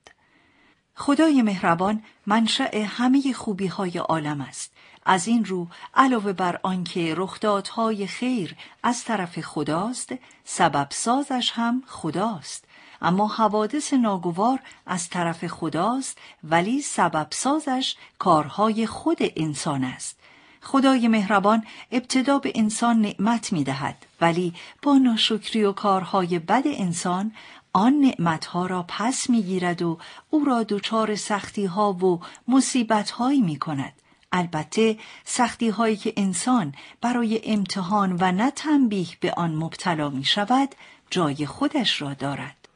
خدای 1.01 1.43
مهربان 1.43 2.03
منشأ 2.27 2.85
همه 2.85 3.33
خوبی 3.33 3.67
های 3.67 3.99
عالم 3.99 4.41
است. 4.41 4.73
از 5.07 5.29
این 5.29 5.45
رو 5.45 5.67
علاوه 5.95 6.33
بر 6.33 6.61
آنکه 6.63 7.15
رخدادهای 7.17 8.07
خیر 8.07 8.57
از 8.83 9.05
طرف 9.05 9.41
خداست 9.41 10.15
سبب 10.45 10.89
سازش 10.91 11.51
هم 11.55 11.83
خداست. 11.87 12.65
اما 13.03 13.27
حوادث 13.27 13.93
ناگوار 13.93 14.59
از 14.87 15.09
طرف 15.09 15.47
خداست 15.47 16.19
ولی 16.45 16.81
سبب 16.83 17.27
سازش 17.31 17.97
کارهای 18.19 18.87
خود 18.87 19.19
انسان 19.21 19.85
است. 19.85 20.19
خدای 20.61 21.09
مهربان 21.09 21.65
ابتدا 21.93 22.39
به 22.39 22.53
انسان 22.55 23.01
نعمت 23.01 23.53
می 23.53 23.65
دهد 23.65 24.07
ولی 24.21 24.55
با 24.83 24.99
ناشکری 24.99 25.65
و 25.65 25.73
کارهای 25.73 26.39
بد 26.39 26.63
انسان 26.67 27.33
آن 27.79 27.93
نعمتها 27.93 28.67
را 28.67 28.85
پس 28.89 29.31
می‌گیرد 29.31 29.83
و 29.83 29.99
او 30.31 30.45
را 30.45 30.63
دچار 30.63 31.15
سختی 31.15 31.65
ها 31.65 31.93
و 31.93 32.21
مصیبت 32.49 33.11
هایی 33.11 33.41
می 33.41 33.59
کند. 33.59 33.93
البته 34.33 34.99
سختی 35.25 35.69
هایی 35.69 35.97
که 35.97 36.13
انسان 36.17 36.75
برای 37.01 37.41
امتحان 37.45 38.17
و 38.21 38.33
نه 38.33 38.51
تنبیه 38.51 39.09
به 39.21 39.33
آن 39.33 39.55
مبتلا 39.55 40.11
می 40.11 40.25
شود 40.25 40.75
جای 41.11 41.47
خودش 41.47 42.03
را 42.03 42.15
دارد. 42.15 42.69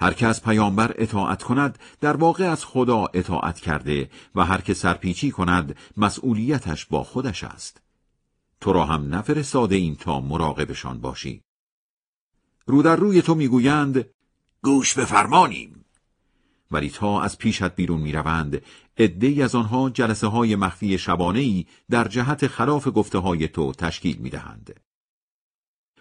هر 0.00 0.26
از 0.26 0.42
پیامبر 0.42 0.94
اطاعت 0.98 1.42
کند 1.42 1.78
در 2.00 2.16
واقع 2.16 2.44
از 2.44 2.64
خدا 2.64 3.06
اطاعت 3.14 3.60
کرده 3.60 4.10
و 4.34 4.44
هر 4.44 4.60
که 4.60 4.74
سرپیچی 4.74 5.30
کند 5.30 5.76
مسئولیتش 5.96 6.86
با 6.86 7.04
خودش 7.04 7.44
است. 7.44 7.80
تو 8.60 8.72
را 8.72 8.84
هم 8.84 9.14
نفرستاده 9.14 9.76
ایم 9.76 9.94
تا 9.94 10.20
مراقبشان 10.20 11.00
باشی 11.00 11.42
رو 12.70 12.82
در 12.82 12.96
روی 12.96 13.22
تو 13.22 13.34
می‌گویند 13.34 14.04
گوش 14.62 14.94
به 14.94 15.04
فرمانیم 15.04 15.84
ولی 16.70 16.90
تا 16.90 17.22
از 17.22 17.38
پیشت 17.38 17.74
بیرون 17.74 18.00
می‌روند 18.00 18.62
عدهای 18.98 19.42
از 19.42 19.54
آنها 19.54 19.90
جلسه 19.90 20.26
های 20.26 20.56
مخفی 20.56 20.98
شبانه 20.98 21.40
ای 21.40 21.66
در 21.90 22.08
جهت 22.08 22.46
خلاف 22.46 22.88
گفته 22.94 23.18
های 23.18 23.48
تو 23.48 23.72
تشکیل 23.72 24.16
می‌دهند. 24.16 24.80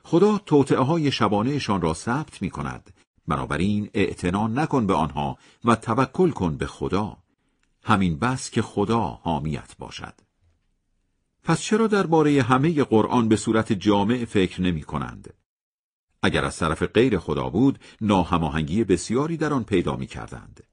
خدا 0.04 0.38
توطعه 0.38 0.80
های 0.80 1.12
شبانهشان 1.12 1.82
را 1.82 1.94
ثبت 1.94 2.42
می 2.42 2.50
کند 2.50 2.94
بنابراین 3.28 3.90
اعتنا 3.94 4.48
نکن 4.48 4.88
به 4.88 4.94
آنها 4.94 5.38
و 5.66 5.76
توکل 5.76 6.30
کن 6.30 6.58
به 6.58 6.66
خدا. 6.66 7.18
همین 7.84 8.20
بس 8.20 8.50
که 8.50 8.62
خدا 8.62 9.00
حامیت 9.00 9.78
باشد. 9.78 10.14
پس 11.44 11.62
چرا 11.62 11.88
درباره 11.88 12.42
همه 12.42 12.84
قرآن 12.84 13.28
به 13.28 13.36
صورت 13.36 13.74
جامع 13.74 14.26
فکر 14.26 14.62
نمی 14.62 14.82
کنند؟ 14.82 15.34
اگر 16.24 16.46
از 16.46 16.58
طرف 16.58 16.84
غیر 16.84 17.20
خدا 17.20 17.50
بود 17.50 17.80
ناهماهنگی 18.02 18.84
بسیاری 18.84 19.38
در 19.38 19.54
آن 19.54 19.64
پیدا 19.64 19.96
می 19.96 20.08
کردند. 20.08 20.64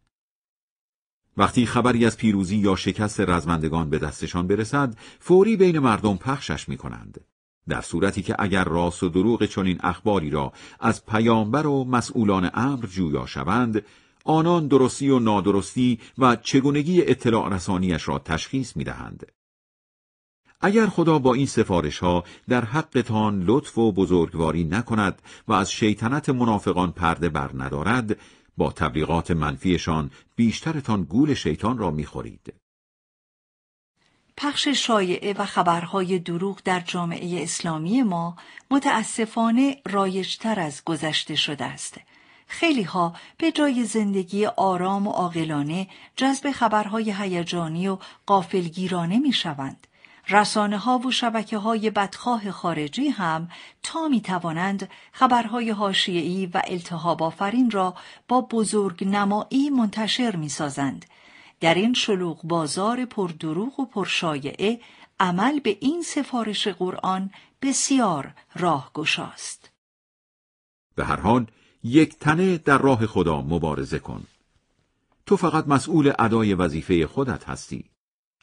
وقتی 1.37 1.67
خبری 1.67 2.07
از 2.07 2.17
پیروزی 2.17 2.57
یا 2.57 2.77
شکست 2.77 3.21
رزمندگان 3.21 3.91
به 3.91 3.99
دستشان 3.99 4.47
برسد 4.47 4.97
فوری 5.21 5.57
بین 5.57 5.79
مردم 5.79 6.17
پخشش 6.17 6.69
می 6.69 6.77
کنند. 6.77 7.21
در 7.69 7.81
صورتی 7.81 8.23
که 8.23 8.37
اگر 8.39 8.65
راست 8.65 9.03
و 9.03 9.09
دروغ 9.09 9.45
چنین 9.45 9.79
اخباری 9.83 10.31
را 10.31 10.53
از 10.81 11.07
پیامبر 11.07 11.67
و 11.67 11.85
مسئولان 11.85 12.51
امر 12.55 12.87
جویا 12.87 13.27
شوند 13.27 13.85
آنان 14.25 14.69
درستی 14.69 15.11
و 15.11 15.19
نادرستی 15.19 15.99
و 16.19 16.37
چگونگی 16.37 17.03
اطلاع 17.03 17.55
رسانیش 17.55 18.09
را 18.09 18.19
تشخیص 18.19 18.77
می 18.77 18.85
دهند. 18.85 19.27
اگر 20.61 20.87
خدا 20.87 21.19
با 21.19 21.35
این 21.35 21.47
سفارش 21.47 21.99
ها 21.99 22.25
در 22.49 22.65
حقتان 22.65 23.43
لطف 23.43 23.79
و 23.79 23.93
بزرگواری 23.93 24.65
نکند 24.65 25.23
و 25.49 25.53
از 25.53 25.73
شیطنت 25.73 26.29
منافقان 26.29 26.93
پرده 26.93 27.29
بر 27.29 27.51
ندارد 27.55 28.17
با 28.57 28.73
تبلیغات 28.73 29.31
منفیشان 29.31 30.11
بیشترتان 30.37 31.03
گول 31.03 31.35
شیطان 31.35 31.79
را 31.79 31.91
می‌خورید. 31.91 32.55
پخش 34.37 34.69
شایعه 34.69 35.33
و 35.33 35.45
خبرهای 35.45 36.19
دروغ 36.19 36.61
در 36.65 36.81
جامعه 36.81 37.43
اسلامی 37.43 38.03
ما 38.03 38.37
متاسفانه 38.71 39.77
رایجتر 39.87 40.61
از 40.61 40.85
گذشته 40.85 41.35
شده 41.35 41.65
است. 41.65 42.01
خیلی 42.47 42.83
ها 42.83 43.15
به 43.39 43.53
جای 43.53 43.85
زندگی 43.85 44.47
آرام 44.47 45.07
و 45.07 45.11
عاقلانه 45.11 45.89
جذب 46.17 46.51
خبرهای 46.51 47.15
هیجانی 47.19 47.89
و 47.89 47.99
قافلگیرانه 48.27 49.19
می 49.19 49.33
شوند. 49.33 49.87
رسانه 50.29 50.79
ها 50.79 50.99
و 50.99 51.11
شبکه 51.11 51.59
های 51.59 51.91
بدخواه 51.91 52.51
خارجی 52.51 53.09
هم 53.09 53.49
تا 53.83 54.09
می 54.09 54.21
توانند 54.21 54.91
خبرهای 55.13 55.71
هاشیعی 55.71 56.47
و 56.47 56.63
التهاب 56.67 57.23
آفرین 57.23 57.71
را 57.71 57.95
با 58.29 58.41
بزرگ 58.41 59.05
نمایی 59.09 59.71
منتشر 59.71 60.37
می 60.37 60.49
سازند. 60.49 61.07
در 61.61 61.75
این 61.75 61.95
شلوغ 61.95 62.43
بازار 62.43 63.05
پردروغ 63.05 63.81
و 63.81 63.85
پرشایعه 63.85 64.81
عمل 65.21 65.61
به 65.61 65.79
این 65.81 66.03
سفارش 66.03 66.69
قرآن 66.69 67.31
بسیار 67.63 68.35
راه 68.55 68.91
گشاست. 68.95 69.71
به 70.95 71.05
هر 71.05 71.21
حال 71.21 71.47
یک 71.83 72.19
تنه 72.19 72.59
در 72.59 72.79
راه 72.79 73.07
خدا 73.07 73.43
مبارزه 73.43 73.99
کن. 73.99 74.25
تو 75.27 75.37
فقط 75.37 75.69
مسئول 75.69 76.13
ادای 76.19 76.55
وظیفه 76.55 77.07
خودت 77.07 77.45
هستی. 77.45 77.85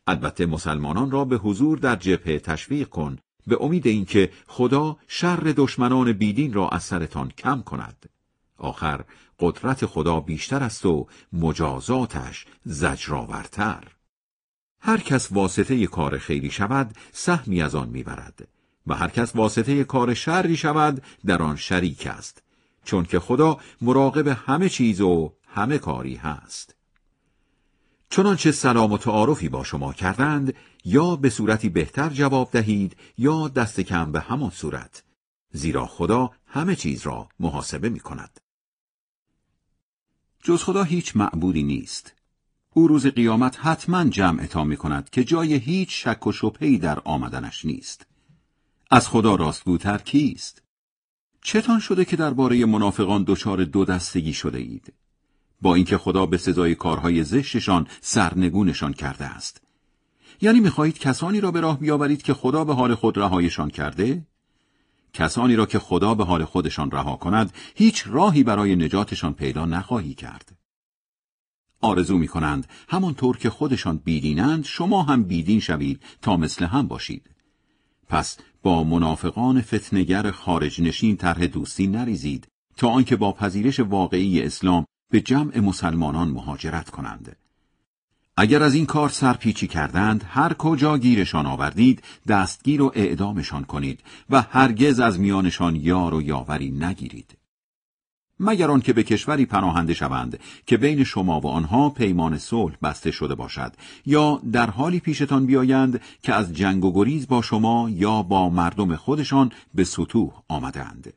البته 0.07 0.45
مسلمانان 0.45 1.11
را 1.11 1.25
به 1.25 1.37
حضور 1.37 1.77
در 1.77 1.95
جبهه 1.95 2.39
تشویق 2.39 2.89
کن 2.89 3.17
به 3.47 3.57
امید 3.61 3.87
اینکه 3.87 4.31
خدا 4.47 4.97
شر 5.07 5.53
دشمنان 5.57 6.11
بیدین 6.11 6.53
را 6.53 6.69
از 6.69 6.83
سرتان 6.83 7.31
کم 7.37 7.61
کند. 7.61 8.09
آخر 8.57 9.03
قدرت 9.39 9.85
خدا 9.85 10.19
بیشتر 10.19 10.63
است 10.63 10.85
و 10.85 11.07
مجازاتش 11.33 12.45
زجرآورتر. 12.65 13.83
هر 14.79 14.97
کس 14.97 15.31
واسطه 15.31 15.87
کار 15.87 16.17
خیری 16.17 16.51
شود 16.51 16.95
سهمی 17.11 17.61
از 17.61 17.75
آن 17.75 17.89
می‌برد 17.89 18.47
و 18.87 18.95
هر 18.95 19.07
کس 19.07 19.35
واسطه 19.35 19.83
کار 19.83 20.13
شری 20.13 20.57
شود 20.57 21.03
در 21.25 21.41
آن 21.41 21.55
شریک 21.55 22.07
است 22.07 22.43
چون 22.85 23.05
که 23.05 23.19
خدا 23.19 23.57
مراقب 23.81 24.27
همه 24.27 24.69
چیز 24.69 25.01
و 25.01 25.33
همه 25.47 25.77
کاری 25.77 26.15
هست 26.15 26.75
چنانچه 28.13 28.51
سلام 28.51 28.91
و 28.91 28.97
تعارفی 28.97 29.49
با 29.49 29.63
شما 29.63 29.93
کردند 29.93 30.53
یا 30.85 31.15
به 31.15 31.29
صورتی 31.29 31.69
بهتر 31.69 32.09
جواب 32.09 32.51
دهید 32.51 32.97
یا 33.17 33.47
دست 33.47 33.79
کم 33.79 34.11
به 34.11 34.19
همان 34.19 34.49
صورت 34.49 35.03
زیرا 35.53 35.85
خدا 35.85 36.31
همه 36.45 36.75
چیز 36.75 37.01
را 37.05 37.29
محاسبه 37.39 37.89
می 37.89 37.99
کند. 37.99 38.39
جز 40.43 40.63
خدا 40.63 40.83
هیچ 40.83 41.15
معبودی 41.15 41.63
نیست. 41.63 42.13
او 42.73 42.87
روز 42.87 43.07
قیامت 43.07 43.59
حتما 43.59 44.03
جمع 44.03 44.63
می 44.63 44.77
کند 44.77 45.09
که 45.09 45.23
جای 45.23 45.53
هیچ 45.53 46.03
شک 46.03 46.27
و 46.27 46.31
شبهی 46.31 46.77
در 46.77 46.99
آمدنش 46.99 47.65
نیست. 47.65 48.05
از 48.91 49.07
خدا 49.07 49.35
راستگوتر 49.35 49.97
کیست؟ 49.97 50.61
چتان 51.41 51.79
شده 51.79 52.05
که 52.05 52.15
درباره 52.15 52.65
منافقان 52.65 53.23
دچار 53.27 53.63
دو 53.63 53.85
دستگی 53.85 54.33
شده 54.33 54.57
اید؟ 54.57 54.93
با 55.63 55.75
اینکه 55.75 55.97
خدا 55.97 56.25
به 56.25 56.37
سزای 56.37 56.75
کارهای 56.75 57.23
زشتشان 57.23 57.87
سرنگونشان 58.01 58.93
کرده 58.93 59.25
است. 59.25 59.61
یعنی 60.41 60.59
می‌خواهید 60.59 60.99
کسانی 60.99 61.41
را 61.41 61.51
به 61.51 61.61
راه 61.61 61.79
بیاورید 61.79 62.21
که 62.21 62.33
خدا 62.33 62.63
به 62.63 62.73
حال 62.73 62.95
خود 62.95 63.17
رهایشان 63.17 63.69
کرده؟ 63.69 64.25
کسانی 65.13 65.55
را 65.55 65.65
که 65.65 65.79
خدا 65.79 66.13
به 66.13 66.25
حال 66.25 66.45
خودشان 66.45 66.91
رها 66.91 67.15
کند 67.15 67.53
هیچ 67.75 68.03
راهی 68.07 68.43
برای 68.43 68.75
نجاتشان 68.75 69.33
پیدا 69.33 69.65
نخواهی 69.65 70.13
کرد. 70.13 70.57
آرزو 71.81 72.17
می 72.17 72.27
کنند 72.27 72.67
همانطور 72.89 73.37
که 73.37 73.49
خودشان 73.49 73.97
بیدینند 73.97 74.65
شما 74.65 75.03
هم 75.03 75.23
بیدین 75.23 75.59
شوید 75.59 76.01
تا 76.21 76.37
مثل 76.37 76.65
هم 76.65 76.87
باشید. 76.87 77.29
پس 78.09 78.37
با 78.63 78.83
منافقان 78.83 79.61
فتنگر 79.61 80.31
خارج 80.31 80.81
نشین 80.81 81.17
طرح 81.17 81.45
دوستی 81.45 81.87
نریزید 81.87 82.47
تا 82.77 82.89
آنکه 82.89 83.15
با 83.15 83.31
پذیرش 83.31 83.79
واقعی 83.79 84.41
اسلام 84.41 84.85
به 85.13 85.21
جمع 85.21 85.59
مسلمانان 85.59 86.27
مهاجرت 86.27 86.89
کنند. 86.89 87.35
اگر 88.37 88.63
از 88.63 88.73
این 88.73 88.85
کار 88.85 89.09
سرپیچی 89.09 89.67
کردند 89.67 90.25
هر 90.27 90.53
کجا 90.53 90.97
گیرشان 90.97 91.45
آوردید 91.45 92.03
دستگیر 92.27 92.81
و 92.81 92.91
اعدامشان 92.95 93.63
کنید 93.63 93.99
و 94.29 94.41
هرگز 94.41 94.99
از 94.99 95.19
میانشان 95.19 95.75
یار 95.75 96.13
و 96.13 96.21
یاوری 96.21 96.71
نگیرید 96.71 97.37
مگر 98.39 98.79
که 98.79 98.93
به 98.93 99.03
کشوری 99.03 99.45
پناهنده 99.45 99.93
شوند 99.93 100.39
که 100.65 100.77
بین 100.77 101.03
شما 101.03 101.39
و 101.39 101.47
آنها 101.47 101.89
پیمان 101.89 102.37
صلح 102.37 102.75
بسته 102.83 103.11
شده 103.11 103.35
باشد 103.35 103.73
یا 104.05 104.41
در 104.51 104.69
حالی 104.69 104.99
پیشتان 104.99 105.45
بیایند 105.45 106.01
که 106.23 106.33
از 106.33 106.53
جنگ 106.53 106.85
و 106.85 106.93
گریز 106.93 107.27
با 107.27 107.41
شما 107.41 107.89
یا 107.89 108.21
با 108.21 108.49
مردم 108.49 108.95
خودشان 108.95 109.51
به 109.73 109.83
سطوح 109.83 110.31
آمدند 110.47 111.13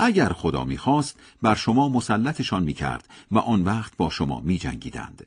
اگر 0.00 0.32
خدا 0.32 0.64
می‌خواست 0.64 1.18
بر 1.42 1.54
شما 1.54 1.88
مسلطشان 1.88 2.62
می‌کرد 2.62 3.08
و 3.30 3.38
آن 3.38 3.62
وقت 3.62 3.96
با 3.96 4.10
شما 4.10 4.40
میجنگیدند. 4.40 5.26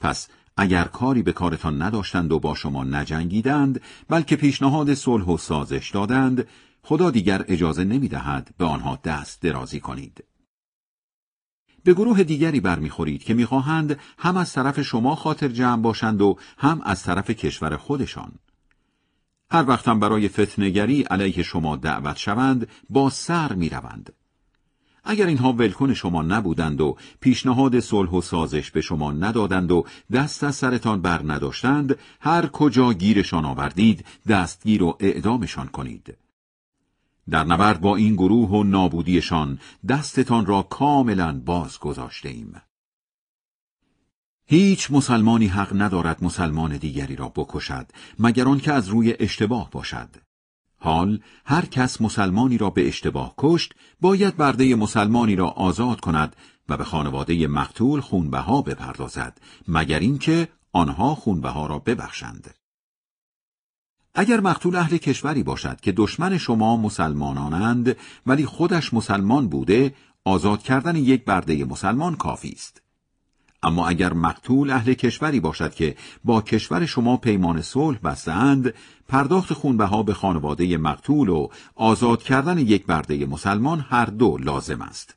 پس 0.00 0.28
اگر 0.56 0.84
کاری 0.84 1.22
به 1.22 1.32
کارتان 1.32 1.82
نداشتند 1.82 2.32
و 2.32 2.38
با 2.38 2.54
شما 2.54 2.84
نجنگیدند 2.84 3.80
بلکه 4.08 4.36
پیشنهاد 4.36 4.94
صلح 4.94 5.24
و 5.24 5.36
سازش 5.36 5.90
دادند 5.90 6.48
خدا 6.82 7.10
دیگر 7.10 7.44
اجازه 7.48 7.84
نمی‌دهد 7.84 8.54
به 8.58 8.64
آنها 8.64 8.98
دست 9.04 9.42
درازی 9.42 9.80
کنید. 9.80 10.24
به 11.84 11.94
گروه 11.94 12.22
دیگری 12.22 12.60
برمیخورید 12.60 13.24
که 13.24 13.34
می‌خواهند 13.34 14.00
هم 14.18 14.36
از 14.36 14.52
طرف 14.52 14.80
شما 14.80 15.14
خاطر 15.14 15.48
جمع 15.48 15.82
باشند 15.82 16.22
و 16.22 16.38
هم 16.58 16.80
از 16.84 17.02
طرف 17.02 17.30
کشور 17.30 17.76
خودشان. 17.76 18.32
هر 19.50 19.64
وقت 19.68 19.88
هم 19.88 20.00
برای 20.00 20.28
فتنگری 20.28 21.02
علیه 21.02 21.42
شما 21.42 21.76
دعوت 21.76 22.16
شوند 22.16 22.68
با 22.90 23.10
سر 23.10 23.52
می‌روند 23.52 24.12
اگر 25.08 25.26
اینها 25.26 25.52
ولکن 25.52 25.94
شما 25.94 26.22
نبودند 26.22 26.80
و 26.80 26.96
پیشنهاد 27.20 27.80
صلح 27.80 28.10
و 28.10 28.20
سازش 28.20 28.70
به 28.70 28.80
شما 28.80 29.12
ندادند 29.12 29.72
و 29.72 29.84
دست 30.12 30.44
از 30.44 30.56
سرتان 30.56 31.02
بر 31.02 31.22
نداشتند 31.24 31.98
هر 32.20 32.46
کجا 32.46 32.92
گیرشان 32.92 33.44
آوردید 33.44 34.04
دستگیر 34.28 34.82
و 34.82 34.96
اعدامشان 35.00 35.68
کنید 35.68 36.16
در 37.30 37.44
نبرد 37.44 37.80
با 37.80 37.96
این 37.96 38.14
گروه 38.14 38.50
و 38.50 38.62
نابودیشان 38.62 39.58
دستتان 39.88 40.46
را 40.46 40.62
کاملا 40.62 41.40
باز 41.44 41.78
گذاشته 41.78 42.28
ایم. 42.28 42.62
هیچ 44.48 44.90
مسلمانی 44.90 45.46
حق 45.46 45.82
ندارد 45.82 46.24
مسلمان 46.24 46.76
دیگری 46.76 47.16
را 47.16 47.28
بکشد 47.28 47.86
مگر 48.18 48.48
آنکه 48.48 48.72
از 48.72 48.88
روی 48.88 49.14
اشتباه 49.18 49.70
باشد. 49.70 50.08
حال 50.78 51.20
هر 51.44 51.66
کس 51.66 52.00
مسلمانی 52.00 52.58
را 52.58 52.70
به 52.70 52.88
اشتباه 52.88 53.34
کشت 53.38 53.74
باید 54.00 54.36
برده 54.36 54.74
مسلمانی 54.74 55.36
را 55.36 55.48
آزاد 55.48 56.00
کند 56.00 56.36
و 56.68 56.76
به 56.76 56.84
خانواده 56.84 57.46
مقتول 57.46 58.00
خونبها 58.00 58.62
بپردازد 58.62 59.40
مگر 59.68 59.98
اینکه 59.98 60.48
آنها 60.72 61.14
خونبها 61.14 61.66
را 61.66 61.78
ببخشند. 61.78 62.54
اگر 64.14 64.40
مقتول 64.40 64.76
اهل 64.76 64.96
کشوری 64.96 65.42
باشد 65.42 65.80
که 65.80 65.92
دشمن 65.92 66.38
شما 66.38 66.76
مسلمانانند 66.76 67.96
ولی 68.26 68.46
خودش 68.46 68.94
مسلمان 68.94 69.48
بوده 69.48 69.94
آزاد 70.24 70.62
کردن 70.62 70.96
یک 70.96 71.24
برده 71.24 71.64
مسلمان 71.64 72.16
کافی 72.16 72.50
است. 72.50 72.85
اما 73.62 73.88
اگر 73.88 74.12
مقتول 74.12 74.70
اهل 74.70 74.92
کشوری 74.92 75.40
باشد 75.40 75.74
که 75.74 75.96
با 76.24 76.42
کشور 76.42 76.86
شما 76.86 77.16
پیمان 77.16 77.62
صلح 77.62 77.98
بستند 77.98 78.74
پرداخت 79.08 79.52
خونبها 79.52 80.02
به 80.02 80.14
خانواده 80.14 80.76
مقتول 80.76 81.28
و 81.28 81.48
آزاد 81.74 82.22
کردن 82.22 82.58
یک 82.58 82.86
برده 82.86 83.26
مسلمان 83.26 83.86
هر 83.90 84.06
دو 84.06 84.38
لازم 84.38 84.82
است. 84.82 85.16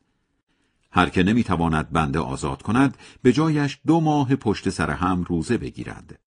هر 0.92 1.10
که 1.10 1.24
نمی‌تواند 1.24 1.92
بنده 1.92 2.20
آزاد 2.20 2.62
کند 2.62 2.98
به 3.22 3.34
جایش 3.34 3.80
دو 3.88 4.00
ماه 4.00 4.36
پشت 4.36 4.70
سر 4.70 4.90
هم 4.90 5.24
روزه 5.24 5.58
بگیرد. 5.58 6.20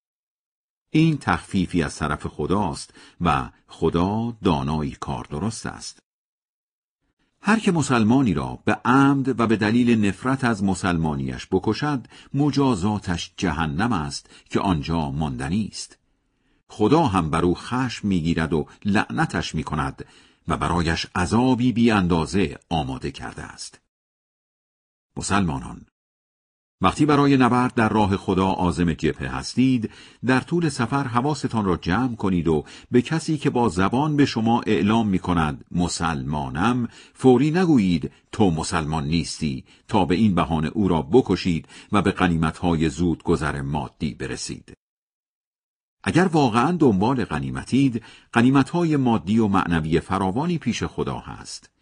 این 0.89 1.17
تخفیفی 1.17 1.83
از 1.83 1.95
طرف 1.95 2.27
خداست 2.27 2.93
و 3.21 3.49
خدا 3.67 4.37
دانایی 4.43 4.97
کار 4.99 5.27
درست 5.29 5.65
است. 5.65 6.02
هر 7.45 7.59
که 7.59 7.71
مسلمانی 7.71 8.33
را 8.33 8.59
به 8.65 8.73
عمد 8.85 9.39
و 9.39 9.47
به 9.47 9.55
دلیل 9.55 10.05
نفرت 10.05 10.43
از 10.43 10.63
مسلمانیش 10.63 11.47
بکشد 11.51 12.07
مجازاتش 12.33 13.33
جهنم 13.37 13.93
است 13.93 14.29
که 14.49 14.59
آنجا 14.59 15.11
ماندنی 15.11 15.69
است. 15.71 15.97
خدا 16.67 17.03
هم 17.03 17.29
بر 17.29 17.45
او 17.45 17.55
خشم 17.55 18.07
می‌گیرد 18.07 18.53
و 18.53 18.67
لعنتش 18.85 19.55
می‌کند 19.55 20.05
و 20.47 20.57
برایش 20.57 21.07
عذابی 21.15 21.71
بی 21.71 21.91
اندازه 21.91 22.59
آماده 22.69 23.11
کرده 23.11 23.43
است. 23.43 23.79
مسلمانان 25.17 25.85
وقتی 26.83 27.05
برای 27.05 27.37
نبرد 27.37 27.73
در 27.73 27.89
راه 27.89 28.17
خدا 28.17 28.47
آزم 28.47 28.93
جبهه 28.93 29.35
هستید 29.35 29.89
در 30.25 30.39
طول 30.39 30.69
سفر 30.69 31.03
حواستان 31.03 31.65
را 31.65 31.77
جمع 31.77 32.15
کنید 32.15 32.47
و 32.47 32.63
به 32.91 33.01
کسی 33.01 33.37
که 33.37 33.49
با 33.49 33.69
زبان 33.69 34.15
به 34.15 34.25
شما 34.25 34.61
اعلام 34.61 35.07
می 35.07 35.19
کند 35.19 35.65
مسلمانم 35.71 36.87
فوری 37.13 37.51
نگویید 37.51 38.11
تو 38.31 38.51
مسلمان 38.51 39.07
نیستی. 39.07 39.63
تا 39.87 40.05
به 40.05 40.15
این 40.15 40.35
بهانه 40.35 40.67
او 40.67 40.87
را 40.87 41.01
بکشید 41.01 41.67
و 41.91 42.01
به 42.01 42.11
قنیمتهای 42.11 42.89
زود 42.89 43.23
گذر 43.23 43.61
مادی 43.61 44.13
برسید. 44.13 44.73
اگر 46.03 46.25
واقعا 46.25 46.71
دنبال 46.71 47.25
قنیمتید 47.25 48.03
قنیمتهای 48.33 48.97
مادی 48.97 49.39
و 49.39 49.47
معنوی 49.47 49.99
فراوانی 49.99 50.57
پیش 50.57 50.83
خدا 50.83 51.17
هست. 51.17 51.72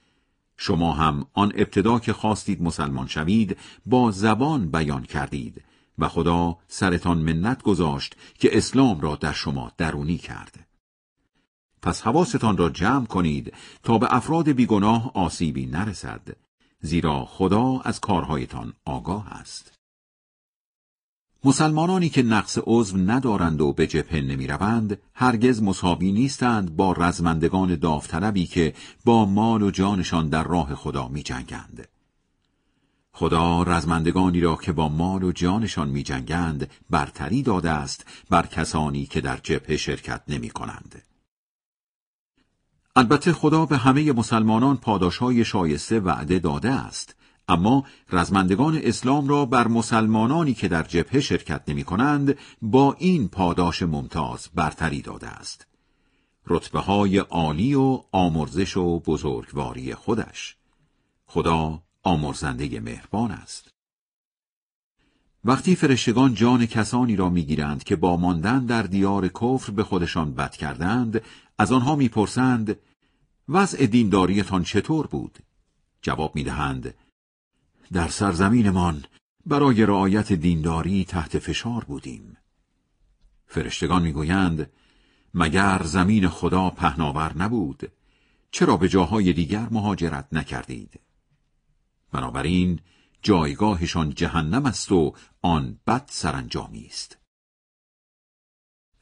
شما 0.64 0.94
هم 0.94 1.26
آن 1.34 1.52
ابتدا 1.56 2.00
که 2.00 2.14
خواستید 2.14 2.62
مسلمان 2.62 3.08
شوید 3.08 3.58
با 3.86 4.12
زبان 4.12 4.72
بیان 4.72 5.04
کردید 5.04 5.64
و 6.00 6.08
خدا 6.08 6.58
سرتان 6.68 7.18
منت 7.18 7.64
گذاشت 7.64 8.16
که 8.40 8.58
اسلام 8.58 9.02
را 9.02 9.16
در 9.16 9.34
شما 9.34 9.72
درونی 9.78 10.18
کرد. 10.18 10.68
پس 11.82 12.02
حواستان 12.02 12.58
را 12.58 12.70
جمع 12.70 13.06
کنید 13.06 13.54
تا 13.84 13.98
به 13.98 14.16
افراد 14.16 14.50
بیگناه 14.50 15.12
آسیبی 15.14 15.66
نرسد 15.66 16.38
زیرا 16.80 17.26
خدا 17.26 17.80
از 17.80 18.00
کارهایتان 18.00 18.74
آگاه 18.86 19.28
است. 19.34 19.81
مسلمانانی 21.44 22.10
که 22.10 22.24
نقص 22.24 22.58
عضو 22.64 22.98
ندارند 22.98 23.62
و 23.62 23.74
به 23.74 23.88
جبهه 23.88 24.22
نمی‌روند 24.22 24.98
هرگز 25.14 25.62
مساوی 25.62 26.12
نیستند 26.12 26.76
با 26.76 26.92
رزمندگان 26.94 27.76
داوطلبی 27.76 28.46
که 28.46 28.74
با 29.06 29.26
مال 29.26 29.64
و 29.64 29.72
جانشان 29.72 30.30
در 30.30 30.44
راه 30.44 30.76
خدا 30.76 31.08
می 31.08 31.24
جنگند. 31.24 31.88
خدا 33.14 33.64
رزمندگانی 33.64 34.42
را 34.42 34.56
که 34.56 34.72
با 34.72 34.90
مال 34.90 35.24
و 35.24 35.32
جانشان 35.32 35.90
می 35.90 36.04
جنگند 36.04 36.70
برتری 36.90 37.44
داده 37.44 37.70
است 37.70 38.06
بر 38.30 38.46
کسانی 38.46 39.06
که 39.06 39.22
در 39.22 39.38
جبهه 39.44 39.78
شرکت 39.78 40.22
نمی 40.28 40.50
کنند. 40.50 41.02
البته 42.96 43.34
خدا 43.34 43.66
به 43.66 43.78
همه 43.78 44.12
مسلمانان 44.12 44.78
پاداشهای 44.78 45.46
شایسته 45.46 46.00
وعده 46.00 46.40
داده 46.40 46.70
است 46.70 47.16
اما 47.52 47.86
رزمندگان 48.12 48.80
اسلام 48.84 49.28
را 49.28 49.46
بر 49.46 49.68
مسلمانانی 49.68 50.54
که 50.54 50.68
در 50.68 50.84
جبهه 50.84 51.20
شرکت 51.20 51.62
نمی 51.68 51.84
کنند 51.84 52.38
با 52.62 52.96
این 53.00 53.28
پاداش 53.28 53.84
ممتاز 53.84 54.48
برتری 54.56 55.02
داده 55.02 55.28
است. 55.28 55.68
رتبه 56.48 56.80
های 56.80 57.18
عالی 57.18 57.74
و 57.74 58.04
آمرزش 58.12 58.78
و 58.78 59.00
بزرگواری 59.00 59.96
خودش. 59.96 60.56
خدا 61.26 61.84
آمرزنده 62.04 62.80
مهربان 62.80 63.32
است. 63.32 63.72
وقتی 65.46 65.76
فرشتگان 65.76 66.34
جان 66.34 66.66
کسانی 66.66 67.16
را 67.16 67.30
می‌گیرند 67.30 67.84
که 67.84 67.96
با 67.96 68.18
ماندن 68.18 68.66
در 68.66 68.84
دیار 68.84 69.28
کفر 69.28 69.72
به 69.72 69.84
خودشان 69.84 70.34
بد 70.34 70.52
کردند 70.52 71.22
از 71.58 71.72
آنها 71.72 71.96
می‌پرسند 71.96 72.76
وضع 73.50 73.86
دینداریتان 73.86 74.64
چطور 74.64 75.08
بود 75.08 75.40
جواب 76.02 76.36
می‌دهند 76.36 76.94
در 77.94 78.08
سرزمینمان 78.08 79.04
برای 79.46 79.86
رعایت 79.86 80.34
دینداری 80.34 81.06
تحت 81.06 81.40
فشار 81.40 81.84
بودیم. 81.84 82.38
فرشتگان 83.48 84.02
می‌گویند 84.02 84.72
مگر 85.34 85.82
زمین 85.84 86.28
خدا 86.28 86.70
پهناور 86.70 87.38
نبود؟ 87.38 87.92
چرا 88.52 88.78
به 88.78 88.90
جاهای 88.90 89.34
دیگر 89.34 89.68
مهاجرت 89.72 90.28
نکردید؟ 90.32 91.00
بنابراین 92.12 92.80
جایگاهشان 93.22 94.10
جهنم 94.10 94.66
است 94.66 94.92
و 94.92 95.14
آن 95.42 95.80
بد 95.88 96.06
سرانجامی 96.10 96.86
است. 96.86 97.18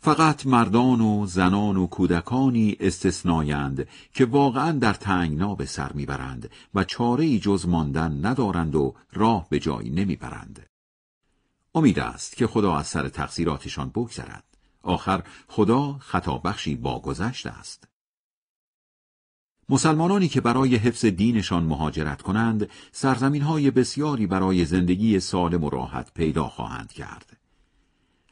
فقط 0.01 0.45
مردان 0.45 1.01
و 1.01 1.25
زنان 1.25 1.77
و 1.77 1.87
کودکانی 1.87 2.77
استثنایند 2.79 3.87
که 4.13 4.25
واقعا 4.25 4.71
در 4.71 4.93
تنگنا 4.93 5.55
به 5.55 5.65
سر 5.65 5.93
می‌برند 5.93 6.49
و 6.75 6.83
چاره 6.83 7.39
جز 7.39 7.67
ماندن 7.67 8.25
ندارند 8.25 8.75
و 8.75 8.95
راه 9.13 9.47
به 9.49 9.59
جایی 9.59 9.89
نمی‌برند. 9.89 10.65
امید 11.75 11.99
است 11.99 12.35
که 12.35 12.47
خدا 12.47 12.77
از 12.77 12.87
سر 12.87 13.09
تقصیراتشان 13.09 13.89
بگذرد. 13.89 14.43
آخر 14.83 15.23
خدا 15.47 15.93
خطا 15.99 16.37
بخشی 16.37 16.75
باگذشت 16.75 17.47
است. 17.47 17.87
مسلمانانی 19.69 20.27
که 20.27 20.41
برای 20.41 20.75
حفظ 20.75 21.05
دینشان 21.05 21.63
مهاجرت 21.63 22.21
کنند، 22.21 22.69
سرزمین 22.91 23.41
های 23.41 23.71
بسیاری 23.71 24.27
برای 24.27 24.65
زندگی 24.65 25.19
سالم 25.19 25.63
و 25.63 25.69
راحت 25.69 26.13
پیدا 26.13 26.47
خواهند 26.47 26.91
کرد. 26.91 27.38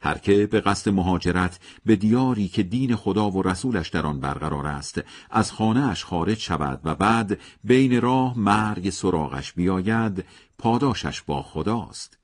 هر 0.08 0.18
که 0.18 0.46
به 0.46 0.60
قصد 0.60 0.90
مهاجرت 0.90 1.60
به 1.86 1.96
دیاری 1.96 2.48
که 2.48 2.62
دین 2.62 2.96
خدا 2.96 3.30
و 3.30 3.42
رسولش 3.42 3.88
در 3.88 4.06
آن 4.06 4.20
برقرار 4.20 4.66
است 4.66 5.00
از 5.30 5.52
خانهاش 5.52 6.04
خارج 6.04 6.38
شود 6.38 6.80
و 6.84 6.94
بعد 6.94 7.38
بین 7.64 8.00
راه 8.00 8.38
مرگ 8.38 8.90
سراغش 8.90 9.52
بیاید 9.52 10.24
پاداشش 10.58 11.22
با 11.22 11.42
خداست. 11.42 12.18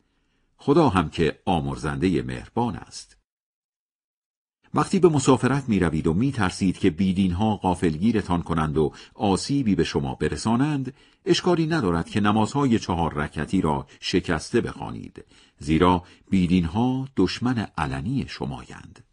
خدا 0.57 0.89
هم 0.89 1.09
که 1.11 1.39
آمرزنده 1.45 2.23
مهربان 2.23 2.77
است. 2.77 3.17
وقتی 4.75 4.99
به 4.99 5.09
مسافرت 5.09 5.69
می 5.69 5.79
روید 5.79 6.07
و 6.07 6.15
می 6.15 6.33
ترسید 6.33 6.79
که 6.79 6.91
بیدین 6.91 7.33
ها 7.33 7.57
غافلگیرتان 7.57 8.43
کنند 8.43 8.79
و 8.79 8.93
آسیبی 9.15 9.75
به 9.75 9.85
شما 9.85 10.15
برسانند 10.15 10.95
اشکالی 11.25 11.67
ندارد 11.67 12.11
که 12.11 12.21
نمازهای 12.21 12.79
چهار 12.79 13.15
رکتی 13.15 13.61
را 13.61 13.87
شکسته 14.01 14.61
بخوانید 14.61 15.25
زیرا 15.59 16.03
بیدین 16.31 16.65
ها 16.65 17.09
دشمن 17.17 17.67
علنی 17.79 18.27
شمایند. 18.29 19.05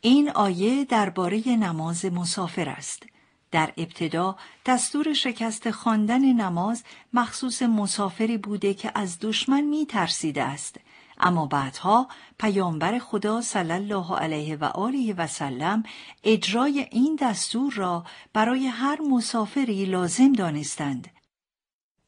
این 0.00 0.30
آیه 0.30 0.84
درباره 0.84 1.48
نماز 1.48 2.04
مسافر 2.04 2.68
است. 2.68 3.02
در 3.50 3.72
ابتدا 3.76 4.36
دستور 4.66 5.12
شکست 5.12 5.70
خواندن 5.70 6.32
نماز 6.32 6.84
مخصوص 7.12 7.62
مسافری 7.62 8.38
بوده 8.38 8.74
که 8.74 8.92
از 8.94 9.18
دشمن 9.20 9.60
می 9.60 9.86
ترسیده 9.86 10.42
است. 10.42 10.76
اما 11.20 11.46
بعدها 11.46 12.08
پیامبر 12.38 12.98
خدا 12.98 13.40
صلی 13.40 13.72
الله 13.72 14.16
علیه 14.16 14.56
و 14.56 14.64
آله 14.64 15.14
و 15.18 15.26
سلم 15.26 15.82
اجرای 16.24 16.86
این 16.90 17.18
دستور 17.20 17.72
را 17.72 18.04
برای 18.32 18.66
هر 18.66 18.98
مسافری 19.10 19.84
لازم 19.84 20.32
دانستند. 20.32 21.08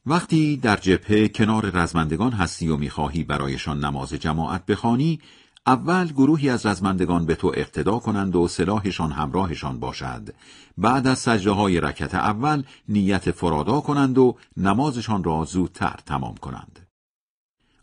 وقتی 0.05 0.57
در 0.57 0.77
جبهه 0.77 1.27
کنار 1.27 1.65
رزمندگان 1.65 2.31
هستی 2.31 2.67
و 2.67 2.77
می‌خواهی 2.77 3.23
برایشان 3.23 3.85
نماز 3.85 4.13
جماعت 4.13 4.65
بخوانی 4.65 5.19
اول 5.67 6.07
گروهی 6.07 6.49
از 6.49 6.65
رزمندگان 6.65 7.25
به 7.25 7.35
تو 7.35 7.51
اقتدا 7.55 7.99
کنند 7.99 8.35
و 8.35 8.47
سلاحشان 8.47 9.11
همراهشان 9.11 9.79
باشد. 9.79 10.29
بعد 10.77 11.07
از 11.07 11.19
سجده 11.19 11.51
های 11.51 11.81
رکت 11.81 12.15
اول 12.15 12.63
نیت 12.87 13.31
فرادا 13.31 13.81
کنند 13.81 14.17
و 14.17 14.37
نمازشان 14.57 15.23
را 15.23 15.43
زودتر 15.43 15.99
تمام 16.05 16.35
کنند. 16.35 16.87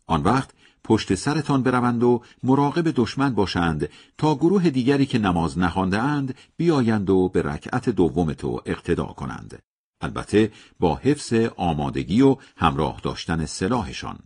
آن 0.07 0.23
وقت 0.23 0.51
پشت 0.89 1.15
سرتان 1.15 1.63
بروند 1.63 2.03
و 2.03 2.23
مراقب 2.43 2.91
دشمن 2.97 3.35
باشند 3.35 3.89
تا 4.19 4.35
گروه 4.35 4.71
دیگری 4.71 5.07
که 5.07 5.19
نماز 5.19 5.59
نخوانده 5.59 5.99
اند 5.99 6.35
بیایند 6.57 7.11
و 7.11 7.29
به 7.29 7.43
رکعت 7.43 7.89
دوم 7.89 8.33
تو 8.33 8.63
اقتدا 8.67 9.05
کنند. 9.05 9.59
البته 10.01 10.53
با 10.81 10.97
حفظ 10.97 11.33
آمادگی 11.57 12.23
و 12.23 12.37
همراه 12.57 13.01
داشتن 13.03 13.47
سلاحشان. 13.47 14.19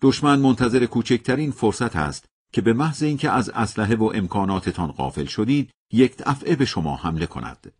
دشمن 0.00 0.38
منتظر 0.38 0.86
کوچکترین 0.86 1.50
فرصت 1.50 1.96
است 1.96 2.24
که 2.52 2.60
به 2.60 2.72
محض 2.72 3.02
اینکه 3.02 3.30
از 3.30 3.48
اسلحه 3.48 3.96
و 3.96 4.12
امکاناتتان 4.14 4.92
غافل 4.92 5.26
شدید 5.26 5.70
یک 5.92 6.16
دفعه 6.16 6.56
به 6.56 6.64
شما 6.64 6.96
حمله 6.96 7.26
کند. 7.26 7.72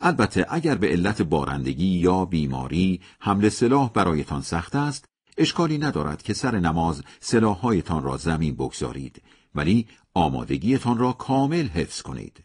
البته 0.00 0.46
اگر 0.48 0.74
به 0.74 0.88
علت 0.88 1.22
بارندگی 1.22 1.98
یا 1.98 2.24
بیماری 2.24 3.00
حمله 3.20 3.48
سلاح 3.48 3.90
برایتان 3.90 4.42
سخت 4.42 4.76
است 4.76 5.04
اشکالی 5.38 5.78
ندارد 5.78 6.22
که 6.22 6.34
سر 6.34 6.58
نماز 6.58 7.02
سلاحهایتان 7.20 8.02
را 8.02 8.16
زمین 8.16 8.54
بگذارید 8.54 9.22
ولی 9.54 9.86
آمادگیتان 10.14 10.98
را 10.98 11.12
کامل 11.12 11.66
حفظ 11.66 12.02
کنید. 12.02 12.44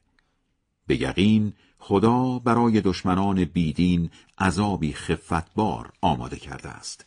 به 0.88 1.02
یقین 1.02 1.54
خدا 1.78 2.40
برای 2.40 2.82
دشمنان 2.82 3.46
بیدین 3.46 4.10
عذابی 4.40 4.94
خفتبار 4.94 5.92
آماده 6.02 6.36
کرده 6.36 6.70
است. 6.70 7.06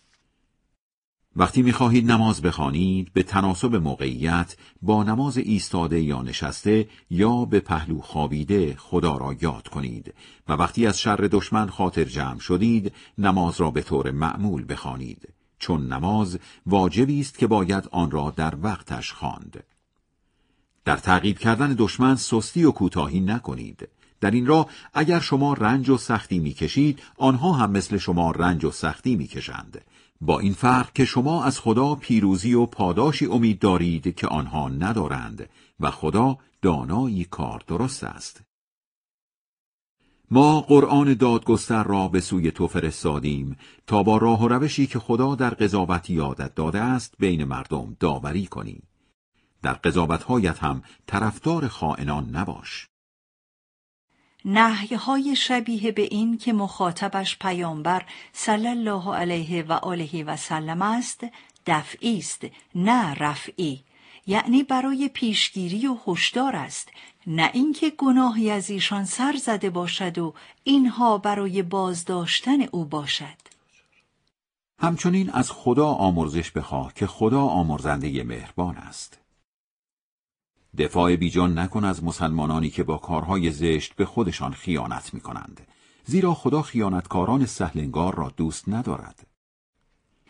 وقتی 1.36 1.62
می‌خواهید 1.62 2.10
نماز 2.10 2.42
بخوانید 2.42 3.12
به 3.12 3.22
تناسب 3.22 3.74
موقعیت 3.74 4.56
با 4.82 5.02
نماز 5.02 5.38
ایستاده 5.38 6.00
یا 6.00 6.22
نشسته 6.22 6.88
یا 7.10 7.44
به 7.44 7.60
پهلو 7.60 8.00
خوابیده 8.00 8.76
خدا 8.76 9.16
را 9.16 9.36
یاد 9.40 9.68
کنید 9.68 10.14
و 10.48 10.52
وقتی 10.52 10.86
از 10.86 11.00
شر 11.00 11.28
دشمن 11.32 11.66
خاطر 11.66 12.04
جمع 12.04 12.38
شدید 12.38 12.92
نماز 13.18 13.60
را 13.60 13.70
به 13.70 13.82
طور 13.82 14.10
معمول 14.10 14.64
بخوانید. 14.68 15.35
چون 15.58 15.92
نماز 15.92 16.38
واجبی 16.66 17.20
است 17.20 17.38
که 17.38 17.46
باید 17.46 17.88
آن 17.90 18.10
را 18.10 18.32
در 18.36 18.54
وقتش 18.62 19.12
خواند. 19.12 19.64
در 20.84 20.96
تعقیب 20.96 21.38
کردن 21.38 21.74
دشمن 21.78 22.16
سستی 22.16 22.64
و 22.64 22.70
کوتاهی 22.70 23.20
نکنید. 23.20 23.88
در 24.20 24.30
این 24.30 24.46
راه 24.46 24.66
اگر 24.94 25.20
شما 25.20 25.54
رنج 25.54 25.88
و 25.88 25.96
سختی 25.96 26.38
می‌کشید 26.38 27.02
آنها 27.16 27.52
هم 27.52 27.70
مثل 27.70 27.96
شما 27.96 28.30
رنج 28.30 28.64
و 28.64 28.70
سختی 28.70 29.16
می‌کشند. 29.16 29.84
با 30.20 30.38
این 30.38 30.52
فرق 30.52 30.92
که 30.92 31.04
شما 31.04 31.44
از 31.44 31.60
خدا 31.60 31.94
پیروزی 31.94 32.54
و 32.54 32.66
پاداشی 32.66 33.26
امید 33.26 33.58
دارید 33.58 34.14
که 34.14 34.26
آنها 34.26 34.68
ندارند 34.68 35.48
و 35.80 35.90
خدا 35.90 36.38
دانایی 36.62 37.24
کار 37.24 37.62
درست 37.66 38.04
است. 38.04 38.45
ما 40.30 40.60
قرآن 40.60 41.14
دادگستر 41.14 41.82
را 41.82 42.08
به 42.08 42.20
سوی 42.20 42.50
تو 42.50 42.68
فرستادیم 42.68 43.56
تا 43.86 44.02
با 44.02 44.16
راه 44.16 44.42
و 44.42 44.48
روشی 44.48 44.86
که 44.86 44.98
خدا 44.98 45.34
در 45.34 45.50
قضاوت 45.50 46.10
یادت 46.10 46.54
داده 46.54 46.80
است 46.80 47.14
بین 47.18 47.44
مردم 47.44 47.96
داوری 48.00 48.46
کنی. 48.46 48.82
در 49.62 49.72
قضاوتهایت 49.72 50.58
هم 50.58 50.82
طرفدار 51.06 51.68
خائنان 51.68 52.36
نباش. 52.36 52.88
های 54.98 55.36
شبیه 55.36 55.92
به 55.92 56.02
این 56.02 56.38
که 56.38 56.52
مخاطبش 56.52 57.38
پیامبر 57.38 58.02
صلی 58.32 58.68
الله 58.68 59.14
علیه 59.14 59.62
و 59.62 59.72
آله 59.72 60.24
و 60.24 60.36
سلم 60.36 60.82
است 60.82 61.26
دفعی 61.66 62.18
است 62.18 62.46
نه 62.74 63.14
رفعی. 63.14 63.84
یعنی 64.26 64.62
برای 64.62 65.08
پیشگیری 65.08 65.86
و 65.86 65.96
هشدار 66.06 66.56
است 66.56 66.90
نه 67.26 67.50
اینکه 67.54 67.90
گناهی 67.90 68.50
از 68.50 68.70
ایشان 68.70 69.04
سر 69.04 69.36
زده 69.36 69.70
باشد 69.70 70.18
و 70.18 70.34
اینها 70.64 71.18
برای 71.18 71.62
بازداشتن 71.62 72.62
او 72.62 72.84
باشد 72.84 73.56
همچنین 74.78 75.30
از 75.30 75.50
خدا 75.50 75.86
آمرزش 75.86 76.50
بخواه 76.50 76.94
که 76.94 77.06
خدا 77.06 77.42
آمرزنده 77.42 78.24
مهربان 78.24 78.76
است 78.76 79.18
دفاع 80.78 81.16
بیجان 81.16 81.58
نکن 81.58 81.84
از 81.84 82.04
مسلمانانی 82.04 82.70
که 82.70 82.82
با 82.82 82.98
کارهای 82.98 83.50
زشت 83.50 83.94
به 83.96 84.04
خودشان 84.04 84.52
خیانت 84.52 85.14
می 85.14 85.20
کنند. 85.20 85.60
زیرا 86.04 86.34
خدا 86.34 86.62
خیانتکاران 86.62 87.46
سهلنگار 87.46 88.14
را 88.14 88.32
دوست 88.36 88.68
ندارد. 88.68 89.26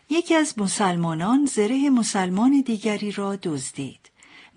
یکی 0.09 0.35
از 0.35 0.59
مسلمانان 0.59 1.45
زره 1.45 1.89
مسلمان 1.89 2.61
دیگری 2.61 3.11
را 3.11 3.35
دزدید. 3.35 4.11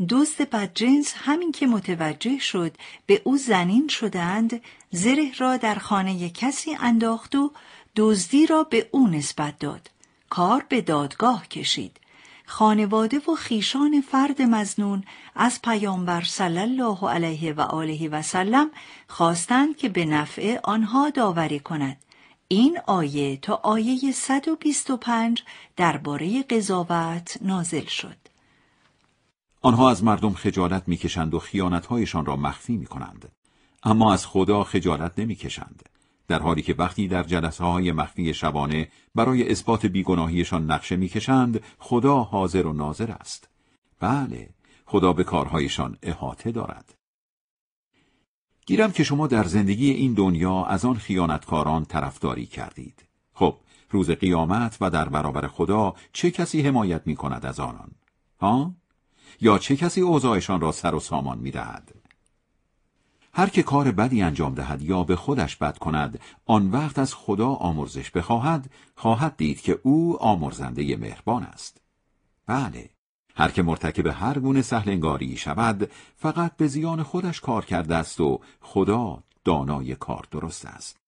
دزد 0.09 0.51
بدجنس 0.51 1.14
همین 1.16 1.53
که 1.53 1.66
متوجه 1.66 2.38
شد 2.38 2.76
به 3.07 3.22
او 3.24 3.36
زنین 3.36 3.88
شدند 3.88 4.62
زره 4.90 5.32
را 5.38 5.57
در 5.57 5.74
خانه 5.74 6.30
کسی 6.30 6.74
انداخت 6.80 7.34
و 7.34 7.53
دزدی 7.96 8.46
را 8.46 8.64
به 8.64 8.88
او 8.90 9.09
نسبت 9.09 9.59
داد. 9.59 9.90
کار 10.30 10.66
به 10.68 10.80
دادگاه 10.80 11.48
کشید. 11.48 11.96
خانواده 12.46 13.18
و 13.18 13.34
خیشان 13.34 14.01
فرد 14.01 14.42
مزنون 14.42 15.05
از 15.34 15.62
پیامبر 15.62 16.22
صلی 16.22 16.59
الله 16.59 17.09
علیه 17.11 17.53
و 17.53 17.61
آله 17.61 18.09
و 18.09 18.22
سلم 18.22 18.70
خواستند 19.09 19.76
که 19.76 19.88
به 19.88 20.05
نفع 20.05 20.59
آنها 20.64 21.11
داوری 21.11 21.61
کند 21.61 21.96
این 22.48 22.78
آیه 22.86 23.36
تا 23.36 23.61
آیه 23.62 24.12
125 24.12 25.42
درباره 25.76 26.42
قضاوت 26.42 27.36
نازل 27.40 27.86
شد 27.86 28.30
آنها 29.62 29.90
از 29.90 30.04
مردم 30.04 30.32
خجالت 30.32 30.88
می‌کشند 30.88 31.34
و 31.34 31.38
خیانتهایشان 31.38 32.26
را 32.26 32.36
مخفی 32.36 32.76
می‌کنند. 32.76 33.32
اما 33.82 34.12
از 34.12 34.26
خدا 34.26 34.64
خجالت 34.64 35.18
نمی‌کشند. 35.18 35.88
در 36.28 36.38
حالی 36.38 36.62
که 36.62 36.74
وقتی 36.74 37.08
در 37.08 37.22
جلسه 37.22 37.64
های 37.64 37.92
مخفی 37.92 38.34
شبانه 38.34 38.88
برای 39.14 39.50
اثبات 39.50 39.86
بیگناهیشان 39.86 40.70
نقشه 40.70 40.96
می‌کشند 40.96 41.62
خدا 41.78 42.18
حاضر 42.18 42.66
و 42.66 42.72
ناظر 42.72 43.11
است. 43.11 43.48
بله 44.00 44.50
خدا 44.86 45.12
به 45.12 45.24
کارهایشان 45.24 45.96
احاطه 46.02 46.52
دارد. 46.52 46.94
گیرم 48.66 48.92
که 48.92 49.04
شما 49.04 49.26
در 49.26 49.44
زندگی 49.44 49.90
این 49.90 50.14
دنیا 50.14 50.64
از 50.64 50.84
آن 50.84 50.94
خیانتکاران 50.94 51.84
طرفداری 51.84 52.46
کردید. 52.46 53.04
خب 53.34 53.56
روز 53.90 54.11
قیامت 54.11 54.76
و 54.80 54.90
در 54.90 55.08
برابر 55.08 55.46
خدا 55.46 55.94
چه 56.12 56.30
کسی 56.30 56.62
حمایت 56.62 57.06
می 57.06 57.16
کند 57.16 57.46
از 57.46 57.61
آنان؟ 57.61 57.90
ها؟ 58.40 58.74
یا 59.41 59.59
چه 59.59 59.76
کسی 59.76 60.01
اوضاعشان 60.01 60.61
را 60.61 60.72
سر 60.72 60.95
و 60.95 61.01
سامان 61.01 61.38
می 61.38 61.51
دهد؟ 61.51 61.95
هر 63.34 63.49
که 63.49 63.62
کار 63.62 63.91
بدی 63.91 64.22
انجام 64.22 64.55
دهد 64.55 64.82
یا 64.82 65.05
به 65.05 65.16
خودش 65.16 65.57
بد 65.57 65.78
کند 65.78 66.20
آن 66.47 66.70
وقت 66.70 66.99
از 66.99 67.14
خدا 67.14 67.49
آمرزش 67.49 68.11
بخواهد 68.11 68.70
خواهد 68.97 69.36
دید 69.36 69.61
که 69.61 69.80
او 69.82 70.22
آمرزنده 70.22 70.97
مهربان 70.97 71.43
است 71.43 71.80
بله 72.47 72.91
هر 73.36 73.51
که 73.51 73.62
مرتکب 73.62 74.07
هر 74.07 74.38
گونه 74.38 74.62
سهلنگاری 74.62 75.36
شود 75.36 75.91
فقط 76.16 76.57
به 76.57 76.66
زیان 76.66 77.03
خودش 77.03 77.41
کار 77.41 77.64
کرده 77.64 77.97
است 77.97 78.20
و 78.20 78.41
خدا 78.61 79.22
دانای 79.45 79.95
کار 79.95 80.26
درست 80.30 80.66
است 80.66 80.99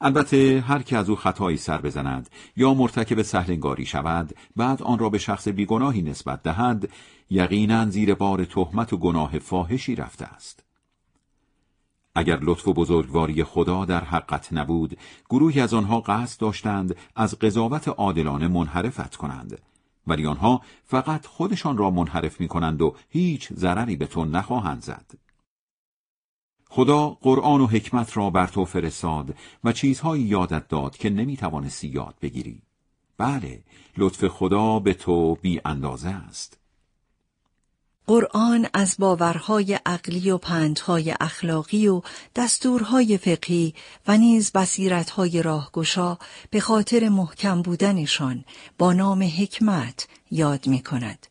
البته 0.00 0.64
هر 0.66 0.82
که 0.82 0.96
از 0.96 1.10
او 1.10 1.16
خطایی 1.16 1.56
سر 1.56 1.80
بزند 1.80 2.30
یا 2.56 2.74
مرتکب 2.74 3.22
سهلنگاری 3.22 3.86
شود 3.86 4.34
بعد 4.56 4.82
آن 4.82 4.98
را 4.98 5.08
به 5.08 5.18
شخص 5.18 5.48
بیگناهی 5.48 6.02
نسبت 6.02 6.42
دهد 6.42 6.88
یقینا 7.30 7.90
زیر 7.90 8.14
بار 8.14 8.44
تهمت 8.44 8.92
و 8.92 8.96
گناه 8.96 9.38
فاحشی 9.38 9.94
رفته 9.94 10.24
است. 10.24 10.64
اگر 12.14 12.38
لطف 12.42 12.68
و 12.68 12.74
بزرگواری 12.74 13.44
خدا 13.44 13.84
در 13.84 14.04
حقت 14.04 14.52
نبود 14.52 14.98
گروهی 15.30 15.60
از 15.60 15.74
آنها 15.74 16.00
قصد 16.00 16.40
داشتند 16.40 16.96
از 17.16 17.38
قضاوت 17.38 17.88
عادلانه 17.88 18.48
منحرفت 18.48 19.16
کنند. 19.16 19.58
ولی 20.06 20.26
آنها 20.26 20.62
فقط 20.84 21.26
خودشان 21.26 21.76
را 21.76 21.90
منحرف 21.90 22.40
می 22.40 22.48
کنند 22.48 22.82
و 22.82 22.94
هیچ 23.08 23.52
ضرری 23.52 23.96
به 23.96 24.06
تو 24.06 24.24
نخواهند 24.24 24.82
زد. 24.82 25.27
خدا 26.78 27.08
قرآن 27.08 27.60
و 27.60 27.66
حکمت 27.66 28.16
را 28.16 28.30
بر 28.30 28.46
تو 28.46 28.64
فرستاد 28.64 29.34
و 29.64 29.72
چیزهایی 29.72 30.22
یادت 30.22 30.68
داد 30.68 30.96
که 30.96 31.10
نمی 31.10 31.36
توانستی 31.36 31.88
یاد 31.88 32.14
بگیری 32.22 32.62
بله 33.16 33.62
لطف 33.96 34.26
خدا 34.26 34.78
به 34.78 34.94
تو 34.94 35.34
بی 35.34 35.60
اندازه 35.64 36.08
است 36.08 36.58
قرآن 38.06 38.66
از 38.74 38.96
باورهای 38.98 39.78
عقلی 39.86 40.30
و 40.30 40.38
پندهای 40.38 41.14
اخلاقی 41.20 41.88
و 41.88 42.02
دستورهای 42.36 43.18
فقهی 43.18 43.74
و 44.08 44.16
نیز 44.16 44.52
بصیرتهای 44.52 45.42
راهگشا 45.42 46.18
به 46.50 46.60
خاطر 46.60 47.08
محکم 47.08 47.62
بودنشان 47.62 48.44
با 48.78 48.92
نام 48.92 49.22
حکمت 49.22 50.08
یاد 50.30 50.66
می 50.66 50.82
کند. 50.82 51.26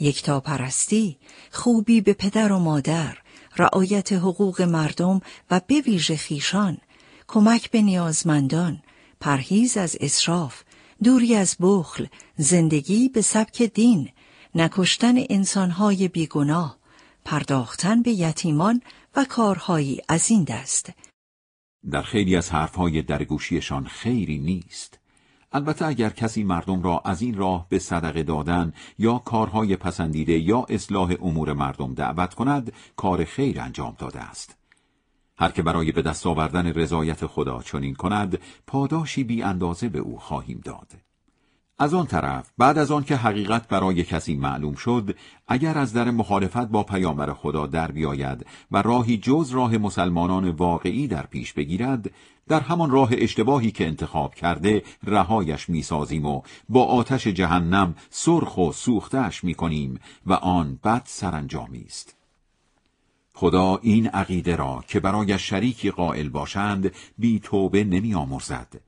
یکتا 0.00 0.40
پرستی، 0.40 1.16
خوبی 1.50 2.00
به 2.00 2.12
پدر 2.12 2.52
و 2.52 2.58
مادر، 2.58 3.18
رعایت 3.60 4.12
حقوق 4.12 4.62
مردم 4.62 5.20
و 5.50 5.60
به 5.66 5.80
ویژه 5.80 6.16
خیشان، 6.16 6.78
کمک 7.28 7.70
به 7.70 7.82
نیازمندان، 7.82 8.82
پرهیز 9.20 9.76
از 9.76 9.96
اسراف، 10.00 10.62
دوری 11.04 11.34
از 11.34 11.56
بخل، 11.60 12.06
زندگی 12.36 13.08
به 13.08 13.22
سبک 13.22 13.62
دین، 13.62 14.08
نکشتن 14.54 15.14
انسانهای 15.30 16.08
بیگناه، 16.08 16.78
پرداختن 17.24 18.02
به 18.02 18.10
یتیمان 18.10 18.82
و 19.16 19.24
کارهایی 19.24 20.00
از 20.08 20.30
این 20.30 20.44
دست. 20.44 20.92
در 21.90 22.02
خیلی 22.02 22.36
از 22.36 22.50
حرفهای 22.50 23.02
درگوشیشان 23.02 23.84
خیری 23.86 24.38
نیست. 24.38 24.99
البته 25.52 25.86
اگر 25.86 26.10
کسی 26.10 26.44
مردم 26.44 26.82
را 26.82 27.02
از 27.04 27.22
این 27.22 27.36
راه 27.36 27.66
به 27.68 27.78
صدقه 27.78 28.22
دادن 28.22 28.72
یا 28.98 29.18
کارهای 29.18 29.76
پسندیده 29.76 30.38
یا 30.38 30.66
اصلاح 30.68 31.14
امور 31.22 31.52
مردم 31.52 31.94
دعوت 31.94 32.34
کند 32.34 32.72
کار 32.96 33.24
خیر 33.24 33.60
انجام 33.60 33.94
داده 33.98 34.20
است. 34.20 34.56
هر 35.38 35.50
که 35.50 35.62
برای 35.62 35.92
به 35.92 36.02
دست 36.02 36.26
آوردن 36.26 36.66
رضایت 36.66 37.26
خدا 37.26 37.62
چنین 37.62 37.94
کند 37.94 38.38
پاداشی 38.66 39.24
بی 39.24 39.42
اندازه 39.42 39.88
به 39.88 39.98
او 39.98 40.18
خواهیم 40.18 40.60
داد. 40.64 40.92
از 41.82 41.94
آن 41.94 42.06
طرف 42.06 42.50
بعد 42.58 42.78
از 42.78 42.90
آن 42.90 43.04
که 43.04 43.16
حقیقت 43.16 43.68
برای 43.68 44.04
کسی 44.04 44.36
معلوم 44.36 44.74
شد 44.74 45.16
اگر 45.48 45.78
از 45.78 45.92
در 45.92 46.10
مخالفت 46.10 46.66
با 46.68 46.82
پیامبر 46.82 47.32
خدا 47.32 47.66
در 47.66 47.90
بیاید 47.90 48.46
و 48.70 48.82
راهی 48.82 49.16
جز 49.16 49.50
راه 49.50 49.78
مسلمانان 49.78 50.50
واقعی 50.50 51.06
در 51.06 51.26
پیش 51.26 51.52
بگیرد 51.52 52.10
در 52.50 52.60
همان 52.60 52.90
راه 52.90 53.08
اشتباهی 53.12 53.70
که 53.70 53.86
انتخاب 53.86 54.34
کرده 54.34 54.82
رهایش 55.06 55.68
می‌سازیم 55.68 56.26
و 56.26 56.42
با 56.68 56.84
آتش 56.84 57.26
جهنم 57.26 57.94
سرخ 58.10 58.58
و 58.58 58.72
سوختش 58.72 59.44
می‌کنیم 59.44 60.00
و 60.26 60.32
آن 60.32 60.78
بد 60.84 61.02
سرانجامی 61.04 61.84
است. 61.86 62.16
خدا 63.34 63.78
این 63.82 64.06
عقیده 64.06 64.56
را 64.56 64.84
که 64.88 65.00
برای 65.00 65.38
شریکی 65.38 65.90
قائل 65.90 66.28
باشند 66.28 66.92
بی 67.18 67.40
توبه 67.40 67.84
نمی 67.84 68.14
آمرزد 68.14 68.80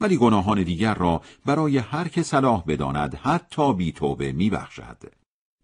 ولی 0.00 0.16
گناهان 0.16 0.62
دیگر 0.62 0.94
را 0.94 1.22
برای 1.46 1.78
هر 1.78 2.08
که 2.08 2.22
صلاح 2.22 2.64
بداند 2.66 3.14
حتی 3.14 3.74
بی 3.74 3.92
توبه 3.92 4.32
می 4.32 4.50
بخشد. 4.50 4.98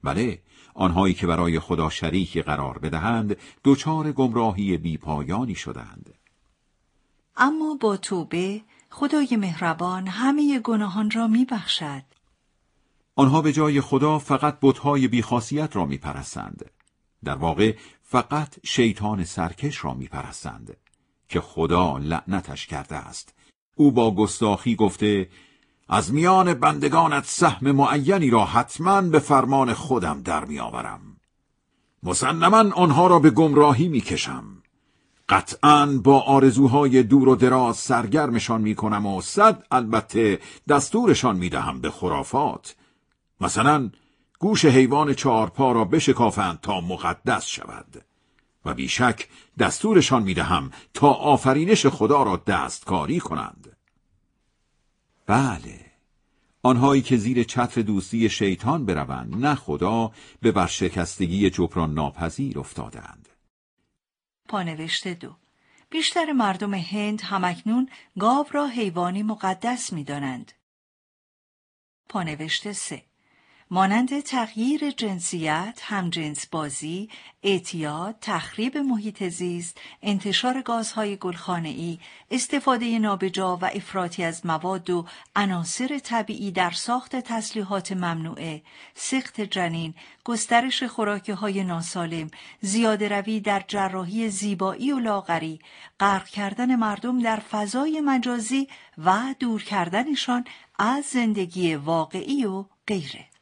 بله 0.04 0.38
آنهایی 0.74 1.14
که 1.14 1.26
برای 1.26 1.60
خدا 1.60 1.90
شریکی 1.90 2.42
قرار 2.42 2.78
بدهند 2.78 3.36
دچار 3.64 4.12
گمراهی 4.12 4.76
بی 4.76 4.96
پایانی 4.96 5.54
شدند. 5.54 6.13
اما 7.36 7.78
با 7.80 7.96
توبه 7.96 8.62
خدای 8.90 9.36
مهربان 9.36 10.06
همه 10.08 10.58
گناهان 10.58 11.10
را 11.10 11.26
می 11.26 11.44
بخشد. 11.44 12.02
آنها 13.16 13.42
به 13.42 13.52
جای 13.52 13.80
خدا 13.80 14.18
فقط 14.18 14.58
بتهای 14.62 15.08
بیخاصیت 15.08 15.76
را 15.76 15.86
می 15.86 15.98
پرستند. 15.98 16.70
در 17.24 17.36
واقع 17.36 17.76
فقط 18.02 18.56
شیطان 18.62 19.24
سرکش 19.24 19.84
را 19.84 19.94
می 19.94 20.08
پرستند. 20.08 20.76
که 21.28 21.40
خدا 21.40 21.98
لعنتش 21.98 22.66
کرده 22.66 22.96
است 22.96 23.34
او 23.76 23.92
با 23.92 24.14
گستاخی 24.14 24.76
گفته 24.76 25.28
از 25.88 26.12
میان 26.12 26.54
بندگانت 26.54 27.24
سهم 27.24 27.70
معینی 27.70 28.30
را 28.30 28.44
حتما 28.44 29.00
به 29.00 29.18
فرمان 29.18 29.74
خودم 29.74 30.22
در 30.22 30.44
میآورم 30.44 31.00
مسلما 32.02 32.72
آنها 32.74 33.06
را 33.06 33.18
به 33.18 33.30
گمراهی 33.30 33.88
می‌کشم 33.88 34.53
قطعا 35.28 35.86
با 35.86 36.20
آرزوهای 36.20 37.02
دور 37.02 37.28
و 37.28 37.36
دراز 37.36 37.76
سرگرمشان 37.76 38.60
می‌کنم 38.60 39.06
و 39.06 39.20
صد 39.20 39.62
البته 39.70 40.40
دستورشان 40.68 41.36
می‌دهم 41.36 41.80
به 41.80 41.90
خرافات. 41.90 42.76
مثلا 43.40 43.90
گوش 44.38 44.64
حیوان 44.64 45.14
چهارپا 45.14 45.72
را 45.72 45.84
بشکافند 45.84 46.60
تا 46.60 46.80
مقدس 46.80 47.46
شود 47.46 48.04
و 48.64 48.74
بیشک 48.74 49.28
دستورشان 49.58 50.22
می‌دهم 50.22 50.70
تا 50.94 51.10
آفرینش 51.10 51.86
خدا 51.86 52.22
را 52.22 52.42
دستکاری 52.46 53.20
کنند. 53.20 53.76
بله 55.26 55.80
آنهایی 56.62 57.02
که 57.02 57.16
زیر 57.16 57.42
چتر 57.42 57.82
دوستی 57.82 58.28
شیطان 58.28 58.86
بروند 58.86 59.46
نه 59.46 59.54
خدا 59.54 60.10
به 60.40 60.52
ورشکستگی 60.52 61.50
جبران 61.50 61.94
ناپذیر 61.94 62.58
افتادند. 62.58 63.28
پانوشته 64.48 65.14
دو 65.14 65.36
بیشتر 65.90 66.32
مردم 66.32 66.74
هند 66.74 67.20
همکنون 67.20 67.90
گاو 68.20 68.46
را 68.52 68.66
حیوانی 68.66 69.22
مقدس 69.22 69.92
می 69.92 70.04
دانند. 70.04 70.52
پانوشته 72.08 72.72
سه 72.72 73.04
مانند 73.70 74.20
تغییر 74.20 74.90
جنسیت، 74.90 75.80
همجنس 75.82 76.46
بازی، 76.46 77.08
اعتیاد، 77.42 78.16
تخریب 78.20 78.78
محیط 78.78 79.28
زیست، 79.28 79.78
انتشار 80.02 80.62
گازهای 80.62 81.16
گلخانه‌ای، 81.16 81.98
استفاده 82.30 82.98
نابجا 82.98 83.56
و 83.56 83.64
افراطی 83.64 84.24
از 84.24 84.46
مواد 84.46 84.90
و 84.90 85.06
عناصر 85.36 85.98
طبیعی 85.98 86.50
در 86.50 86.70
ساخت 86.70 87.16
تسلیحات 87.16 87.92
ممنوعه، 87.92 88.62
سخت 88.94 89.40
جنین، 89.40 89.94
گسترش 90.24 90.82
های 91.28 91.64
ناسالم، 91.64 92.30
زیاده 92.60 93.08
روی 93.08 93.40
در 93.40 93.64
جراحی 93.68 94.28
زیبایی 94.28 94.92
و 94.92 94.98
لاغری، 94.98 95.60
غرق 96.00 96.28
کردن 96.28 96.76
مردم 96.76 97.22
در 97.22 97.36
فضای 97.36 98.00
مجازی 98.00 98.68
و 98.98 99.34
دور 99.38 99.62
کردنشان 99.62 100.44
از 100.78 101.04
زندگی 101.04 101.74
واقعی 101.74 102.44
و 102.44 102.64
غیره. 102.86 103.33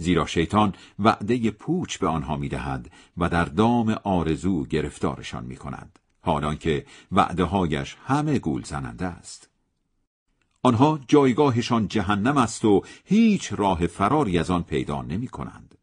زیرا 0.00 0.26
شیطان 0.26 0.74
وعده 0.98 1.50
پوچ 1.50 1.98
به 1.98 2.08
آنها 2.08 2.36
می‌دهد 2.36 2.90
و 3.16 3.28
در 3.28 3.44
دام 3.44 3.90
آرزو 4.04 4.64
گرفتارشان 4.64 5.44
می 5.44 5.56
کند 5.56 5.98
حالان 6.20 6.56
که 6.56 6.86
وعده 7.12 7.44
هایش 7.44 7.96
همه 8.06 8.38
گول 8.38 8.62
زننده 8.62 9.06
است 9.06 9.50
آنها 10.62 11.00
جایگاهشان 11.08 11.88
جهنم 11.88 12.36
است 12.36 12.64
و 12.64 12.82
هیچ 13.04 13.52
راه 13.52 13.86
فراری 13.86 14.38
از 14.38 14.50
آن 14.50 14.62
پیدا 14.62 15.02
نمی 15.02 15.28
کنند. 15.28 15.74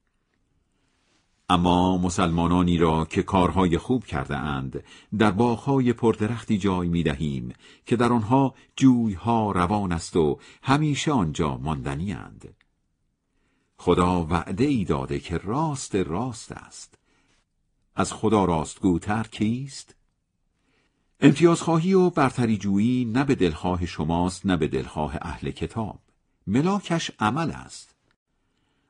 اما 1.50 1.98
مسلمانانی 1.98 2.78
را 2.78 3.06
که 3.06 3.24
کارهای 3.24 3.78
خوب 3.78 4.06
کرده 4.06 4.38
اند 4.38 4.84
در 5.18 5.32
باغهای 5.32 5.94
پردرختی 5.94 6.58
جای 6.58 6.88
می 6.88 7.04
دهیم 7.04 7.54
که 7.86 7.96
در 7.96 8.14
آنها 8.14 8.54
جویها 8.76 9.52
روان 9.52 9.92
است 9.92 10.16
و 10.16 10.40
همیشه 10.64 11.12
آنجا 11.12 11.58
ماندنی 11.58 12.14
اند. 12.14 12.54
خدا 13.78 14.26
وعده 14.26 14.64
ای 14.64 14.84
داده 14.84 15.20
که 15.20 15.38
راست 15.38 15.96
راست 15.96 16.52
است 16.52 16.98
از 17.96 18.14
خدا 18.14 18.46
راستگوتر 18.46 19.24
کیست؟ 19.32 19.96
امتیازخواهی 21.20 21.94
و 21.94 22.10
برتری 22.10 22.58
جویی 22.58 23.06
نه 23.06 23.24
به 23.24 23.36
دلخواه 23.36 23.86
شماست 23.86 24.46
نه 24.46 24.58
به 24.58 24.68
دلخواه 24.68 25.18
اهل 25.22 25.52
کتاب 25.52 26.00
ملاکش 26.48 27.12
عمل 27.20 27.52
است 27.52 27.96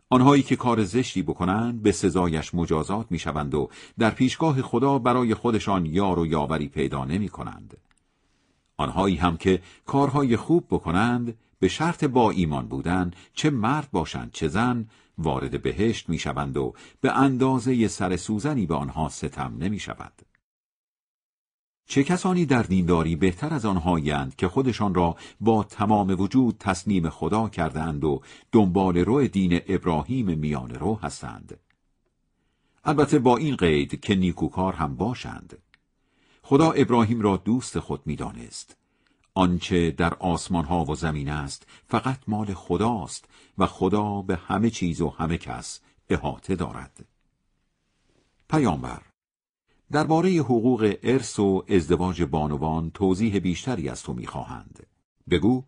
آنهایی 0.10 0.44
که 0.44 0.56
کار 0.56 0.84
زشتی 0.84 1.22
بکنند 1.22 1.82
به 1.82 1.92
سزایش 1.92 2.54
مجازات 2.54 3.06
می‌شوند 3.10 3.54
و 3.54 3.70
در 4.00 4.10
پیشگاه 4.10 4.62
خدا 4.62 5.00
برای 5.00 5.34
خودشان 5.34 5.86
یار 5.86 6.20
و 6.20 6.26
یاوری 6.26 6.68
پیدا 6.68 7.06
نمی 7.06 7.30
کنند. 7.30 7.78
آنهایی 8.78 9.16
هم 9.16 9.38
که 9.38 9.62
کارهای 9.86 10.38
خوب 10.38 10.66
بکنند 10.70 11.38
به 11.60 11.68
شرط 11.68 12.04
با 12.04 12.32
ایمان 12.32 12.68
بودن 12.68 13.12
چه 13.34 13.50
مرد 13.50 13.92
باشند 13.92 14.32
چه 14.32 14.48
زن 14.48 14.88
وارد 15.18 15.62
بهشت 15.62 16.10
می‌شوند 16.10 16.58
و 16.58 16.74
به 17.02 17.12
اندازه 17.12 17.88
سر 17.88 18.18
سوزنی 18.18 18.66
به 18.66 18.76
آنها 18.76 19.10
ستم 19.10 19.56
نمی 19.60 19.80
شود. 19.80 20.22
چه 21.90 22.04
کسانی 22.04 22.46
در 22.46 22.64
دینداری 22.64 23.16
بهتر 23.16 23.54
از 23.54 23.66
آنهایند 23.66 24.36
که 24.36 24.48
خودشان 24.48 24.94
را 24.94 25.16
با 25.40 25.64
تمام 25.64 26.22
وجود 26.22 26.56
تسلیم 26.60 27.10
خدا 27.10 27.50
کردند 27.50 28.04
و 28.04 28.22
دنبال 28.52 28.98
رو 28.98 29.28
دین 29.28 29.62
ابراهیم 29.68 30.40
میان 30.40 30.70
رو 30.70 30.96
هستند. 30.96 31.60
البته 32.86 33.20
با 33.20 33.38
این 33.38 33.56
قید 33.56 34.00
که 34.00 34.16
نیکوکار 34.16 34.74
هم 34.74 34.96
باشند. 34.96 35.58
خدا 36.42 36.72
ابراهیم 36.72 37.22
را 37.22 37.38
دوست 37.38 37.80
خود 37.80 38.02
می‌دانست. 38.06 38.78
آنچه 39.38 39.92
در 39.92 40.14
آسمان 40.14 40.66
ها 40.66 40.86
و 40.86 40.96
زمین 40.96 41.30
است 41.30 41.68
فقط 41.88 42.20
مال 42.28 42.54
خداست 42.54 43.26
و 43.58 43.66
خدا 43.66 44.22
به 44.22 44.36
همه 44.36 44.70
چیز 44.70 45.02
و 45.02 45.10
همه 45.10 45.38
کس 45.38 45.80
احاطه 46.10 46.56
دارد. 46.56 47.06
پیامبر 48.50 49.02
درباره 49.92 50.30
حقوق 50.30 50.96
ارث 51.04 51.40
و 51.40 51.64
ازدواج 51.70 52.24
بانوان 52.24 52.92
توضیح 52.92 53.40
بیشتری 53.40 53.90
از 53.90 54.04
تو 54.04 54.14
می‌خواهند. 54.14 54.88
بگو 55.30 55.64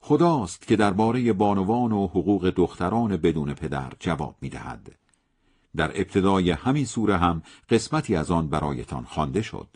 خداست 0.00 0.66
که 0.66 0.76
درباره 0.76 1.32
بانوان 1.32 1.92
و 1.92 2.06
حقوق 2.06 2.50
دختران 2.50 3.16
بدون 3.16 3.54
پدر 3.54 3.92
جواب 4.00 4.36
می‌دهد. 4.40 4.94
در 5.76 5.90
ابتدای 6.00 6.50
همین 6.50 6.84
سوره 6.84 7.16
هم 7.16 7.42
قسمتی 7.68 8.16
از 8.16 8.30
آن 8.30 8.48
برایتان 8.48 9.04
خوانده 9.04 9.42
شد. 9.42 9.68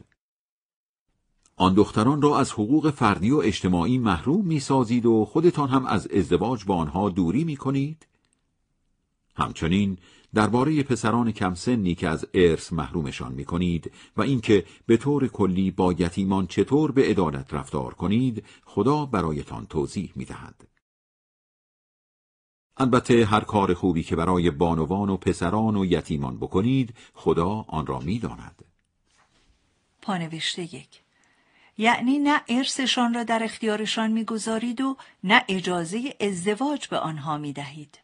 آن 1.56 1.74
دختران 1.74 2.22
را 2.22 2.38
از 2.38 2.52
حقوق 2.52 2.90
فردی 2.90 3.30
و 3.30 3.36
اجتماعی 3.36 3.98
محروم 3.98 4.46
می 4.46 4.60
سازید 4.60 5.06
و 5.06 5.24
خودتان 5.24 5.68
هم 5.68 5.86
از 5.86 6.06
ازدواج 6.06 6.64
با 6.64 6.76
آنها 6.76 7.10
دوری 7.10 7.44
می 7.44 7.56
کنید؟ 7.56 8.06
همچنین 9.36 9.98
درباره 10.34 10.82
پسران 10.82 11.32
کم 11.32 11.54
سنی 11.54 11.94
که 11.94 12.08
از 12.08 12.26
ارث 12.34 12.72
محرومشان 12.72 13.32
می 13.32 13.44
کنید 13.44 13.92
و 14.16 14.22
اینکه 14.22 14.64
به 14.86 14.96
طور 14.96 15.28
کلی 15.28 15.70
با 15.70 15.92
یتیمان 15.92 16.46
چطور 16.46 16.92
به 16.92 17.02
عدالت 17.02 17.54
رفتار 17.54 17.94
کنید 17.94 18.44
خدا 18.64 19.06
برایتان 19.06 19.66
توضیح 19.66 20.12
می 20.16 20.24
دهد. 20.24 20.68
البته 22.76 23.24
هر 23.24 23.40
کار 23.40 23.74
خوبی 23.74 24.02
که 24.02 24.16
برای 24.16 24.50
بانوان 24.50 25.10
و 25.10 25.16
پسران 25.16 25.76
و 25.76 25.84
یتیمان 25.84 26.36
بکنید 26.36 26.94
خدا 27.14 27.64
آن 27.68 27.86
را 27.86 27.98
می 27.98 28.18
داند. 28.18 28.64
پانوشته 30.02 30.62
یک 30.62 31.03
یعنی 31.78 32.18
نه 32.18 32.40
ارثشان 32.48 33.14
را 33.14 33.24
در 33.24 33.42
اختیارشان 33.42 34.12
می‌گذارید 34.12 34.80
و 34.80 34.96
نه 35.24 35.44
اجازه 35.48 36.14
ازدواج 36.20 36.88
به 36.88 36.98
آنها 36.98 37.38
می‌دهید. 37.38 37.98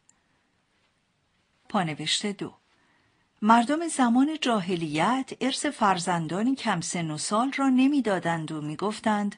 پانوشته 1.69 2.31
دو 2.31 2.53
مردم 3.41 3.87
زمان 3.87 4.37
جاهلیت 4.41 5.31
ارث 5.41 5.65
فرزندانی 5.65 6.55
کم 6.55 6.81
سن 6.81 7.11
و 7.11 7.17
سال 7.17 7.51
را 7.51 7.69
نمی‌دادند 7.69 8.51
و 8.51 8.61
می‌گفتند 8.61 9.35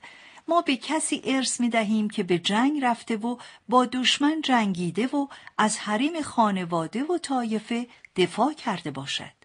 ما 0.48 0.62
به 0.62 0.76
کسی 0.78 1.22
ارث 1.26 1.60
می 1.60 1.70
دهیم 1.70 2.10
که 2.10 2.24
به 2.24 2.40
جنگ 2.40 2.84
رفته 2.84 3.18
و 3.18 3.38
با 3.70 3.86
دشمن 3.86 4.42
جنگیده 4.42 5.08
و 5.08 5.28
از 5.58 5.78
حریم 5.78 6.22
خانواده 6.22 7.04
و 7.04 7.18
طایفه 7.18 7.88
دفاع 8.16 8.54
کرده 8.54 8.92
باشد 8.92 9.43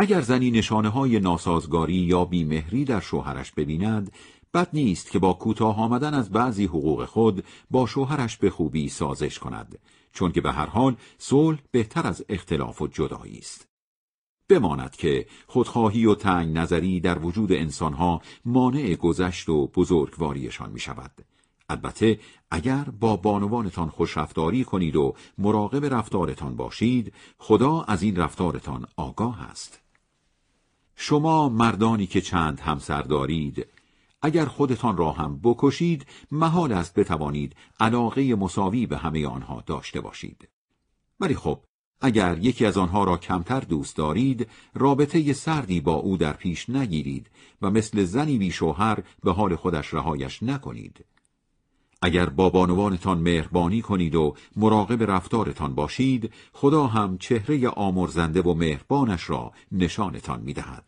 اگر 0.00 0.20
زنی 0.20 0.50
نشانه 0.50 0.88
های 0.88 1.20
ناسازگاری 1.20 1.94
یا 1.94 2.24
بیمهری 2.24 2.84
در 2.84 3.00
شوهرش 3.00 3.52
ببیند 3.52 4.12
بد 4.54 4.68
نیست 4.72 5.10
که 5.10 5.18
با 5.18 5.32
کوتاه 5.32 5.80
آمدن 5.80 6.14
از 6.14 6.30
بعضی 6.30 6.64
حقوق 6.64 7.04
خود 7.04 7.44
با 7.70 7.86
شوهرش 7.86 8.36
به 8.36 8.50
خوبی 8.50 8.88
سازش 8.88 9.38
کند 9.38 9.78
چون 10.12 10.32
که 10.32 10.40
به 10.40 10.52
هر 10.52 10.66
حال 10.66 10.96
صلح 11.18 11.58
بهتر 11.70 12.06
از 12.06 12.24
اختلاف 12.28 12.82
و 12.82 12.88
جدایی 12.88 13.38
است 13.38 13.68
بماند 14.48 14.96
که 14.96 15.26
خودخواهی 15.46 16.06
و 16.06 16.14
تنگ 16.14 16.58
نظری 16.58 17.00
در 17.00 17.18
وجود 17.18 17.52
انسانها 17.52 18.22
مانع 18.44 18.94
گذشت 18.94 19.48
و 19.48 19.66
بزرگواریشان 19.66 20.70
می 20.70 20.80
شود. 20.80 21.12
البته 21.68 22.20
اگر 22.50 22.84
با 23.00 23.16
بانوانتان 23.16 23.88
خوشرفتاری 23.88 24.64
کنید 24.64 24.96
و 24.96 25.14
مراقب 25.38 25.94
رفتارتان 25.94 26.56
باشید 26.56 27.12
خدا 27.38 27.80
از 27.80 28.02
این 28.02 28.16
رفتارتان 28.16 28.86
آگاه 28.96 29.42
است 29.42 29.87
شما 31.00 31.48
مردانی 31.48 32.06
که 32.06 32.20
چند 32.20 32.60
همسر 32.60 33.02
دارید 33.02 33.66
اگر 34.22 34.44
خودتان 34.44 34.96
را 34.96 35.12
هم 35.12 35.40
بکشید 35.42 36.06
محال 36.30 36.72
است 36.72 36.94
بتوانید 36.94 37.56
علاقه 37.80 38.34
مساوی 38.34 38.86
به 38.86 38.98
همه 38.98 39.26
آنها 39.26 39.62
داشته 39.66 40.00
باشید. 40.00 40.48
ولی 41.20 41.34
خب 41.34 41.60
اگر 42.00 42.38
یکی 42.38 42.66
از 42.66 42.78
آنها 42.78 43.04
را 43.04 43.16
کمتر 43.16 43.60
دوست 43.60 43.96
دارید 43.96 44.48
رابطه 44.74 45.32
سردی 45.32 45.80
با 45.80 45.94
او 45.94 46.16
در 46.16 46.32
پیش 46.32 46.70
نگیرید 46.70 47.30
و 47.62 47.70
مثل 47.70 48.04
زنی 48.04 48.38
بی 48.38 48.50
شوهر 48.50 49.02
به 49.24 49.32
حال 49.32 49.56
خودش 49.56 49.94
رهایش 49.94 50.42
نکنید. 50.42 51.04
اگر 52.02 52.28
با 52.28 52.50
بانوانتان 52.50 53.18
مهربانی 53.18 53.82
کنید 53.82 54.14
و 54.14 54.34
مراقب 54.56 55.10
رفتارتان 55.10 55.74
باشید 55.74 56.32
خدا 56.52 56.86
هم 56.86 57.18
چهره 57.18 57.68
آمرزنده 57.68 58.42
و 58.42 58.54
مهربانش 58.54 59.30
را 59.30 59.52
نشانتان 59.72 60.40
می‌دهد 60.40 60.84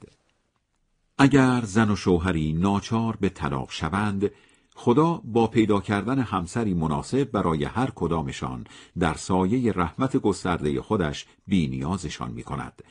اگر 1.19 1.61
زن 1.65 1.91
و 1.91 1.97
شوهری 1.97 2.53
ناچار 2.53 3.17
به 3.17 3.29
طلاق 3.29 3.71
شوند 3.71 4.31
خدا 4.75 5.21
با 5.25 5.47
پیدا 5.47 5.81
کردن 5.81 6.19
همسری 6.19 6.75
مناسب 6.75 7.25
برای 7.25 7.65
هر 7.65 7.91
کدامشان 7.95 8.67
در 8.99 9.15
سایه 9.15 9.73
رحمت 9.73 10.17
گسترده 10.17 10.83
خودش 10.83 11.27
بی 11.47 11.69
نیازشان 11.69 12.31
می 12.31 12.43
کند. 12.43 12.83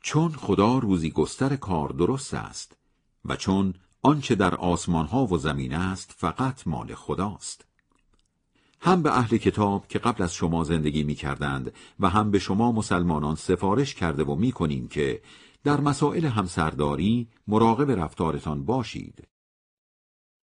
چون 0.00 0.32
خدا 0.32 0.78
روزی 0.78 1.10
گستر 1.10 1.56
کار 1.56 1.88
درست 1.88 2.34
است 2.34 2.76
و 3.24 3.36
چون 3.36 3.74
آنچه 4.02 4.34
در 4.34 4.54
آسمان 4.54 5.06
ها 5.06 5.26
و 5.26 5.38
زمین 5.38 5.74
است 5.74 6.14
فقط 6.16 6.66
مال 6.66 6.94
خداست. 6.94 7.67
هم 8.80 9.02
به 9.02 9.18
اهل 9.18 9.36
کتاب 9.36 9.88
که 9.88 9.98
قبل 9.98 10.22
از 10.22 10.34
شما 10.34 10.64
زندگی 10.64 11.02
می 11.04 11.14
کردند 11.14 11.72
و 12.00 12.08
هم 12.08 12.30
به 12.30 12.38
شما 12.38 12.72
مسلمانان 12.72 13.34
سفارش 13.34 13.94
کرده 13.94 14.24
و 14.24 14.34
می 14.34 14.52
کنیم 14.52 14.88
که 14.88 15.22
در 15.64 15.80
مسائل 15.80 16.24
همسرداری 16.24 17.28
مراقب 17.46 17.90
رفتارتان 17.90 18.64
باشید 18.64 19.28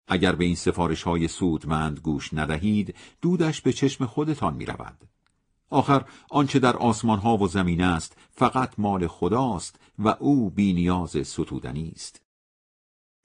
اگر 0.08 0.32
به 0.32 0.44
این 0.44 0.54
سفارش 0.54 1.02
های 1.02 1.28
سودمند 1.28 1.98
گوش 1.98 2.34
ندهید 2.34 2.94
دودش 3.22 3.60
به 3.60 3.72
چشم 3.72 4.06
خودتان 4.06 4.54
می 4.54 4.66
رود. 4.66 5.08
آخر 5.70 6.04
آنچه 6.30 6.58
در 6.58 6.76
آسمان 6.76 7.18
ها 7.18 7.36
و 7.36 7.48
زمین 7.48 7.82
است 7.82 8.16
فقط 8.30 8.74
مال 8.78 9.06
خداست 9.06 9.80
و 9.98 10.08
او 10.08 10.50
بی 10.50 10.72
نیاز 10.72 11.10
ستودنی 11.10 11.92
است. 11.94 12.22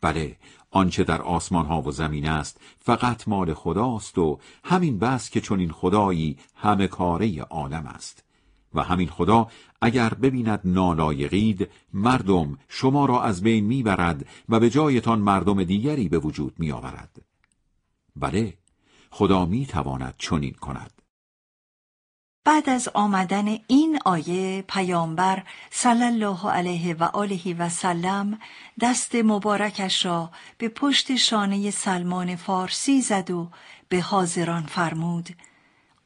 بله 0.01 0.37
آنچه 0.71 1.03
در 1.03 1.21
آسمان 1.21 1.65
ها 1.65 1.81
و 1.81 1.91
زمین 1.91 2.29
است 2.29 2.61
فقط 2.79 3.27
مال 3.27 3.53
خداست 3.53 4.17
و 4.17 4.39
همین 4.63 4.99
بس 4.99 5.29
که 5.29 5.41
چون 5.41 5.59
این 5.59 5.71
خدایی 5.71 6.37
همه 6.55 6.87
کاره 6.87 7.41
عالم 7.41 7.85
است. 7.85 8.25
و 8.75 8.83
همین 8.83 9.09
خدا 9.09 9.47
اگر 9.81 10.09
ببیند 10.09 10.59
نالایقید 10.65 11.69
مردم 11.93 12.57
شما 12.69 13.05
را 13.05 13.23
از 13.23 13.43
بین 13.43 13.65
می‌برد 13.65 14.25
و 14.49 14.59
به 14.59 14.69
جایتان 14.69 15.19
مردم 15.19 15.63
دیگری 15.63 16.09
به 16.09 16.19
وجود 16.19 16.55
میآورد 16.59 17.21
بله 18.15 18.53
خدا 19.11 19.45
می‌تواند 19.45 20.15
چنین 20.17 20.53
کند 20.53 21.01
بعد 22.45 22.69
از 22.69 22.89
آمدن 22.93 23.57
این 23.67 23.99
آیه 24.05 24.61
پیامبر 24.61 25.43
صلی 25.71 26.03
الله 26.03 26.49
علیه 26.49 26.93
و 26.93 27.03
آله 27.03 27.55
و 27.59 27.69
سلم 27.69 28.39
دست 28.81 29.15
مبارکش 29.15 30.05
را 30.05 30.31
به 30.57 30.69
پشت 30.69 31.15
شانه 31.15 31.71
سلمان 31.71 32.35
فارسی 32.35 33.01
زد 33.01 33.31
و 33.31 33.49
به 33.89 34.01
حاضران 34.01 34.63
فرمود 34.65 35.29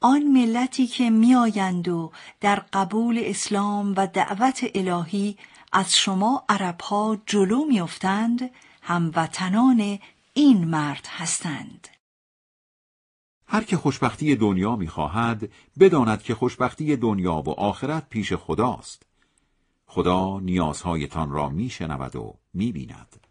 آن 0.00 0.22
ملتی 0.22 0.86
که 0.86 1.10
میآیند 1.10 1.88
و 1.88 2.12
در 2.40 2.62
قبول 2.72 3.22
اسلام 3.24 3.94
و 3.96 4.06
دعوت 4.06 4.64
الهی 4.74 5.38
از 5.72 5.96
شما 5.96 6.44
عربها 6.48 7.18
جلو 7.26 7.64
میافتند 7.64 8.50
هموطنان 8.82 9.98
این 10.34 10.64
مرد 10.64 11.06
هستند. 11.10 11.88
هر 13.52 13.64
که 13.64 13.76
خوشبختی 13.76 14.36
دنیا 14.36 14.76
می‌خواهد 14.76 15.50
بداند 15.80 16.22
که 16.22 16.34
خوشبختی 16.34 16.96
دنیا 16.96 17.34
و 17.34 17.50
آخرت 17.50 18.08
پیش 18.08 18.32
خداست. 18.32 19.02
خدا 19.86 20.40
نیازهایتان 20.40 21.30
را 21.30 21.48
میشنود 21.48 22.16
و 22.16 22.34
می‌بیند. 22.54 23.26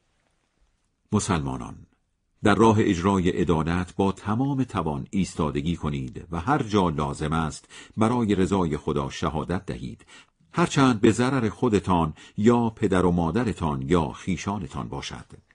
مسلمانان 1.11 1.75
در 2.43 2.55
راه 2.55 2.77
اجرای 2.79 3.29
عدالت 3.29 3.95
با 3.95 4.11
تمام 4.11 4.63
توان 4.63 5.07
ایستادگی 5.11 5.75
کنید 5.75 6.25
و 6.31 6.39
هر 6.39 6.63
جا 6.63 6.89
لازم 6.89 7.33
است 7.33 7.67
برای 7.97 8.35
رضای 8.35 8.77
خدا 8.77 9.09
شهادت 9.09 9.65
دهید. 9.65 10.05
هرچند 10.53 11.01
به 11.01 11.11
ضرر 11.11 11.49
خودتان 11.49 12.13
یا 12.37 12.69
پدر 12.69 13.05
و 13.05 13.11
مادرتان 13.11 13.81
یا 13.81 14.09
خیشانتان 14.09 14.89
باشد. 14.89 15.48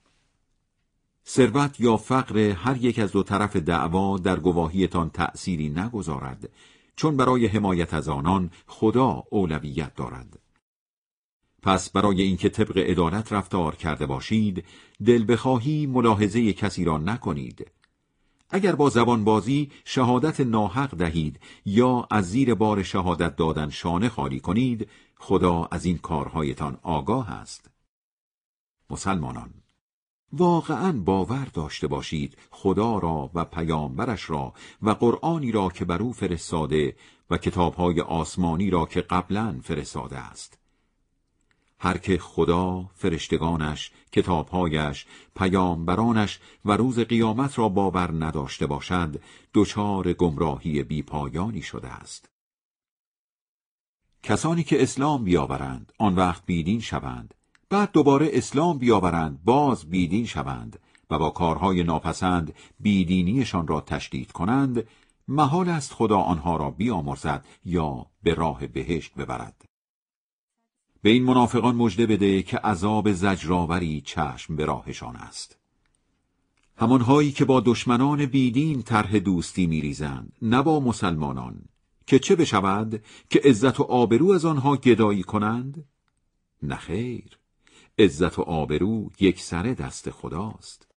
ثروت 1.26 1.80
یا 1.80 1.96
فقر 1.96 2.38
هر 2.38 2.76
یک 2.76 2.98
از 2.98 3.12
دو 3.12 3.22
طرف 3.22 3.56
دعوا 3.56 4.18
در 4.18 4.38
گواهیتان 4.40 5.10
تأثیری 5.10 5.68
نگذارد 5.68 6.48
چون 6.96 7.16
برای 7.16 7.46
حمایت 7.46 7.94
از 7.94 8.08
آنان 8.08 8.50
خدا 8.66 9.22
اولویت 9.30 9.94
دارد. 9.94 10.38
پس 11.62 11.90
برای 11.90 12.22
اینکه 12.22 12.48
طبق 12.48 12.78
عدالت 12.78 13.32
رفتار 13.32 13.74
کرده 13.74 14.06
باشید 14.06 14.64
دل 15.06 15.24
بخواهی 15.28 15.86
ملاحظه 15.86 16.52
کسی 16.52 16.84
را 16.84 16.98
نکنید. 16.98 17.70
اگر 18.50 18.74
با 18.74 18.90
زبان 18.90 19.24
بازی 19.24 19.70
شهادت 19.84 20.40
ناحق 20.40 20.96
دهید 20.96 21.40
یا 21.66 22.06
از 22.10 22.30
زیر 22.30 22.54
بار 22.54 22.82
شهادت 22.82 23.36
دادن 23.36 23.70
شانه 23.70 24.08
خالی 24.08 24.40
کنید 24.40 24.88
خدا 25.16 25.68
از 25.70 25.84
این 25.84 25.98
کارهایتان 25.98 26.78
آگاه 26.82 27.30
است. 27.30 27.70
مسلمانان 28.90 29.63
واقعا 30.36 30.92
باور 30.92 31.44
داشته 31.54 31.86
باشید 31.86 32.38
خدا 32.50 32.98
را 32.98 33.30
و 33.34 33.44
پیامبرش 33.44 34.30
را 34.30 34.52
و 34.82 34.90
قرآنی 34.90 35.52
را 35.52 35.68
که 35.68 35.84
بر 35.84 36.02
او 36.02 36.12
فرستاده 36.12 36.96
و 37.30 37.38
کتابهای 37.38 38.00
آسمانی 38.00 38.70
را 38.70 38.86
که 38.86 39.00
قبلا 39.00 39.60
فرستاده 39.62 40.18
است 40.18 40.58
هر 41.78 41.98
که 41.98 42.18
خدا، 42.18 42.90
فرشتگانش، 42.94 43.92
کتابهایش، 44.12 45.06
پیامبرانش 45.36 46.40
و 46.64 46.72
روز 46.72 46.98
قیامت 46.98 47.58
را 47.58 47.68
باور 47.68 48.24
نداشته 48.24 48.66
باشد، 48.66 49.20
دچار 49.54 50.12
گمراهی 50.12 50.82
بیپایانی 50.82 51.62
شده 51.62 51.88
است. 51.88 52.28
کسانی 54.22 54.62
که 54.62 54.82
اسلام 54.82 55.24
بیاورند، 55.24 55.92
آن 55.98 56.14
وقت 56.14 56.46
بیدین 56.46 56.80
شوند، 56.80 57.34
بعد 57.68 57.92
دوباره 57.92 58.30
اسلام 58.32 58.78
بیاورند، 58.78 59.44
باز 59.44 59.90
بیدین 59.90 60.26
شوند 60.26 60.78
و 61.10 61.18
با 61.18 61.30
کارهای 61.30 61.82
ناپسند 61.82 62.54
بیدینیشان 62.80 63.66
را 63.66 63.80
تشدید 63.80 64.32
کنند، 64.32 64.84
محال 65.28 65.68
است 65.68 65.92
خدا 65.92 66.18
آنها 66.18 66.56
را 66.56 66.70
بیامرزد 66.70 67.46
یا 67.64 68.06
به 68.22 68.34
راه 68.34 68.66
بهشت 68.66 69.14
ببرد. 69.14 69.64
به 71.02 71.10
این 71.10 71.24
منافقان 71.24 71.76
مژده 71.76 72.06
بده 72.06 72.42
که 72.42 72.58
عذاب 72.58 73.12
زجرآوری 73.12 74.00
چشم 74.00 74.56
به 74.56 74.64
راهشان 74.64 75.16
است. 75.16 75.58
همانهایی 76.76 77.32
که 77.32 77.44
با 77.44 77.60
دشمنان 77.60 78.26
بیدین 78.26 78.82
طرح 78.82 79.18
دوستی 79.18 79.66
میریزند 79.66 80.32
نه 80.42 80.62
با 80.62 80.80
مسلمانان. 80.80 81.64
که 82.06 82.18
چه 82.18 82.36
بشود؟ 82.36 83.04
که 83.30 83.40
عزت 83.44 83.80
و 83.80 83.82
آبرو 83.82 84.30
از 84.30 84.44
آنها 84.44 84.76
گدایی 84.76 85.22
کنند؟ 85.22 85.84
نخیر 86.62 87.38
عزت 87.98 88.38
و 88.38 88.42
آبرو 88.42 89.10
یک 89.20 89.40
سر 89.40 89.62
دست 89.62 90.10
خداست. 90.10 90.88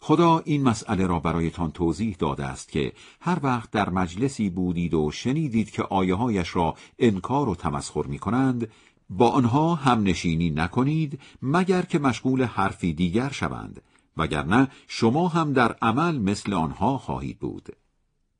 خدا 0.00 0.38
این 0.38 0.62
مسئله 0.62 1.06
را 1.06 1.20
برایتان 1.20 1.72
توضیح 1.72 2.16
داده 2.18 2.44
است 2.44 2.68
که 2.68 2.92
هر 3.20 3.38
وقت 3.42 3.70
در 3.70 3.90
مجلسی 3.90 4.50
بودید 4.50 4.94
و 4.94 5.10
شنیدید 5.10 5.70
که 5.70 5.82
آیه 5.82 6.14
هایش 6.14 6.56
را 6.56 6.74
انکار 6.98 7.48
و 7.48 7.54
تمسخر 7.54 8.02
می 8.02 8.18
کنند 8.18 8.70
با 9.10 9.30
آنها 9.30 9.74
هم 9.74 10.02
نشینی 10.02 10.50
نکنید 10.50 11.20
مگر 11.42 11.82
که 11.82 11.98
مشغول 11.98 12.42
حرفی 12.42 12.92
دیگر 12.92 13.30
شوند 13.30 13.82
وگرنه 14.16 14.68
شما 14.88 15.28
هم 15.28 15.52
در 15.52 15.72
عمل 15.72 16.18
مثل 16.18 16.54
آنها 16.54 16.98
خواهید 16.98 17.38
بود. 17.38 17.68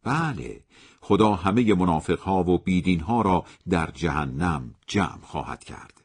بله 0.02 0.60
خدا 1.00 1.34
همه 1.34 1.74
منافقها 1.74 2.44
و 2.44 2.58
بیدینها 2.58 3.22
را 3.22 3.44
در 3.68 3.90
جهنم 3.90 4.74
جمع 4.86 5.22
خواهد 5.22 5.64
کرد. 5.64 6.03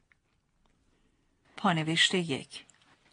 پانوشته 1.60 2.18
یک. 2.18 2.66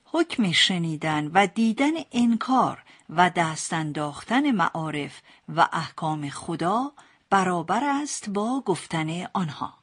حکم 0.04 0.52
شنیدن 0.52 1.26
و 1.34 1.46
دیدن 1.46 1.92
انکار 2.12 2.82
و 3.10 3.30
دست 3.30 3.72
انداختن 3.72 4.50
معارف 4.50 5.22
و 5.48 5.68
احکام 5.72 6.28
خدا 6.28 6.92
برابر 7.30 7.84
است 7.84 8.30
با 8.30 8.62
گفتن 8.66 9.26
آنها. 9.32 9.74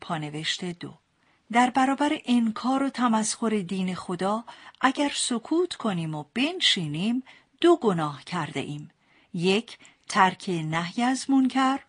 پانوشته 0.00 0.72
دو. 0.72 0.94
در 1.52 1.70
برابر 1.70 2.18
انکار 2.24 2.82
و 2.82 2.90
تمسخر 2.90 3.58
دین 3.58 3.94
خدا 3.94 4.44
اگر 4.80 5.12
سکوت 5.14 5.74
کنیم 5.74 6.14
و 6.14 6.24
بنشینیم 6.34 7.22
دو 7.60 7.76
گناه 7.76 8.24
کرده 8.24 8.60
ایم. 8.60 8.90
یک 9.34 9.78
ترک 10.08 10.44
نهی 10.48 11.02
از 11.02 11.30
منکر. 11.30 11.80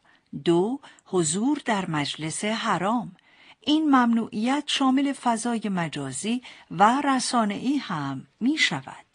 دو 0.46 0.80
حضور 1.06 1.62
در 1.66 1.90
مجلس 1.90 2.46
حرام. 2.46 3.16
این 3.64 3.86
ممنوعیت 3.86 4.64
شامل 4.68 5.14
فضای 5.14 5.62
مجازی 5.66 6.42
و 6.72 7.02
رسانه‌ای 7.06 7.76
هم 7.76 8.28
می 8.40 8.58
شود. 8.58 9.06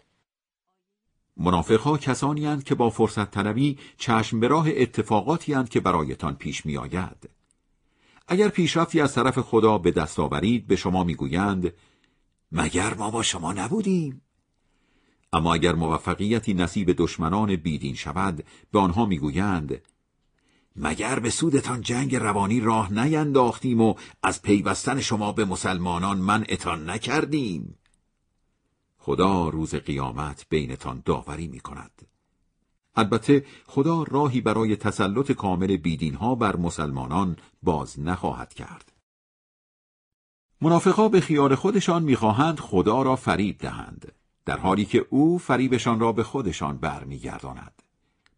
منافقها 1.36 1.98
کسانی 1.98 2.46
هستند 2.46 2.64
که 2.64 2.74
با 2.74 2.90
فرصت 2.90 3.30
طلبی 3.30 3.78
چشم 3.98 4.40
به 4.40 4.48
راه 4.48 4.66
اتفاقاتی 4.76 5.52
هستند 5.52 5.68
که 5.68 5.80
برایتان 5.80 6.34
پیش 6.34 6.66
می 6.66 6.76
آید. 6.76 7.30
اگر 8.28 8.48
پیشرفتی 8.48 9.00
از 9.00 9.14
طرف 9.14 9.38
خدا 9.38 9.78
به 9.78 9.90
دست 9.90 10.20
آورید 10.20 10.66
به 10.66 10.76
شما 10.76 11.04
می‌گویند 11.04 11.72
مگر 12.52 12.94
ما 12.94 13.10
با 13.10 13.22
شما 13.22 13.52
نبودیم 13.52 14.22
اما 15.32 15.54
اگر 15.54 15.74
موفقیتی 15.74 16.54
نصیب 16.54 16.92
دشمنان 16.92 17.56
بیدین 17.56 17.94
شود 17.94 18.44
به 18.72 18.78
آنها 18.78 19.06
می‌گویند 19.06 19.82
مگر 20.76 21.18
به 21.18 21.30
سودتان 21.30 21.80
جنگ 21.80 22.16
روانی 22.16 22.60
راه 22.60 22.92
نینداختیم 22.92 23.80
و 23.80 23.94
از 24.22 24.42
پیوستن 24.42 25.00
شما 25.00 25.32
به 25.32 25.44
مسلمانان 25.44 26.18
من 26.18 26.44
اتان 26.48 26.90
نکردیم؟ 26.90 27.78
خدا 28.98 29.48
روز 29.48 29.74
قیامت 29.74 30.46
بینتان 30.48 31.02
داوری 31.04 31.48
می 31.48 31.60
کند 31.60 32.02
البته 32.96 33.44
خدا 33.66 34.02
راهی 34.02 34.40
برای 34.40 34.76
تسلط 34.76 35.32
کامل 35.32 35.76
بیدینها 35.76 36.34
بر 36.34 36.56
مسلمانان 36.56 37.36
باز 37.62 38.00
نخواهد 38.00 38.54
کرد. 38.54 38.92
منافقا 40.60 41.08
به 41.08 41.20
خیال 41.20 41.54
خودشان 41.54 42.02
می‌خواهند 42.02 42.60
خدا 42.60 43.02
را 43.02 43.16
فریب 43.16 43.58
دهند 43.58 44.12
در 44.44 44.58
حالی 44.58 44.84
که 44.84 45.06
او 45.10 45.38
فریبشان 45.38 46.00
را 46.00 46.12
به 46.12 46.22
خودشان 46.22 46.78
برمیگرداند. 46.78 47.82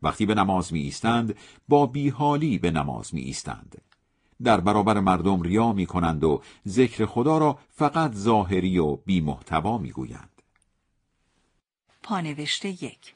وقتی 0.03 0.27
به 0.27 0.35
نماز 0.35 0.73
می 0.73 0.81
ایستند 0.81 1.37
با 1.69 1.87
بیحالی 1.87 2.59
به 2.59 2.71
نماز 2.71 3.15
می 3.15 3.21
ایستند 3.21 3.83
در 4.43 4.61
برابر 4.61 5.01
مردم 5.01 5.43
ریا 5.43 5.73
می 5.73 5.87
کنند 5.87 6.25
و 6.25 6.43
ذکر 6.69 7.07
خدا 7.07 7.39
را 7.39 7.59
فقط 7.71 8.15
ظاهری 8.15 8.79
و 8.79 8.97
بی 8.97 9.21
محتوا 9.21 9.79
می 9.79 9.91
گویند. 9.91 10.43
پانوشته 12.03 12.69
یک. 12.69 13.15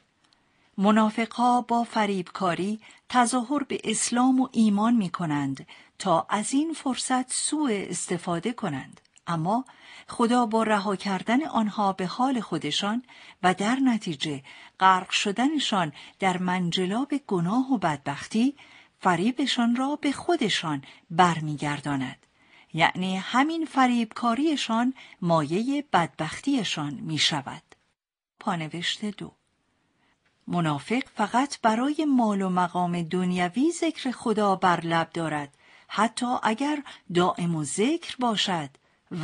منافقها 0.78 1.60
با 1.60 1.84
فریبکاری 1.84 2.80
تظاهر 3.08 3.64
به 3.68 3.80
اسلام 3.84 4.40
و 4.40 4.48
ایمان 4.52 4.96
می 4.96 5.10
کنند 5.10 5.66
تا 5.98 6.26
از 6.30 6.52
این 6.52 6.72
فرصت 6.72 7.32
سوء 7.32 7.70
استفاده 7.88 8.52
کنند. 8.52 9.00
اما 9.26 9.64
خدا 10.08 10.46
با 10.46 10.62
رها 10.62 10.96
کردن 10.96 11.44
آنها 11.44 11.92
به 11.92 12.06
حال 12.06 12.40
خودشان 12.40 13.02
و 13.42 13.54
در 13.54 13.76
نتیجه 13.76 14.42
غرق 14.80 15.10
شدنشان 15.10 15.92
در 16.18 16.38
منجلاب 16.38 17.14
گناه 17.26 17.72
و 17.72 17.78
بدبختی 17.78 18.56
فریبشان 19.00 19.76
را 19.76 19.96
به 19.96 20.12
خودشان 20.12 20.82
برمیگرداند. 21.10 22.26
یعنی 22.74 23.16
همین 23.16 23.64
فریبکاریشان 23.64 24.94
مایه 25.22 25.84
بدبختیشان 25.92 26.94
می 26.94 27.18
شود 27.18 27.62
پانوشت 28.40 29.04
دو. 29.04 29.32
منافق 30.46 31.02
فقط 31.14 31.60
برای 31.60 32.04
مال 32.04 32.42
و 32.42 32.48
مقام 32.48 33.02
دنیوی 33.02 33.72
ذکر 33.80 34.10
خدا 34.10 34.56
بر 34.56 34.80
لب 34.80 35.10
دارد 35.10 35.58
حتی 35.88 36.26
اگر 36.42 36.82
دائم 37.14 37.54
و 37.54 37.64
ذکر 37.64 38.16
باشد. 38.18 38.70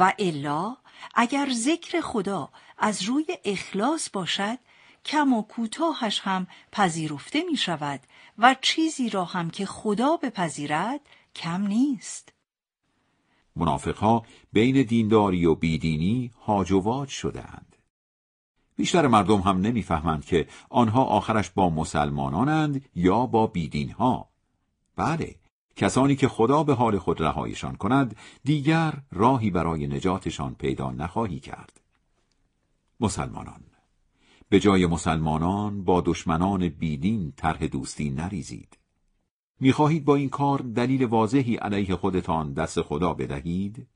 و 0.01 0.13
الا 0.19 0.77
اگر 1.15 1.49
ذکر 1.53 2.01
خدا 2.01 2.49
از 2.79 3.03
روی 3.03 3.27
اخلاص 3.45 4.11
باشد 4.13 4.59
کم 5.05 5.33
و 5.33 5.43
کوتاهش 5.43 6.21
هم 6.21 6.47
پذیرفته 6.73 7.45
می 7.51 7.57
شود 7.57 8.01
و 8.39 8.57
چیزی 8.61 9.11
را 9.11 9.25
هم 9.25 9.51
که 9.51 9.67
خدا 9.67 10.17
بپذیرد 10.17 11.01
کم 11.35 11.67
نیست. 11.67 12.33
منافقها 13.57 14.25
بین 14.53 14.83
دینداری 14.83 15.47
و 15.47 15.55
بیدینی 15.55 16.31
هاج 16.47 17.09
شدهاند. 17.09 17.77
بیشتر 18.77 19.07
مردم 19.07 19.41
هم 19.41 19.61
نمی‌فهمند 19.61 20.25
که 20.25 20.49
آنها 20.71 21.05
آخرش 21.05 21.51
با 21.51 21.71
مسلمانانند 21.71 22.89
یا 22.95 23.27
با 23.27 23.47
بیدینها. 23.47 24.29
بله 24.97 25.35
کسانی 25.79 26.17
که 26.17 26.29
خدا 26.29 26.63
به 26.63 26.75
حال 26.75 26.99
خود 26.99 27.21
رهایشان 27.21 27.77
کند 27.77 28.17
دیگر 28.45 28.95
راهی 29.13 29.51
برای 29.51 29.87
نجاتشان 29.87 30.55
پیدا 30.55 30.91
نخواهی 30.91 31.41
کرد. 31.41 31.81
مسلمانان 33.01 33.61
به 34.49 34.61
جای 34.61 34.87
مسلمانان 34.87 35.85
با 35.85 36.01
دشمنان 36.01 36.69
بیدین 36.69 37.33
طرح 37.37 37.67
دوستی 37.67 38.11
نریزید. 38.11 38.79
می‌خواهید 39.61 40.05
با 40.05 40.15
این 40.15 40.29
کار 40.29 40.59
دلیل 40.59 41.05
واضحی 41.05 41.57
علیه 41.57 41.97
خودتان 41.97 42.53
دست 42.53 42.83
خدا 42.83 43.15
بدهید؟ 43.15 43.87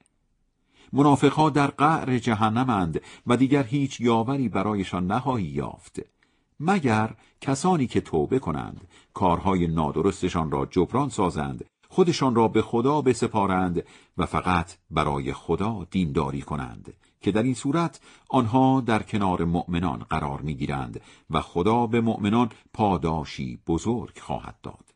منافقها 0.93 1.51
در 1.51 1.67
قعر 1.67 2.19
جهنمند 2.19 3.01
و 3.27 3.37
دیگر 3.37 3.63
هیچ 3.63 4.01
یاوری 4.01 4.49
برایشان 4.49 5.07
نخواهی 5.07 5.45
یافت. 5.45 6.01
مگر 6.61 7.15
کسانی 7.41 7.87
که 7.87 8.01
توبه 8.01 8.39
کنند 8.39 8.89
کارهای 9.15 9.67
نادرستشان 9.67 10.51
را 10.51 10.67
جبران 10.67 11.09
سازند 11.09 11.65
خودشان 11.93 12.35
را 12.35 12.48
به 12.48 12.62
خدا 12.62 13.02
بسپارند 13.02 13.85
و 14.19 14.27
فقط 14.27 14.77
برای 14.90 15.32
خدا 15.32 15.86
دینداری 15.90 16.43
کنند 16.43 16.94
که 17.20 17.32
در 17.32 17.43
این 17.43 17.55
صورت 17.55 18.01
آنها 18.28 18.81
در 18.81 19.02
کنار 19.02 19.44
مؤمنان 19.44 19.98
قرار 19.98 20.40
می‌گیرند 20.40 21.01
و 21.31 21.40
خدا 21.40 21.86
به 21.86 22.01
مؤمنان 22.01 22.51
پاداشی 22.73 23.60
بزرگ 23.66 24.19
خواهد 24.19 24.60
داد. 24.62 24.94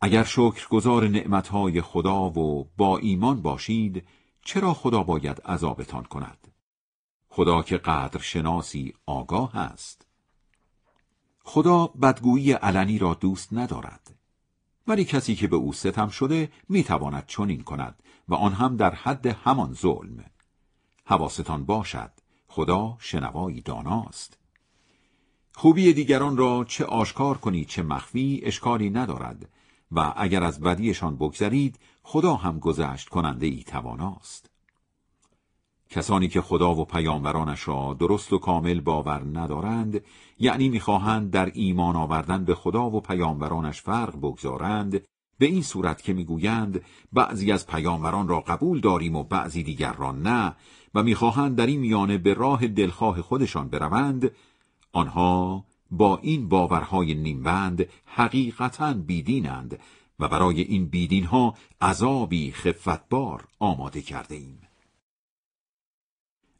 اگر 0.00 0.24
شکرگزار 0.24 1.08
نعمتهای 1.08 1.80
خدا 1.80 2.30
و 2.30 2.70
با 2.76 2.98
ایمان 2.98 3.42
باشید 3.42 4.06
چرا 4.44 4.74
خدا 4.74 5.02
باید 5.02 5.40
عذابتان 5.40 6.04
کند؟ 6.04 6.52
خدا 7.28 7.62
که 7.62 7.76
قدر 7.76 8.20
شناسی 8.20 8.94
آگاه 9.06 9.56
است. 9.56 10.06
خدا 11.44 11.86
بدگویی 11.86 12.52
علنی 12.52 12.98
را 12.98 13.14
دوست 13.14 13.52
ندارد. 13.52 14.13
ولی 14.86 15.04
کسی 15.04 15.34
که 15.34 15.48
به 15.48 15.56
او 15.56 15.72
ستم 15.72 16.08
شده 16.08 16.52
می‌تواند 16.68 17.26
چنین 17.26 17.62
کند 17.62 18.02
و 18.28 18.34
آن 18.34 18.52
هم 18.52 18.76
در 18.76 18.94
حد 18.94 19.26
همان 19.26 19.72
ظلم. 19.74 20.24
حواستان 21.04 21.64
باشد. 21.64 22.10
خدا 22.48 22.96
شنوایی 23.00 23.60
داناست. 23.60 24.38
خوبی 25.54 25.92
دیگران 25.92 26.36
را 26.36 26.64
چه 26.68 26.84
آشکار 26.84 27.38
کنید 27.38 27.68
چه 27.68 27.82
مخفی 27.82 28.40
اشکالی 28.44 28.90
ندارد 28.90 29.48
و 29.92 30.12
اگر 30.16 30.44
از 30.44 30.60
بدیشان 30.60 31.16
بگذرید 31.16 31.78
خدا 32.02 32.34
هم 32.34 32.58
گذشت 32.58 33.08
کننده 33.08 33.46
ای 33.46 33.62
تواناست. 33.62 34.50
کسانی 35.94 36.28
که 36.28 36.40
خدا 36.40 36.74
و 36.74 36.84
پیامبرانش 36.84 37.68
را 37.68 37.96
درست 37.98 38.32
و 38.32 38.38
کامل 38.38 38.80
باور 38.80 39.22
ندارند 39.32 40.04
یعنی 40.38 40.68
می‌خواهند 40.68 41.30
در 41.30 41.50
ایمان 41.54 41.96
آوردن 41.96 42.44
به 42.44 42.54
خدا 42.54 42.90
و 42.90 43.00
پیامبرانش 43.00 43.82
فرق 43.82 44.16
بگذارند 44.16 45.02
به 45.38 45.46
این 45.46 45.62
صورت 45.62 46.02
که 46.02 46.12
می‌گویند 46.12 46.80
بعضی 47.12 47.52
از 47.52 47.66
پیامبران 47.66 48.28
را 48.28 48.40
قبول 48.40 48.80
داریم 48.80 49.16
و 49.16 49.22
بعضی 49.22 49.62
دیگر 49.62 49.92
را 49.92 50.12
نه 50.12 50.56
و 50.94 51.02
می‌خواهند 51.02 51.56
در 51.56 51.66
این 51.66 51.80
میانه 51.80 52.18
به 52.18 52.34
راه 52.34 52.66
دلخواه 52.66 53.22
خودشان 53.22 53.68
بروند 53.68 54.30
آنها 54.92 55.64
با 55.90 56.18
این 56.22 56.48
باورهای 56.48 57.14
نیمبند 57.14 57.88
حقیقتا 58.04 58.92
بیدینند 58.92 59.78
و 60.18 60.28
برای 60.28 60.60
این 60.60 60.86
بیدین 60.86 61.24
ها 61.24 61.54
عذابی 61.80 62.52
خفتبار 62.52 63.44
آماده 63.58 64.02
کرده 64.02 64.34
ایم. 64.34 64.63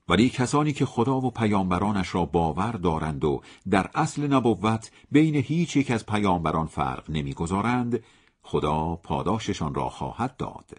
ولی 0.08 0.30
کسانی 0.30 0.72
که 0.72 0.86
خدا 0.86 1.20
و 1.20 1.30
پیامبرانش 1.30 2.14
را 2.14 2.24
باور 2.24 2.72
دارند 2.72 3.24
و 3.24 3.42
در 3.70 3.90
اصل 3.94 4.26
نبوت 4.32 4.90
بین 5.10 5.34
هیچ 5.34 5.76
یک 5.76 5.90
از 5.90 6.06
پیامبران 6.06 6.66
فرق 6.66 7.10
نمی‌گذارند 7.10 8.04
خدا 8.42 8.96
پاداششان 8.96 9.74
را 9.74 9.88
خواهد 9.88 10.36
داد. 10.36 10.70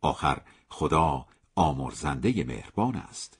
آخر 0.00 0.40
خدا 0.68 1.26
آمرزنده 1.54 2.44
مهربان 2.44 2.96
است. 2.96 3.38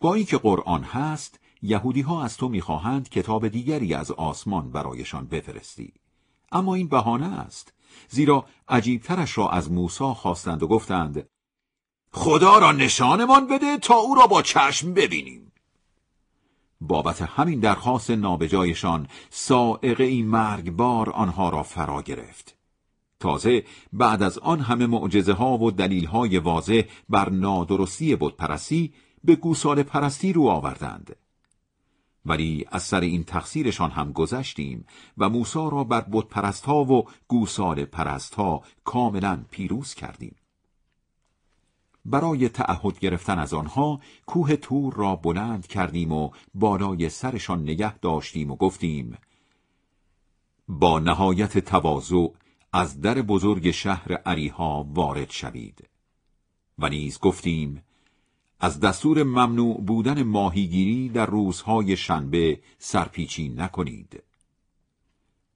با 0.00 0.14
اینکه 0.14 0.38
قرآن 0.38 0.82
هست 0.82 1.40
یهودی 1.62 2.00
ها 2.00 2.24
از 2.24 2.36
تو 2.36 2.48
می‌خواهند 2.48 3.08
کتاب 3.08 3.48
دیگری 3.48 3.94
از 3.94 4.10
آسمان 4.10 4.70
برایشان 4.70 5.26
بفرستی. 5.26 5.92
اما 6.52 6.74
این 6.74 6.88
بهانه 6.88 7.38
است. 7.38 7.72
زیرا 8.08 8.44
عجیبترش 8.68 9.38
را 9.38 9.50
از 9.50 9.72
موسی 9.72 10.04
خواستند 10.04 10.62
و 10.62 10.68
گفتند 10.68 11.28
خدا 12.12 12.58
را 12.58 12.72
نشانمان 12.72 13.46
بده 13.46 13.78
تا 13.78 13.94
او 13.94 14.14
را 14.14 14.26
با 14.26 14.42
چشم 14.42 14.94
ببینیم. 14.94 15.52
بابت 16.80 17.22
همین 17.22 17.60
درخواست 17.60 18.10
نابجایشان 18.10 19.08
سائقه 19.30 20.04
این 20.04 20.26
مرگبار 20.26 21.10
آنها 21.10 21.48
را 21.48 21.62
فرا 21.62 22.02
گرفت. 22.02 22.56
تازه 23.20 23.64
بعد 23.92 24.22
از 24.22 24.38
آن 24.38 24.60
همه 24.60 24.86
معجزه 24.86 25.32
ها 25.32 25.58
و 25.58 25.70
دلیل 25.70 26.06
های 26.06 26.38
واضح 26.38 26.82
بر 27.08 27.30
نادرستی 27.30 28.16
پرستی 28.16 28.92
به 29.24 29.36
گوساله 29.36 29.82
پرستی 29.82 30.32
رو 30.32 30.48
آوردند. 30.48 31.16
ولی 32.26 32.64
از 32.70 32.82
سر 32.82 33.00
این 33.00 33.24
تقصیرشان 33.24 33.90
هم 33.90 34.12
گذشتیم 34.12 34.86
و 35.18 35.28
موسا 35.28 35.68
را 35.68 35.84
بر 35.84 36.00
بت 36.00 36.60
ها 36.64 36.84
و 36.84 37.04
گوساله 37.28 37.84
پرست 37.84 38.34
ها 38.34 38.62
کاملا 38.84 39.44
پیروز 39.50 39.94
کردیم. 39.94 40.36
برای 42.06 42.48
تعهد 42.48 42.98
گرفتن 42.98 43.38
از 43.38 43.54
آنها 43.54 44.00
کوه 44.26 44.56
تور 44.56 44.94
را 44.94 45.16
بلند 45.16 45.66
کردیم 45.66 46.12
و 46.12 46.30
بالای 46.54 47.08
سرشان 47.08 47.62
نگه 47.62 47.98
داشتیم 47.98 48.50
و 48.50 48.56
گفتیم 48.56 49.18
با 50.68 50.98
نهایت 50.98 51.58
تواضع 51.58 52.26
از 52.72 53.00
در 53.00 53.22
بزرگ 53.22 53.70
شهر 53.70 54.12
عریها 54.12 54.86
وارد 54.94 55.30
شوید. 55.30 55.88
و 56.78 56.88
نیز 56.88 57.18
گفتیم 57.18 57.82
از 58.60 58.80
دستور 58.80 59.22
ممنوع 59.22 59.80
بودن 59.80 60.22
ماهیگیری 60.22 61.08
در 61.08 61.26
روزهای 61.26 61.96
شنبه 61.96 62.60
سرپیچی 62.78 63.48
نکنید. 63.48 64.22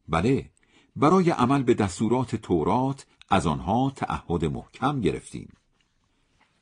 بله 0.08 0.50
برای 0.96 1.30
عمل 1.30 1.62
به 1.62 1.74
دستورات 1.74 2.36
تورات 2.36 3.06
از 3.28 3.46
آنها 3.46 3.92
تعهد 3.96 4.44
محکم 4.44 5.00
گرفتیم. 5.00 5.48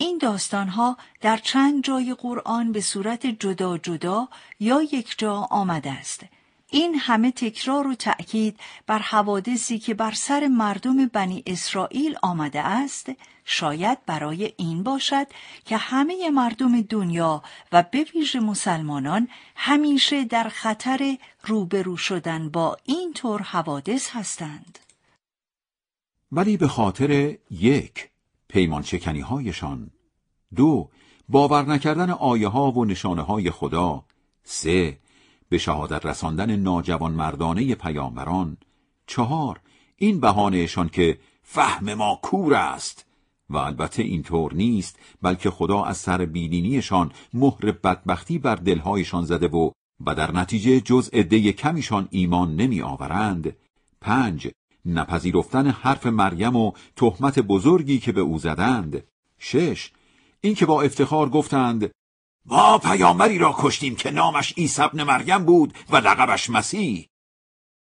این 0.00 0.18
داستانها 0.18 0.96
در 1.20 1.36
چند 1.36 1.84
جای 1.84 2.14
قرآن 2.14 2.72
به 2.72 2.80
صورت 2.80 3.26
جدا 3.26 3.78
جدا 3.78 4.28
یا 4.60 4.82
یک 4.82 5.14
جا 5.18 5.34
آمده 5.34 5.92
است. 5.92 6.24
این 6.70 6.94
همه 6.94 7.30
تکرار 7.30 7.86
و 7.86 7.94
تأکید 7.94 8.60
بر 8.86 8.98
حوادثی 8.98 9.78
که 9.78 9.94
بر 9.94 10.12
سر 10.12 10.46
مردم 10.46 11.06
بنی 11.06 11.42
اسرائیل 11.46 12.16
آمده 12.22 12.60
است 12.60 13.06
شاید 13.44 13.98
برای 14.06 14.52
این 14.56 14.82
باشد 14.82 15.26
که 15.64 15.76
همه 15.76 16.30
مردم 16.30 16.80
دنیا 16.80 17.42
و 17.72 17.82
به 17.82 18.06
ویژه 18.14 18.40
مسلمانان 18.40 19.28
همیشه 19.56 20.24
در 20.24 20.48
خطر 20.48 21.16
روبرو 21.44 21.96
شدن 21.96 22.48
با 22.48 22.76
این 22.84 23.12
طور 23.12 23.42
حوادث 23.42 24.10
هستند. 24.10 24.78
ولی 26.32 26.56
به 26.56 26.68
خاطر 26.68 27.36
یک 27.50 28.08
پیمان 28.48 28.82
شکنی 28.82 29.20
هایشان 29.20 29.90
دو 30.56 30.88
باور 31.28 31.66
نکردن 31.66 32.10
آیه 32.10 32.48
ها 32.48 32.70
و 32.70 32.84
نشانه 32.84 33.22
های 33.22 33.50
خدا. 33.50 34.04
سه 34.42 34.98
به 35.48 35.58
شهادت 35.58 36.06
رساندن 36.06 36.56
ناجوان 36.56 37.12
مردانه 37.12 37.74
پیامبران. 37.74 38.56
چهار 39.06 39.60
این 39.96 40.20
بهانهشان 40.20 40.88
که 40.88 41.18
فهم 41.42 41.94
ما 41.94 42.18
کور 42.22 42.54
است. 42.54 43.06
و 43.50 43.56
البته 43.56 44.02
اینطور 44.02 44.54
نیست 44.54 44.98
بلکه 45.22 45.50
خدا 45.50 45.82
از 45.84 45.96
سر 45.96 46.24
بیدینیشان 46.24 47.12
مهر 47.34 47.72
بدبختی 47.72 48.38
بر 48.38 48.54
دلهایشان 48.54 49.24
زده 49.24 49.48
و 49.48 49.70
و 50.06 50.14
در 50.14 50.32
نتیجه 50.32 50.80
جز 50.80 51.10
عده 51.12 51.52
کمیشان 51.52 52.08
ایمان 52.10 52.56
نمی 52.56 52.82
آورند 52.82 53.56
پنج 54.00 54.48
نپذیرفتن 54.88 55.66
حرف 55.66 56.06
مریم 56.06 56.56
و 56.56 56.72
تهمت 56.96 57.38
بزرگی 57.38 57.98
که 57.98 58.12
به 58.12 58.20
او 58.20 58.38
زدند. 58.38 59.04
شش 59.38 59.90
اینکه 60.40 60.66
با 60.66 60.82
افتخار 60.82 61.28
گفتند 61.28 61.90
ما 62.46 62.78
پیامبری 62.78 63.38
را 63.38 63.54
کشتیم 63.58 63.96
که 63.96 64.10
نامش 64.10 64.54
عیسی 64.56 64.82
ابن 64.82 65.02
مریم 65.02 65.44
بود 65.44 65.74
و 65.90 65.96
لقبش 65.96 66.50
مسیح. 66.50 67.08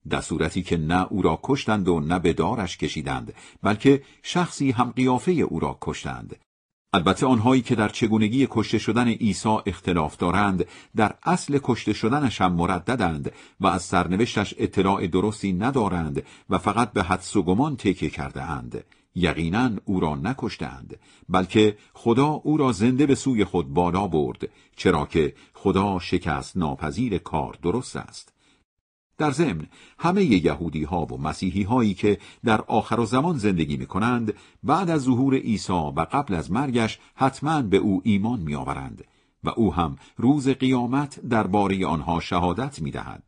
در 0.09 0.21
صورتی 0.21 0.63
که 0.63 0.77
نه 0.77 1.07
او 1.09 1.21
را 1.21 1.39
کشتند 1.43 1.87
و 1.87 1.99
نه 1.99 2.19
به 2.19 2.33
دارش 2.33 2.77
کشیدند 2.77 3.33
بلکه 3.63 4.03
شخصی 4.23 4.71
هم 4.71 4.91
قیافه 4.91 5.31
او 5.31 5.59
را 5.59 5.77
کشتند. 5.81 6.44
البته 6.95 7.25
آنهایی 7.25 7.61
که 7.61 7.75
در 7.75 7.89
چگونگی 7.89 8.47
کشته 8.51 8.77
شدن 8.77 9.07
عیسی 9.07 9.57
اختلاف 9.65 10.17
دارند 10.17 10.65
در 10.95 11.13
اصل 11.23 11.59
کشته 11.63 11.93
شدنش 11.93 12.41
هم 12.41 12.53
مرددند 12.53 13.31
و 13.59 13.67
از 13.67 13.83
سرنوشتش 13.83 14.53
اطلاع 14.57 15.07
درستی 15.07 15.53
ندارند 15.53 16.23
و 16.49 16.57
فقط 16.57 16.93
به 16.93 17.03
حدس 17.03 17.35
و 17.35 17.43
گمان 17.43 17.75
تکیه 17.75 18.09
کرده 18.09 18.43
اند 18.43 18.83
یقینا 19.15 19.71
او 19.85 19.99
را 19.99 20.15
نکشتند 20.15 20.99
بلکه 21.29 21.77
خدا 21.93 22.27
او 22.27 22.57
را 22.57 22.71
زنده 22.71 23.05
به 23.05 23.15
سوی 23.15 23.43
خود 23.43 23.73
بالا 23.73 24.07
برد 24.07 24.49
چرا 24.75 25.05
که 25.05 25.33
خدا 25.53 25.99
شکست 25.99 26.57
ناپذیر 26.57 27.17
کار 27.17 27.57
درست 27.61 27.95
است. 27.95 28.34
در 29.17 29.31
ضمن 29.31 29.67
همه 29.99 30.23
یهودی 30.23 30.83
ها 30.83 31.05
و 31.05 31.17
مسیحی 31.17 31.63
هایی 31.63 31.93
که 31.93 32.17
در 32.43 32.61
آخر 32.61 33.05
زمان 33.05 33.37
زندگی 33.37 33.77
می 33.77 33.85
کنند 33.85 34.33
بعد 34.63 34.89
از 34.89 35.01
ظهور 35.01 35.35
عیسی 35.35 35.73
و 35.73 36.05
قبل 36.11 36.33
از 36.33 36.51
مرگش 36.51 36.99
حتما 37.15 37.61
به 37.61 37.77
او 37.77 38.01
ایمان 38.05 38.39
می 38.39 38.55
آورند 38.55 39.03
و 39.43 39.49
او 39.49 39.73
هم 39.73 39.97
روز 40.17 40.49
قیامت 40.49 41.19
درباره 41.19 41.85
آنها 41.85 42.19
شهادت 42.19 42.81
می 42.81 42.91
دهد. 42.91 43.23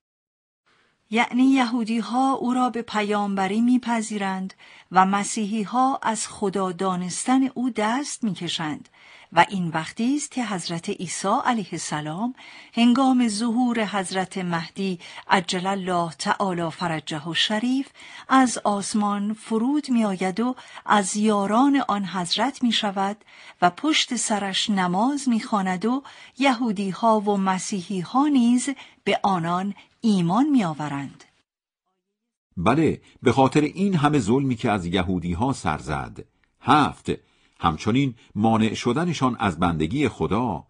یعنی 1.10 1.44
یهودی 1.44 2.00
ها 2.00 2.34
او 2.34 2.54
را 2.54 2.70
به 2.70 2.82
پیامبری 2.82 3.62
میپذیرند 3.62 4.54
و 4.92 5.06
مسیحی 5.06 5.64
ها 5.64 6.00
از 6.04 6.28
خدا 6.28 6.72
دانستن 6.72 7.44
او 7.54 7.70
دست 7.70 8.24
می‌کشند 8.24 8.90
و 9.34 9.46
این 9.50 9.68
وقتی 9.68 10.16
است 10.16 10.32
که 10.32 10.46
حضرت 10.46 10.90
عیسی 10.90 11.38
علیه 11.46 11.68
السلام 11.72 12.36
هنگام 12.74 13.28
ظهور 13.28 13.86
حضرت 13.86 14.38
مهدی 14.38 15.00
عجل 15.30 15.68
الله 15.68 16.12
تعالی 16.14 16.70
فرجه 16.70 17.30
و 17.30 17.34
شریف 17.34 17.90
از 18.30 18.58
آسمان 18.58 19.34
فرود 19.34 19.90
می 19.90 20.06
آید 20.06 20.40
و 20.40 20.56
از 20.86 21.16
یاران 21.16 21.84
آن 21.88 22.06
حضرت 22.06 22.64
می 22.64 22.72
شود 22.72 23.18
و 23.62 23.70
پشت 23.70 24.16
سرش 24.16 24.70
نماز 24.70 25.30
می 25.30 25.40
خاند 25.40 25.86
و 25.86 26.04
یهودی 26.38 26.90
ها 26.90 27.20
و 27.20 27.38
مسیحی 27.38 28.00
ها 28.00 28.28
نیز 28.28 28.70
به 29.04 29.20
آنان 29.24 29.74
ایمان 30.02 30.50
می 30.50 30.64
آورند. 30.64 31.24
بله 32.58 33.02
به 33.22 33.32
خاطر 33.32 33.62
این 33.62 33.96
همه 33.96 34.20
ظلمی 34.20 34.56
که 34.56 34.72
از 34.72 34.86
یهودی 34.86 35.34
ها 35.34 35.54
سر 35.54 35.78
زد 35.78 36.26
هفت 36.62 37.10
همچنین 37.60 38.16
مانع 38.36 38.74
شدنشان 38.74 39.36
از 39.40 39.60
بندگی 39.60 40.08
خدا 40.08 40.64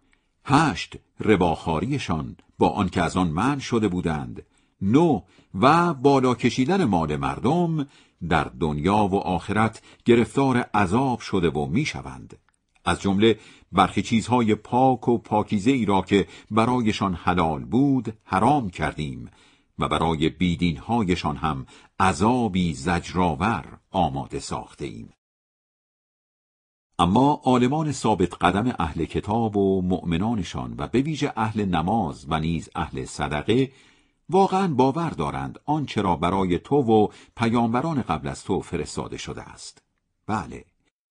هشت 0.44 0.96
رباخاریشان 1.20 2.36
با 2.58 2.68
آنکه 2.68 3.02
از 3.02 3.16
آن 3.16 3.28
من 3.28 3.58
شده 3.58 3.88
بودند 3.88 4.42
نو 4.82 5.20
و 5.54 5.94
بالا 5.94 6.34
کشیدن 6.34 6.84
مال 6.84 7.16
مردم 7.16 7.86
در 8.28 8.44
دنیا 8.60 8.96
و 8.96 9.14
آخرت 9.14 9.82
گرفتار 10.04 10.56
عذاب 10.56 11.20
شده 11.20 11.50
و 11.50 11.66
می‌شوند 11.66 12.38
از 12.84 13.00
جمله 13.00 13.38
برخی 13.72 14.02
چیزهای 14.02 14.54
پاک 14.54 15.08
و 15.08 15.18
پاکیزه 15.18 15.70
ای 15.70 15.84
را 15.84 16.02
که 16.02 16.26
برایشان 16.50 17.14
حلال 17.14 17.64
بود 17.64 18.12
حرام 18.24 18.70
کردیم 18.70 19.30
و 19.78 19.88
برای 19.88 20.28
بیدینهایشان 20.28 21.36
هم 21.36 21.66
عذابی 22.00 22.74
زجرآور 22.74 23.78
آماده 23.90 24.38
ساخته 24.38 24.84
ایم. 24.84 25.08
اما 27.00 27.40
عالمان 27.44 27.92
ثابت 27.92 28.34
قدم 28.34 28.74
اهل 28.78 29.04
کتاب 29.04 29.56
و 29.56 29.82
مؤمنانشان 29.82 30.74
و 30.78 30.86
به 30.86 31.02
ویژه 31.02 31.32
اهل 31.36 31.64
نماز 31.64 32.26
و 32.28 32.40
نیز 32.40 32.68
اهل 32.74 33.04
صدقه 33.04 33.72
واقعا 34.30 34.74
باور 34.74 35.10
دارند 35.10 35.58
آنچه 35.64 36.02
را 36.02 36.16
برای 36.16 36.58
تو 36.58 36.76
و 36.76 37.08
پیامبران 37.36 38.02
قبل 38.02 38.28
از 38.28 38.44
تو 38.44 38.60
فرستاده 38.60 39.16
شده 39.16 39.42
است. 39.42 39.82
بله، 40.26 40.64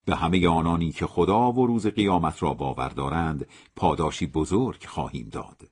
به 0.05 0.15
همه 0.15 0.47
آنانی 0.47 0.91
که 0.91 1.05
خدا 1.05 1.51
و 1.51 1.67
روز 1.67 1.87
قیامت 1.87 2.43
را 2.43 2.53
باور 2.53 2.89
دارند 2.89 3.47
پاداشی 3.75 4.27
بزرگ 4.27 4.85
خواهیم 4.85 5.29
داد. 5.31 5.69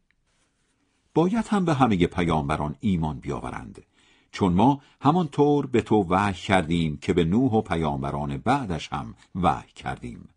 باید 1.13 1.47
هم 1.47 1.65
به 1.65 1.73
همه 1.73 2.07
پیامبران 2.07 2.75
ایمان 2.79 3.19
بیاورند 3.19 3.85
چون 4.35 4.53
ما 4.53 4.81
همانطور 5.01 5.65
به 5.65 5.81
تو 5.81 6.05
وحی 6.09 6.33
کردیم 6.33 6.97
که 6.97 7.13
به 7.13 7.23
نوح 7.25 7.51
و 7.51 7.61
پیامبران 7.61 8.37
بعدش 8.37 8.93
هم 8.93 9.15
وحی 9.35 9.71
کردیم. 9.75 10.29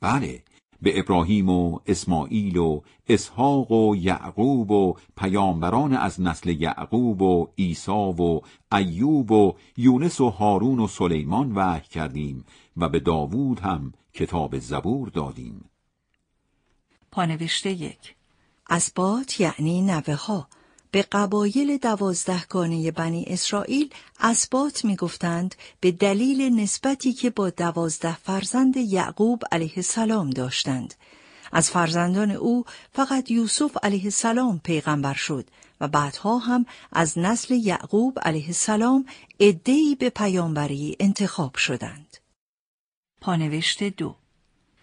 بله 0.00 0.42
به 0.82 0.98
ابراهیم 0.98 1.48
و 1.48 1.78
اسماعیل 1.86 2.56
و 2.56 2.80
اسحاق 3.08 3.70
و 3.72 3.96
یعقوب 3.96 4.70
و 4.70 4.94
پیامبران 5.16 5.92
از 5.92 6.20
نسل 6.20 6.50
یعقوب 6.50 7.22
و 7.22 7.48
عیسی 7.58 7.90
و 7.90 8.40
ایوب 8.72 9.32
و 9.32 9.54
یونس 9.76 10.20
و 10.20 10.30
هارون 10.30 10.80
و 10.80 10.86
سلیمان 10.86 11.52
وحی 11.54 11.88
کردیم 11.88 12.44
و 12.76 12.88
به 12.88 13.00
داوود 13.00 13.60
هم 13.60 13.92
کتاب 14.14 14.58
زبور 14.58 15.08
دادیم. 15.08 15.64
پانوشته 17.10 17.70
یک. 17.70 18.14
اسبات 18.70 19.40
یعنی 19.40 19.82
نوه 19.82 20.14
ها 20.14 20.48
به 20.96 21.02
قبایل 21.02 21.76
دوازدهگانه 21.78 22.90
بنی 22.90 23.24
اسرائیل 23.26 23.94
اسبات 24.20 24.84
می‌گفتند 24.84 25.54
به 25.80 25.92
دلیل 25.92 26.60
نسبتی 26.60 27.12
که 27.12 27.30
با 27.30 27.50
دوازده 27.50 28.16
فرزند 28.16 28.76
یعقوب 28.76 29.42
علیه 29.52 29.72
السلام 29.76 30.30
داشتند. 30.30 30.94
از 31.52 31.70
فرزندان 31.70 32.30
او 32.30 32.64
فقط 32.92 33.30
یوسف 33.30 33.76
علیه 33.82 34.04
السلام 34.04 34.60
پیغمبر 34.64 35.14
شد 35.14 35.50
و 35.80 35.88
بعدها 35.88 36.38
هم 36.38 36.66
از 36.92 37.18
نسل 37.18 37.54
یعقوب 37.54 38.18
علیه 38.22 38.46
السلام 38.46 39.06
عدهای 39.40 39.96
به 40.00 40.10
پیامبری 40.10 40.96
انتخاب 41.00 41.56
شدند. 41.56 42.16
پانوشت 43.20 43.82
دو 43.82 44.16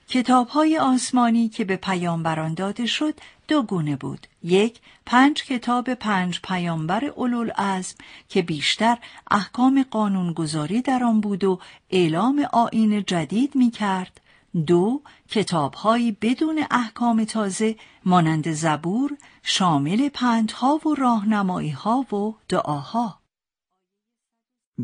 کتاب 0.08 0.48
های 0.48 0.78
آسمانی 0.78 1.50
که 1.50 1.66
به 1.66 1.76
پیامبران 1.76 2.54
داده 2.54 2.86
شد 2.86 3.14
دو 3.48 3.64
گونه 3.64 3.96
بود. 3.96 4.28
یک 4.44 4.80
پنج 5.06 5.44
کتاب 5.44 5.94
پنج 5.94 6.40
پیامبر 6.44 7.06
اولول 7.06 7.52
ازم 7.56 7.96
که 8.30 8.42
بیشتر 8.42 8.98
احکام 9.32 9.86
قانونگذاری 9.92 10.82
در 10.82 11.04
آن 11.04 11.22
بود 11.22 11.44
و 11.44 11.60
اعلام 11.90 12.48
آین 12.54 13.04
جدید 13.04 13.56
می 13.56 13.72
کرد 13.72 14.22
دو 14.68 15.02
کتابهایی 15.30 16.18
بدون 16.22 16.66
احکام 16.72 17.24
تازه 17.26 17.76
مانند 18.06 18.52
زبور 18.52 19.18
شامل 19.44 20.10
پندها 20.10 20.80
و 20.86 20.96
راهنمایی 20.96 21.70
ها 21.70 22.16
و 22.16 22.36
دعاها. 22.50 23.20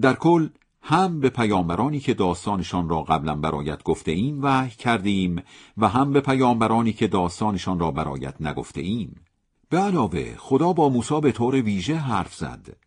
در 0.02 0.14
کل 0.14 0.50
هم 0.90 1.20
به 1.20 1.30
پیامبرانی 1.30 2.00
که 2.00 2.14
داستانشان 2.14 2.90
را 2.90 3.02
قبلا 3.02 3.36
برایت 3.36 3.84
گفته 3.84 4.12
ایم 4.12 4.44
وحی 4.44 4.70
کردیم 4.70 5.44
و 5.78 5.88
هم 5.88 6.14
به 6.14 6.22
پیامبرانی 6.22 6.94
که 6.94 7.08
داستانشان 7.08 7.80
را 7.80 7.92
برایت 7.92 8.42
نگفته 8.42 8.82
ایم 8.82 9.26
به 9.70 9.78
علاوه 9.78 10.36
خدا 10.38 10.74
با 10.74 10.90
موسی 10.90 11.22
به 11.22 11.32
طور 11.32 11.56
ویژه 11.56 11.96
حرف 11.96 12.36
زد. 12.36 12.78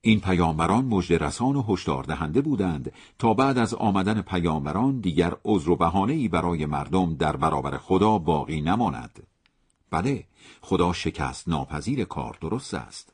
این 0.00 0.20
پیامبران 0.20 0.84
مژده 0.84 1.18
رسان 1.18 1.56
و 1.56 1.62
هشدار 1.68 2.04
دهنده 2.04 2.40
بودند 2.40 2.92
تا 3.18 3.34
بعد 3.34 3.58
از 3.58 3.74
آمدن 3.74 4.22
پیامبران 4.22 5.00
دیگر 5.00 5.36
عذر 5.44 5.70
و 5.70 5.76
بهانه‌ای 5.76 6.28
برای 6.28 6.66
مردم 6.66 7.14
در 7.14 7.36
برابر 7.36 7.78
خدا 7.78 8.18
باقی 8.18 8.60
نماند. 8.60 9.26
بله 9.90 10.24
خدا 10.60 10.92
شکست 10.92 11.48
ناپذیر 11.48 12.04
کار 12.04 12.38
درست 12.40 12.74
است. 12.74 13.12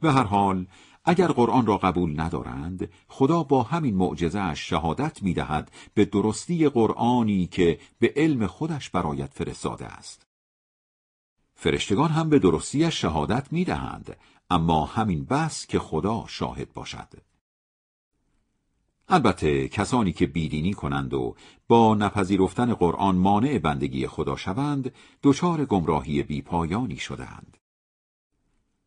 به 0.00 0.12
هر 0.12 0.24
حال 0.24 0.66
اگر 1.06 1.28
قرآن 1.28 1.66
را 1.66 1.76
قبول 1.76 2.20
ندارند 2.20 2.90
خدا 3.08 3.42
با 3.42 3.62
همین 3.62 3.96
معجزه 3.96 4.54
شهادت 4.54 5.22
می 5.22 5.34
دهد 5.34 5.70
به 5.94 6.04
درستی 6.04 6.68
قرآنی 6.68 7.46
که 7.46 7.78
به 7.98 8.12
علم 8.16 8.46
خودش 8.46 8.90
برایت 8.90 9.32
فرستاده 9.32 9.86
است. 9.86 10.26
فرشتگان 11.54 12.10
هم 12.10 12.28
به 12.28 12.38
درستی 12.38 12.90
شهادت 12.90 13.52
می 13.52 13.64
دهند 13.64 14.16
اما 14.50 14.84
همین 14.84 15.24
بس 15.24 15.66
که 15.66 15.78
خدا 15.78 16.24
شاهد 16.28 16.72
باشد. 16.72 17.08
البته 19.08 19.68
کسانی 19.68 20.12
که 20.12 20.26
بیدینی 20.26 20.74
کنند 20.74 21.14
و 21.14 21.34
با 21.68 21.94
نپذیرفتن 21.94 22.74
قرآن 22.74 23.16
مانع 23.16 23.58
بندگی 23.58 24.06
خدا 24.06 24.36
شوند 24.36 24.92
دچار 25.22 25.64
گمراهی 25.64 26.22
بیپایانی 26.22 26.96
شدند 26.96 27.56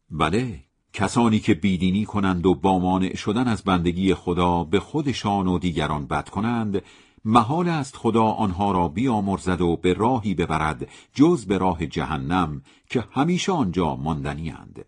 بله 0.10 0.69
کسانی 0.94 1.40
که 1.40 1.54
بیدینی 1.54 2.06
کنند 2.06 2.46
و 2.46 2.56
با 2.56 2.80
مانع 2.80 3.16
شدن 3.16 3.48
از 3.48 3.64
بندگی 3.64 4.14
خدا 4.14 4.64
به 4.64 4.80
خودشان 4.80 5.48
و 5.48 5.60
دیگران 5.60 6.06
بد 6.06 6.30
کنند 6.30 6.82
محال 7.26 7.70
است 7.70 7.96
خدا 7.96 8.24
آنها 8.24 8.72
را 8.72 8.88
بیامرزد 8.88 9.62
و 9.62 9.78
به 9.78 9.94
راهی 9.94 10.34
ببرد 10.34 10.90
جز 11.14 11.46
به 11.46 11.58
راه 11.58 11.86
جهنم 11.86 12.62
که 12.90 13.04
همیشه 13.12 13.52
آنجا 13.52 13.96
ماندنی 13.96 14.52
اند. 14.52 14.86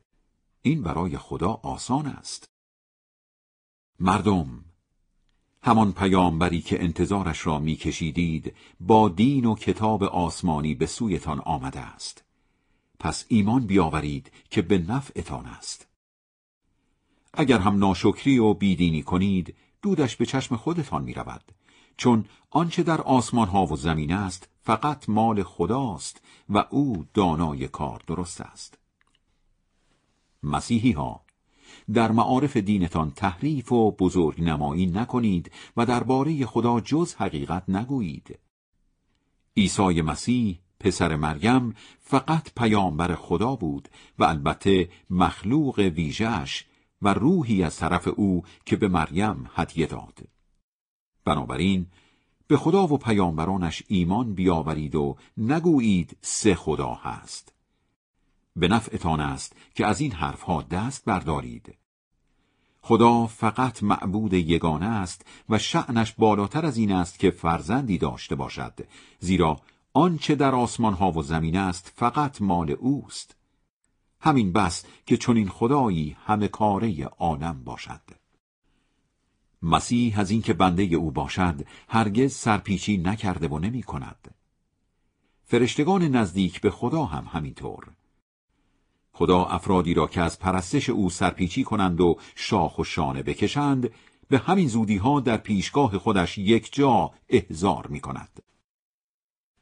این 0.62 0.84
برای 0.84 1.18
خدا 1.18 1.60
آسان 1.64 2.06
است. 2.06 2.50
مردم 4.00 4.66
همان 5.64 5.94
پیامبری 5.94 6.62
که 6.62 6.84
انتظارش 6.84 7.48
را 7.48 7.60
میکشیدید 7.60 8.54
با 8.80 9.10
دین 9.10 9.46
و 9.46 9.56
کتاب 9.56 10.04
آسمانی 10.04 10.76
به 10.76 10.86
سویتان 10.86 11.40
آمده 11.40 11.80
است. 11.80 12.24
پس 13.00 13.26
ایمان 13.28 13.66
بیاورید 13.66 14.32
که 14.50 14.62
به 14.62 14.78
نفعتان 14.78 15.46
است. 15.46 15.91
اگر 17.34 17.60
هم 17.60 17.78
ناشکری 17.78 18.40
و 18.40 18.54
بیدینی 18.54 19.04
کنید 19.04 19.56
دودش 19.82 20.16
به 20.16 20.26
چشم 20.26 20.56
خودتان 20.56 21.04
می 21.04 21.14
رود. 21.14 21.52
چون 21.98 22.26
آنچه 22.50 22.84
در 22.84 23.02
آسمان 23.02 23.48
ها 23.48 23.66
و 23.66 23.76
زمین 23.76 24.14
است 24.14 24.50
فقط 24.62 25.10
مال 25.10 25.44
خداست 25.44 26.22
و 26.50 26.66
او 26.70 27.06
دانای 27.14 27.68
کار 27.68 28.02
درست 28.08 28.42
است 28.42 28.78
مسیحی 30.44 30.92
ها 30.92 31.22
در 31.94 32.12
معارف 32.12 32.58
دینتان 32.58 33.12
تحریف 33.12 33.72
و 33.72 33.92
بزرگ 33.92 34.44
نمایی 34.44 34.86
نکنید 34.86 35.52
و 35.78 35.86
درباره 35.86 36.46
خدا 36.46 36.80
جز 36.80 37.16
حقیقت 37.16 37.70
نگویید 37.70 38.40
عیسی 39.58 40.02
مسیح 40.02 40.60
پسر 40.80 41.16
مریم 41.16 41.76
فقط 42.00 42.54
پیامبر 42.58 43.16
خدا 43.16 43.56
بود 43.56 43.90
و 44.20 44.24
البته 44.24 44.90
مخلوق 45.10 45.80
ویژهش 45.80 46.66
و 47.02 47.14
روحی 47.14 47.64
از 47.64 47.78
طرف 47.78 48.08
او 48.16 48.44
که 48.66 48.76
به 48.76 48.88
مریم 48.88 49.50
هدیه 49.56 49.86
داد. 49.86 50.20
بنابراین 51.26 51.86
به 52.48 52.58
خدا 52.58 52.88
و 52.88 52.98
پیامبرانش 52.98 53.84
ایمان 53.88 54.34
بیاورید 54.34 54.96
و 54.96 55.18
نگویید 55.38 56.18
سه 56.22 56.56
خدا 56.56 56.94
هست. 56.94 57.54
به 58.56 58.68
نفعتان 58.68 59.20
است 59.20 59.56
که 59.76 59.86
از 59.86 60.02
این 60.02 60.12
حرفها 60.12 60.62
دست 60.62 61.06
بردارید. 61.06 61.76
خدا 62.82 63.28
فقط 63.28 63.84
معبود 63.84 64.34
یگانه 64.34 64.86
است 64.86 65.26
و 65.50 65.58
شعنش 65.58 66.12
بالاتر 66.12 66.66
از 66.66 66.78
این 66.78 66.92
است 66.92 67.20
که 67.20 67.32
فرزندی 67.32 67.98
داشته 67.98 68.36
باشد 68.36 68.74
زیرا 69.20 69.62
آنچه 69.94 70.36
در 70.36 70.56
آسمان 70.56 70.94
ها 70.94 71.12
و 71.12 71.24
زمین 71.24 71.58
است 71.58 71.94
فقط 71.96 72.42
مال 72.42 72.72
اوست. 72.72 73.36
همین 74.22 74.54
بس 74.54 74.86
که 75.06 75.18
چنین 75.18 75.50
خدایی 75.50 76.18
همه 76.26 76.48
کاره 76.48 77.04
عالم 77.06 77.64
باشد. 77.64 78.02
مسیح 79.62 80.20
از 80.20 80.32
اینکه 80.32 80.54
بنده 80.54 80.84
او 80.84 81.12
باشد 81.12 81.66
هرگز 81.90 82.34
سرپیچی 82.34 82.98
نکرده 82.98 83.48
و 83.48 83.60
نمی 83.60 83.84
کند. 83.84 84.36
فرشتگان 85.46 86.04
نزدیک 86.04 86.62
به 86.62 86.72
خدا 86.72 87.06
هم 87.06 87.30
همینطور. 87.32 87.88
خدا 89.14 89.46
افرادی 89.46 89.94
را 89.94 90.08
که 90.08 90.22
از 90.22 90.40
پرستش 90.40 90.90
او 90.90 91.10
سرپیچی 91.10 91.64
کنند 91.64 92.02
و 92.02 92.18
شاخ 92.36 92.80
و 92.80 92.84
شانه 92.84 93.24
بکشند 93.24 93.90
به 94.30 94.38
همین 94.38 94.68
زودی 94.68 94.98
ها 94.98 95.20
در 95.20 95.38
پیشگاه 95.38 95.98
خودش 95.98 96.38
یک 96.38 96.74
جا 96.74 97.12
احزار 97.30 97.88
می 97.88 98.00
کند. 98.00 98.44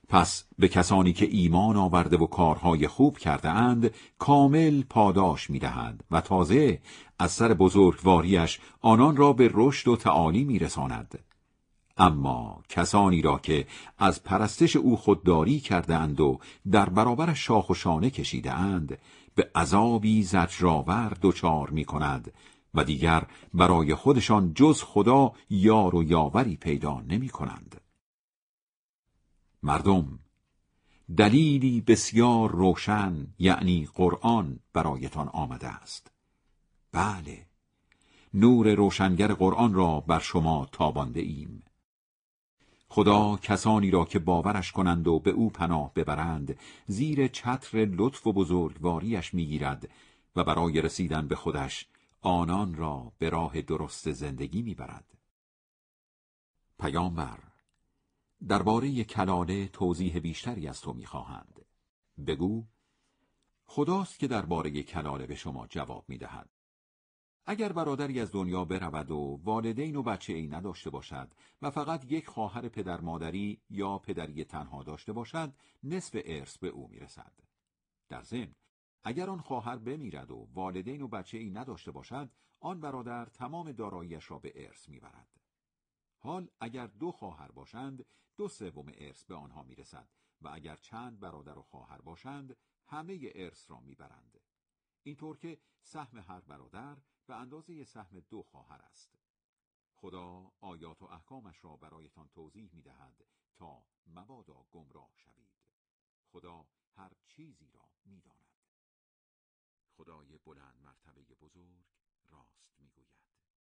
پس 0.09 0.43
به 0.59 0.67
کسانی 0.67 1.13
که 1.13 1.27
ایمان 1.31 1.77
آورده 1.77 2.17
و 2.17 2.25
کارهای 2.25 2.87
خوب 2.87 3.17
کرده 3.17 3.49
اند 3.49 3.93
کامل 4.19 4.83
پاداش 4.83 5.49
می 5.49 5.59
دهند 5.59 6.03
و 6.11 6.21
تازه 6.21 6.79
از 7.19 7.31
سر 7.31 7.53
بزرگواریش 7.53 8.59
آنان 8.81 9.17
را 9.17 9.33
به 9.33 9.51
رشد 9.53 9.87
و 9.87 9.95
تعالی 9.95 10.43
می 10.43 10.59
رساند. 10.59 11.19
اما 11.97 12.61
کسانی 12.69 13.21
را 13.21 13.37
که 13.37 13.67
از 13.97 14.23
پرستش 14.23 14.75
او 14.75 14.97
خودداری 14.97 15.59
کرده 15.59 15.95
اند 15.95 16.19
و 16.19 16.39
در 16.71 16.89
برابر 16.89 17.33
شاخ 17.33 17.69
و 17.69 17.73
شانه 17.73 18.09
کشیده 18.09 18.53
اند 18.53 18.97
به 19.35 19.51
عذابی 19.55 20.23
زجرآور 20.23 21.17
دچار 21.21 21.69
می 21.69 21.85
کند 21.85 22.33
و 22.73 22.83
دیگر 22.83 23.23
برای 23.53 23.95
خودشان 23.95 24.53
جز 24.53 24.83
خدا 24.83 25.31
یار 25.49 25.95
و 25.95 26.03
یاوری 26.03 26.55
پیدا 26.55 27.01
نمی 27.07 27.29
کنند. 27.29 27.81
مردم. 29.63 30.19
دلیلی 31.17 31.81
بسیار 31.81 32.51
روشن 32.51 33.27
یعنی 33.39 33.87
قرآن 33.93 34.59
برایتان 34.73 35.27
آمده 35.27 35.67
است. 35.67 36.11
بله. 36.91 37.45
نور 38.33 38.73
روشنگر 38.73 39.33
قرآن 39.33 39.73
را 39.73 39.99
بر 39.99 40.19
شما 40.19 40.67
تابانده 40.71 41.19
ایم. 41.19 41.63
خدا 42.89 43.37
کسانی 43.37 43.91
را 43.91 44.05
که 44.05 44.19
باورش 44.19 44.71
کنند 44.71 45.07
و 45.07 45.19
به 45.19 45.31
او 45.31 45.49
پناه 45.49 45.93
ببرند 45.93 46.59
زیر 46.87 47.27
چتر 47.27 47.77
لطف 47.77 48.27
و 48.27 48.33
بزرگواریش 48.33 49.33
می‌گیرد 49.33 49.89
و 50.35 50.43
برای 50.43 50.81
رسیدن 50.81 51.27
به 51.27 51.35
خودش 51.35 51.87
آنان 52.21 52.75
را 52.75 53.11
به 53.17 53.29
راه 53.29 53.61
درست 53.61 54.11
زندگی 54.11 54.61
می‌برد. 54.61 55.17
پیامبر. 56.79 57.48
درباره 58.47 59.03
کلاله 59.03 59.67
توضیح 59.67 60.19
بیشتری 60.19 60.67
از 60.67 60.81
تو 60.81 60.93
می‌خواهند 60.93 61.65
بگو 62.27 62.67
خداست 63.65 64.19
که 64.19 64.27
درباره 64.27 64.83
کلاله 64.83 65.27
به 65.27 65.35
شما 65.35 65.67
جواب 65.67 66.05
می‌دهد 66.07 66.49
اگر 67.45 67.71
برادری 67.71 68.19
از 68.19 68.31
دنیا 68.31 68.65
برود 68.65 69.11
و 69.11 69.39
والدین 69.43 69.95
و 69.95 70.03
بچه 70.03 70.33
ای 70.33 70.47
نداشته 70.47 70.89
باشد 70.89 71.33
و 71.61 71.69
فقط 71.69 72.11
یک 72.11 72.27
خواهر 72.27 72.69
پدر 72.69 73.01
مادری 73.01 73.61
یا 73.69 73.97
پدری 73.97 74.43
تنها 74.43 74.83
داشته 74.83 75.13
باشد 75.13 75.53
نصف 75.83 76.21
ارث 76.25 76.57
به 76.57 76.67
او 76.67 76.87
می‌رسد. 76.87 77.33
در 78.09 78.21
ضمن 78.21 78.55
اگر 79.03 79.29
آن 79.29 79.39
خواهر 79.39 79.77
بمیرد 79.77 80.31
و 80.31 80.47
والدین 80.53 81.01
و 81.01 81.07
بچه 81.07 81.37
ای 81.37 81.49
نداشته 81.49 81.91
باشد 81.91 82.29
آن 82.59 82.79
برادر 82.79 83.25
تمام 83.25 83.71
داراییش 83.71 84.31
را 84.31 84.39
به 84.39 84.51
ارث 84.55 84.89
می‌برد. 84.89 85.27
حال 86.17 86.49
اگر 86.59 86.87
دو 86.87 87.11
خواهر 87.11 87.51
باشند 87.51 88.05
دو 88.39 88.47
سوم 88.47 88.91
ارث 88.93 89.25
به 89.25 89.35
آنها 89.35 89.63
می‌رسد 89.63 90.09
و 90.41 90.47
اگر 90.47 90.75
چند 90.75 91.19
برادر 91.19 91.59
و 91.59 91.61
خواهر 91.61 92.01
باشند 92.01 92.57
همه 92.85 93.31
ارث 93.35 93.71
را 93.71 93.79
می‌برند. 93.79 94.39
اینطور 95.03 95.37
که 95.37 95.61
سهم 95.81 96.17
هر 96.17 96.39
برادر 96.39 96.97
به 97.25 97.35
اندازه 97.35 97.83
سهم 97.83 98.19
دو 98.19 98.43
خواهر 98.43 98.81
است. 98.81 99.19
خدا 99.93 100.51
آیات 100.59 101.01
و 101.01 101.05
احکامش 101.05 101.63
را 101.63 101.77
برایتان 101.77 102.29
توضیح 102.29 102.69
می 102.73 102.81
دهد 102.81 103.25
تا 103.55 103.83
مبادا 104.07 104.65
گمراه 104.71 105.11
شوید. 105.15 105.63
خدا 106.31 106.67
هر 106.91 107.11
چیزی 107.25 107.71
را 107.71 107.89
می 108.05 108.21
داند. 108.21 108.63
خدای 109.97 110.37
بلند 110.37 110.81
مرتبه 110.81 111.21
بزرگ 111.21 111.85
راست 112.29 112.75
می 112.79 112.89
گوید. 112.89 113.28